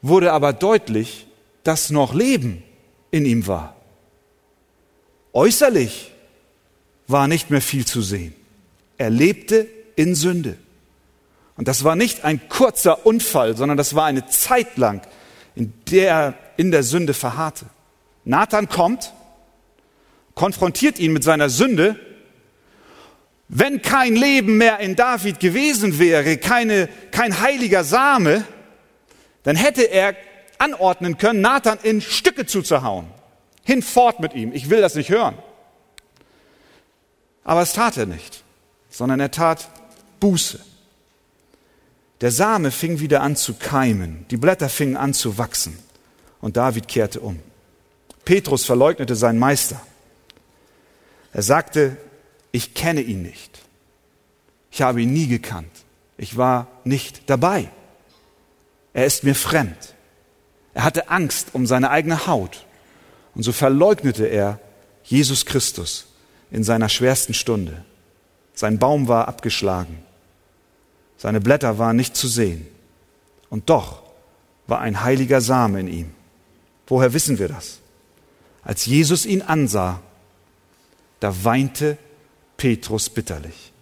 wurde 0.03 0.33
aber 0.35 0.53
deutlich, 0.53 1.27
dass 1.65 1.89
noch 1.89 2.13
Leben 2.13 2.63
in 3.11 3.25
ihm 3.25 3.47
war. 3.47 3.77
Äußerlich 5.33 6.13
war 7.09 7.29
nicht 7.29 7.51
mehr 7.51 7.63
viel 7.63 7.87
zu 7.87 8.03
sehen. 8.03 8.35
Er 8.99 9.09
lebte 9.09 9.67
in 9.97 10.15
Sünde. 10.15 10.59
Und 11.57 11.67
das 11.67 11.83
war 11.83 11.97
nicht 11.97 12.25
ein 12.25 12.47
kurzer 12.51 13.07
Unfall, 13.07 13.57
sondern 13.57 13.79
das 13.79 13.95
war 13.95 14.05
eine 14.05 14.27
Zeit 14.27 14.77
lang, 14.77 15.01
in 15.55 15.73
der 15.91 16.11
er 16.11 16.35
in 16.59 16.71
der 16.71 16.83
Sünde 16.83 17.15
verharrte. 17.15 17.65
Nathan 18.27 18.69
kommt, 18.69 19.15
konfrontiert 20.37 21.01
ihn 21.01 21.13
mit 21.13 21.25
seiner 21.25 21.51
Sünde. 21.51 21.99
Wenn 23.49 23.83
kein 23.83 24.15
Leben 24.15 24.59
mehr 24.59 24.79
in 24.79 24.95
David 24.95 25.41
gewesen 25.41 25.99
wäre, 25.99 26.37
keine, 26.37 26.89
kein 27.11 27.41
heiliger 27.41 27.83
Same, 27.83 28.45
dann 29.43 29.57
hätte 29.57 29.83
er 29.83 30.15
anordnen 30.59 31.19
können, 31.19 31.41
Nathan 31.41 31.79
in 31.83 32.01
Stücke 32.01 32.47
zuzuhauen. 32.47 33.07
Hinfort 33.65 34.21
mit 34.21 34.35
ihm. 34.35 34.53
Ich 34.53 34.71
will 34.71 34.81
das 34.81 34.95
nicht 34.95 35.11
hören. 35.11 35.37
Aber 37.43 37.63
es 37.63 37.73
tat 37.73 37.97
er 37.97 38.07
nicht, 38.07 38.45
sondern 38.91 39.21
er 39.21 39.31
tat 39.31 39.69
Buße. 40.21 40.61
Der 42.21 42.31
Same 42.31 42.71
fing 42.71 43.01
wieder 43.01 43.23
an 43.23 43.37
zu 43.37 43.55
keimen, 43.55 44.27
die 44.31 44.37
Blätter 44.37 44.69
fingen 44.69 44.97
an 44.97 45.15
zu 45.15 45.39
wachsen 45.39 45.79
und 46.41 46.57
David 46.57 46.89
kehrte 46.89 47.21
um. 47.21 47.39
Petrus 48.25 48.65
verleugnete 48.65 49.15
seinen 49.15 49.39
Meister. 49.39 49.81
Er 51.37 51.43
sagte, 51.43 51.99
ich 52.51 52.73
kenne 52.73 53.03
ihn 53.03 53.21
nicht. 53.21 53.59
Ich 54.71 54.81
habe 54.81 55.03
ihn 55.03 55.13
nie 55.13 55.27
gekannt. 55.27 55.71
Ich 56.17 56.39
war 56.39 56.67
nicht 56.83 57.29
dabei. 57.29 57.69
Er 58.95 59.05
ist 59.05 59.23
mir 59.23 59.35
fremd. 59.35 59.95
Er 60.73 60.83
hatte 60.83 61.11
Angst 61.11 61.49
um 61.53 61.67
seine 61.67 61.91
eigene 61.91 62.27
Haut. 62.27 62.65
Und 63.35 63.43
so 63.43 63.53
verleugnete 63.53 64.25
er 64.25 64.59
Jesus 65.05 65.45
Christus 65.45 66.07
in 66.51 66.65
seiner 66.65 66.89
schwersten 66.89 67.35
Stunde. 67.35 67.85
Sein 68.55 68.79
Baum 68.79 69.07
war 69.07 69.29
abgeschlagen. 69.29 69.99
Seine 71.19 71.43
Blätter 71.43 71.77
waren 71.77 71.97
nicht 71.97 72.17
zu 72.17 72.29
sehen. 72.29 72.67
Und 73.51 73.69
doch 73.69 74.05
war 74.67 74.81
ein 74.81 75.03
heiliger 75.05 75.43
Same 75.43 75.81
in 75.81 75.89
ihm. 75.89 76.15
Woher 76.87 77.13
wissen 77.13 77.39
wir 77.39 77.49
das? 77.49 77.81
Als 78.63 78.87
Jesus 78.87 79.27
ihn 79.27 79.43
ansah, 79.43 80.01
da 81.21 81.45
weinte 81.45 81.99
Petrus 82.57 83.11
bitterlich. 83.11 83.73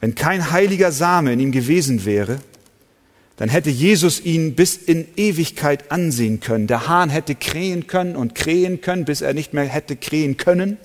wenn 0.00 0.14
kein 0.14 0.50
heiliger 0.50 0.90
Same 0.90 1.32
in 1.32 1.40
ihm 1.40 1.52
gewesen 1.52 2.04
wäre, 2.04 2.40
dann 3.36 3.48
hätte 3.48 3.70
Jesus 3.70 4.20
ihn 4.20 4.54
bis 4.54 4.76
in 4.76 5.06
Ewigkeit 5.16 5.90
ansehen 5.90 6.40
können. 6.40 6.66
Der 6.66 6.86
Hahn 6.88 7.08
hätte 7.10 7.34
krähen 7.34 7.86
können 7.86 8.16
und 8.16 8.34
krähen 8.34 8.80
können, 8.80 9.04
bis 9.04 9.20
er 9.20 9.32
nicht 9.32 9.52
mehr 9.52 9.64
hätte 9.64 9.96
krähen 9.96 10.36
können. 10.36 10.76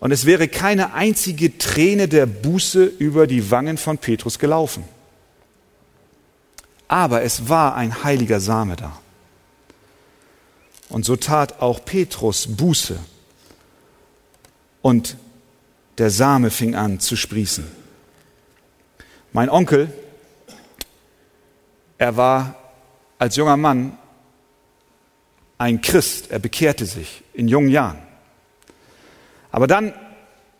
Und 0.00 0.10
es 0.10 0.26
wäre 0.26 0.48
keine 0.48 0.92
einzige 0.92 1.56
Träne 1.56 2.08
der 2.08 2.26
Buße 2.26 2.84
über 2.84 3.26
die 3.26 3.50
Wangen 3.50 3.78
von 3.78 3.98
Petrus 3.98 4.38
gelaufen. 4.38 4.84
Aber 6.88 7.22
es 7.22 7.48
war 7.48 7.74
ein 7.74 8.04
heiliger 8.04 8.38
Same 8.38 8.76
da. 8.76 9.00
Und 10.94 11.04
so 11.04 11.16
tat 11.16 11.60
auch 11.60 11.84
Petrus 11.84 12.46
Buße. 12.56 12.96
Und 14.80 15.16
der 15.98 16.08
Same 16.08 16.52
fing 16.52 16.76
an 16.76 17.00
zu 17.00 17.16
sprießen. 17.16 17.66
Mein 19.32 19.50
Onkel, 19.50 19.92
er 21.98 22.16
war 22.16 22.54
als 23.18 23.34
junger 23.34 23.56
Mann 23.56 23.98
ein 25.58 25.80
Christ, 25.80 26.30
er 26.30 26.38
bekehrte 26.38 26.86
sich 26.86 27.24
in 27.32 27.48
jungen 27.48 27.70
Jahren. 27.70 27.98
Aber 29.50 29.66
dann, 29.66 29.94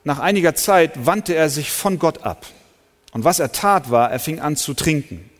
nach 0.02 0.18
einiger 0.18 0.56
Zeit, 0.56 1.06
wandte 1.06 1.36
er 1.36 1.48
sich 1.48 1.70
von 1.70 2.00
Gott 2.00 2.24
ab. 2.24 2.44
Und 3.12 3.22
was 3.22 3.38
er 3.38 3.52
tat 3.52 3.88
war, 3.92 4.10
er 4.10 4.18
fing 4.18 4.40
an 4.40 4.56
zu 4.56 4.74
trinken. 4.74 5.30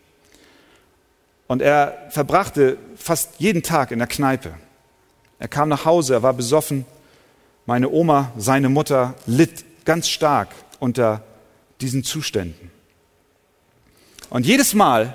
Und 1.48 1.62
er 1.62 2.06
verbrachte 2.10 2.78
fast 2.94 3.40
jeden 3.40 3.64
Tag 3.64 3.90
in 3.90 3.98
der 3.98 4.06
Kneipe. 4.06 4.54
Er 5.44 5.48
kam 5.48 5.68
nach 5.68 5.84
Hause, 5.84 6.14
er 6.14 6.22
war 6.22 6.32
besoffen. 6.32 6.86
Meine 7.66 7.90
Oma, 7.90 8.32
seine 8.38 8.70
Mutter, 8.70 9.14
litt 9.26 9.84
ganz 9.84 10.08
stark 10.08 10.48
unter 10.80 11.22
diesen 11.82 12.02
Zuständen. 12.02 12.70
Und 14.30 14.46
jedes 14.46 14.72
Mal, 14.72 15.14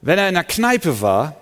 wenn 0.00 0.18
er 0.18 0.26
in 0.26 0.34
der 0.34 0.42
Kneipe 0.42 1.00
war 1.00 1.36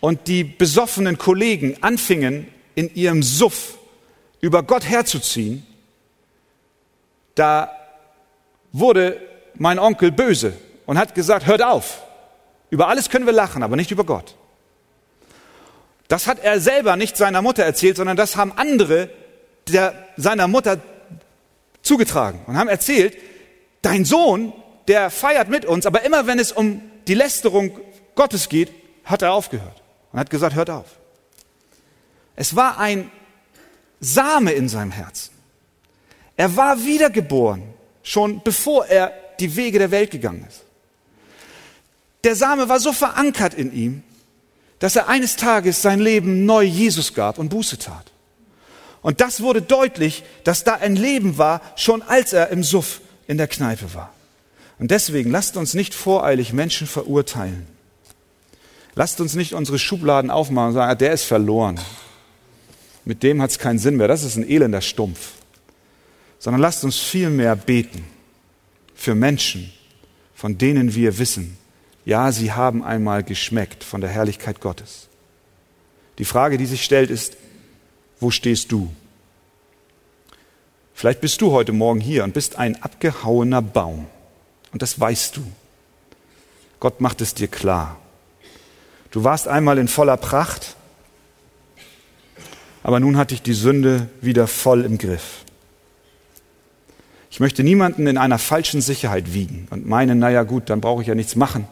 und 0.00 0.26
die 0.26 0.42
besoffenen 0.42 1.18
Kollegen 1.18 1.82
anfingen, 1.82 2.46
in 2.76 2.94
ihrem 2.94 3.22
Suff 3.22 3.76
über 4.40 4.62
Gott 4.62 4.88
herzuziehen, 4.88 5.66
da 7.34 7.70
wurde 8.72 9.20
mein 9.52 9.78
Onkel 9.78 10.12
böse 10.12 10.54
und 10.86 10.96
hat 10.96 11.14
gesagt, 11.14 11.44
hört 11.44 11.62
auf, 11.62 12.00
über 12.70 12.88
alles 12.88 13.10
können 13.10 13.26
wir 13.26 13.34
lachen, 13.34 13.62
aber 13.62 13.76
nicht 13.76 13.90
über 13.90 14.04
Gott. 14.04 14.34
Das 16.12 16.26
hat 16.26 16.40
er 16.40 16.60
selber 16.60 16.96
nicht 16.96 17.16
seiner 17.16 17.40
Mutter 17.40 17.64
erzählt, 17.64 17.96
sondern 17.96 18.18
das 18.18 18.36
haben 18.36 18.52
andere 18.52 19.08
der, 19.68 19.94
seiner 20.18 20.46
Mutter 20.46 20.78
zugetragen 21.80 22.42
und 22.46 22.58
haben 22.58 22.68
erzählt, 22.68 23.16
dein 23.80 24.04
Sohn, 24.04 24.52
der 24.88 25.08
feiert 25.08 25.48
mit 25.48 25.64
uns, 25.64 25.86
aber 25.86 26.02
immer 26.02 26.26
wenn 26.26 26.38
es 26.38 26.52
um 26.52 26.82
die 27.08 27.14
Lästerung 27.14 27.80
Gottes 28.14 28.50
geht, 28.50 28.70
hat 29.06 29.22
er 29.22 29.32
aufgehört 29.32 29.82
und 30.12 30.20
hat 30.20 30.28
gesagt, 30.28 30.54
hört 30.54 30.68
auf. 30.68 30.84
Es 32.36 32.54
war 32.54 32.78
ein 32.78 33.10
Same 33.98 34.52
in 34.52 34.68
seinem 34.68 34.90
Herzen. 34.90 35.32
Er 36.36 36.54
war 36.56 36.84
wiedergeboren, 36.84 37.62
schon 38.02 38.42
bevor 38.42 38.84
er 38.84 39.14
die 39.40 39.56
Wege 39.56 39.78
der 39.78 39.90
Welt 39.90 40.10
gegangen 40.10 40.44
ist. 40.46 40.60
Der 42.24 42.36
Same 42.36 42.68
war 42.68 42.80
so 42.80 42.92
verankert 42.92 43.54
in 43.54 43.72
ihm, 43.72 44.04
dass 44.82 44.96
er 44.96 45.08
eines 45.08 45.36
Tages 45.36 45.80
sein 45.80 46.00
Leben 46.00 46.44
neu 46.44 46.62
Jesus 46.62 47.14
gab 47.14 47.38
und 47.38 47.48
Buße 47.48 47.78
tat. 47.78 48.10
Und 49.00 49.20
das 49.20 49.40
wurde 49.40 49.62
deutlich, 49.62 50.24
dass 50.44 50.64
da 50.64 50.74
ein 50.74 50.96
Leben 50.96 51.38
war, 51.38 51.60
schon 51.76 52.02
als 52.02 52.32
er 52.32 52.50
im 52.50 52.62
Suff 52.62 53.00
in 53.26 53.38
der 53.38 53.48
Kneipe 53.48 53.94
war. 53.94 54.12
Und 54.78 54.90
deswegen 54.90 55.30
lasst 55.30 55.56
uns 55.56 55.74
nicht 55.74 55.94
voreilig 55.94 56.52
Menschen 56.52 56.86
verurteilen. 56.86 57.66
Lasst 58.94 59.20
uns 59.20 59.34
nicht 59.34 59.54
unsere 59.54 59.78
Schubladen 59.78 60.30
aufmachen 60.30 60.68
und 60.68 60.74
sagen, 60.74 60.90
ah, 60.90 60.94
der 60.94 61.12
ist 61.12 61.24
verloren 61.24 61.80
mit 63.04 63.22
dem 63.22 63.42
hat 63.42 63.50
es 63.50 63.58
keinen 63.58 63.78
Sinn 63.78 63.96
mehr. 63.96 64.08
Das 64.08 64.22
ist 64.22 64.36
ein 64.36 64.48
elender 64.48 64.80
Stumpf. 64.80 65.32
Sondern 66.38 66.60
lasst 66.60 66.84
uns 66.84 66.98
viel 66.98 67.30
mehr 67.30 67.56
beten 67.56 68.04
für 68.94 69.14
Menschen, 69.14 69.72
von 70.34 70.58
denen 70.58 70.94
wir 70.94 71.18
wissen, 71.18 71.56
ja, 72.04 72.32
sie 72.32 72.52
haben 72.52 72.82
einmal 72.82 73.22
geschmeckt 73.22 73.84
von 73.84 74.00
der 74.00 74.10
Herrlichkeit 74.10 74.60
Gottes. 74.60 75.08
Die 76.18 76.24
Frage, 76.24 76.58
die 76.58 76.66
sich 76.66 76.84
stellt, 76.84 77.10
ist, 77.10 77.36
wo 78.20 78.30
stehst 78.30 78.72
du? 78.72 78.92
Vielleicht 80.94 81.20
bist 81.20 81.40
du 81.40 81.52
heute 81.52 81.72
Morgen 81.72 82.00
hier 82.00 82.24
und 82.24 82.34
bist 82.34 82.56
ein 82.56 82.80
abgehauener 82.82 83.62
Baum. 83.62 84.06
Und 84.72 84.82
das 84.82 84.98
weißt 84.98 85.36
du. 85.36 85.42
Gott 86.80 87.00
macht 87.00 87.20
es 87.20 87.34
dir 87.34 87.48
klar. 87.48 87.98
Du 89.10 89.24
warst 89.24 89.48
einmal 89.48 89.78
in 89.78 89.88
voller 89.88 90.16
Pracht 90.16 90.76
aber 92.82 93.00
nun 93.00 93.16
hatte 93.16 93.34
ich 93.34 93.42
die 93.42 93.54
Sünde 93.54 94.08
wieder 94.20 94.46
voll 94.46 94.84
im 94.84 94.98
Griff. 94.98 95.44
Ich 97.30 97.40
möchte 97.40 97.62
niemanden 97.62 98.06
in 98.06 98.18
einer 98.18 98.38
falschen 98.38 98.80
Sicherheit 98.80 99.32
wiegen 99.32 99.66
und 99.70 99.86
meinen, 99.86 100.18
naja 100.18 100.42
gut, 100.42 100.68
dann 100.68 100.80
brauche 100.80 101.02
ich 101.02 101.08
ja 101.08 101.14
nichts 101.14 101.36
machen. 101.36 101.66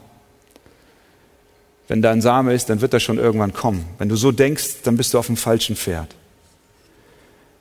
Wenn 1.90 2.02
da 2.02 2.12
ein 2.12 2.22
Same 2.22 2.54
ist, 2.54 2.70
dann 2.70 2.82
wird 2.82 2.94
er 2.94 3.00
schon 3.00 3.18
irgendwann 3.18 3.52
kommen. 3.52 3.84
Wenn 3.98 4.08
du 4.08 4.14
so 4.14 4.30
denkst, 4.30 4.82
dann 4.84 4.96
bist 4.96 5.12
du 5.12 5.18
auf 5.18 5.26
dem 5.26 5.36
falschen 5.36 5.74
Pferd. 5.74 6.14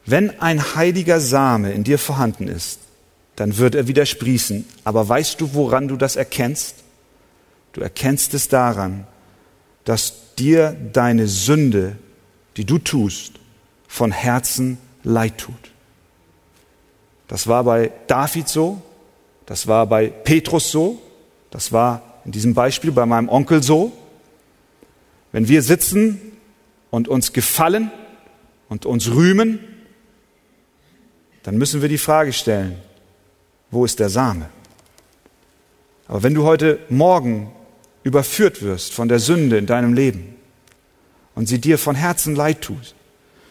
Wenn 0.05 0.39
ein 0.39 0.75
heiliger 0.75 1.19
Same 1.19 1.71
in 1.71 1.83
dir 1.83 1.97
vorhanden 1.97 2.47
ist, 2.47 2.77
dann 3.37 3.57
wird 3.57 3.73
er 3.73 3.87
wieder 3.87 4.05
sprießen. 4.05 4.67
Aber 4.83 5.09
weißt 5.09 5.41
du, 5.41 5.55
woran 5.55 5.87
du 5.87 5.95
das 5.95 6.15
erkennst? 6.15 6.75
Du 7.73 7.81
erkennst 7.81 8.35
es 8.35 8.47
daran, 8.49 9.07
dass 9.83 10.35
dir 10.37 10.77
deine 10.93 11.27
Sünde, 11.27 11.95
die 12.55 12.65
du 12.65 12.77
tust, 12.77 13.31
von 13.87 14.11
Herzen 14.11 14.77
leid 15.03 15.39
tut. 15.39 15.71
Das 17.27 17.47
war 17.47 17.63
bei 17.63 17.91
David 18.05 18.47
so, 18.47 18.79
das 19.47 19.65
war 19.65 19.87
bei 19.87 20.09
Petrus 20.09 20.69
so, 20.69 21.01
das 21.49 21.71
war 21.71 22.03
in 22.25 22.31
diesem 22.31 22.53
Beispiel 22.53 22.91
bei 22.91 23.07
meinem 23.07 23.27
Onkel 23.27 23.63
so. 23.63 23.91
Wenn 25.31 25.47
wir 25.47 25.61
sitzen 25.61 26.19
und 26.89 27.07
uns 27.07 27.33
gefallen 27.33 27.91
und 28.67 28.85
uns 28.85 29.11
rühmen, 29.11 29.59
dann 31.43 31.57
müssen 31.57 31.81
wir 31.81 31.89
die 31.89 31.97
Frage 31.97 32.33
stellen, 32.33 32.77
wo 33.71 33.85
ist 33.85 33.99
der 33.99 34.09
Same? 34.09 34.49
Aber 36.07 36.23
wenn 36.23 36.33
du 36.33 36.43
heute 36.43 36.79
Morgen 36.89 37.51
überführt 38.03 38.63
wirst 38.63 38.93
von 38.93 39.07
der 39.07 39.19
Sünde 39.19 39.57
in 39.57 39.67
deinem 39.67 39.93
Leben 39.93 40.35
und 41.35 41.47
sie 41.47 41.61
dir 41.61 41.77
von 41.77 41.95
Herzen 41.95 42.35
leid 42.35 42.61
tut, 42.61 42.95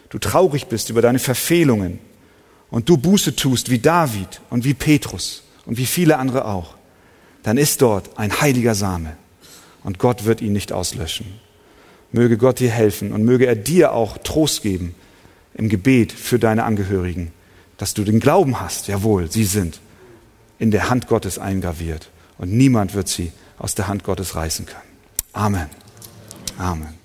du 0.09 0.19
traurig 0.19 0.67
bist 0.67 0.89
über 0.89 1.01
deine 1.01 1.19
Verfehlungen 1.19 1.99
und 2.69 2.89
du 2.89 2.97
Buße 2.97 3.35
tust 3.35 3.69
wie 3.69 3.79
David 3.79 4.41
und 4.49 4.65
wie 4.65 4.73
Petrus 4.73 5.43
und 5.65 5.77
wie 5.77 5.85
viele 5.85 6.17
andere 6.17 6.45
auch, 6.45 6.75
dann 7.43 7.57
ist 7.57 7.81
dort 7.81 8.17
ein 8.17 8.41
heiliger 8.41 8.75
Same 8.75 9.15
und 9.83 9.97
Gott 9.97 10.25
wird 10.25 10.41
ihn 10.41 10.51
nicht 10.51 10.73
auslöschen. 10.73 11.39
Möge 12.11 12.37
Gott 12.37 12.59
dir 12.59 12.71
helfen 12.71 13.11
und 13.11 13.23
möge 13.23 13.45
er 13.45 13.55
dir 13.55 13.93
auch 13.93 14.17
Trost 14.17 14.63
geben 14.63 14.95
im 15.53 15.69
Gebet 15.69 16.11
für 16.11 16.39
deine 16.39 16.63
Angehörigen, 16.63 17.31
dass 17.77 17.93
du 17.93 18.03
den 18.03 18.19
Glauben 18.19 18.59
hast, 18.59 18.87
jawohl, 18.87 19.31
sie 19.31 19.45
sind 19.45 19.79
in 20.57 20.71
der 20.71 20.89
Hand 20.89 21.07
Gottes 21.07 21.37
eingraviert 21.37 22.09
und 22.37 22.51
niemand 22.51 22.93
wird 22.93 23.07
sie 23.07 23.31
aus 23.57 23.75
der 23.75 23.87
Hand 23.87 24.03
Gottes 24.03 24.35
reißen 24.35 24.65
können. 24.65 24.81
Amen. 25.33 25.69
Amen. 26.57 26.98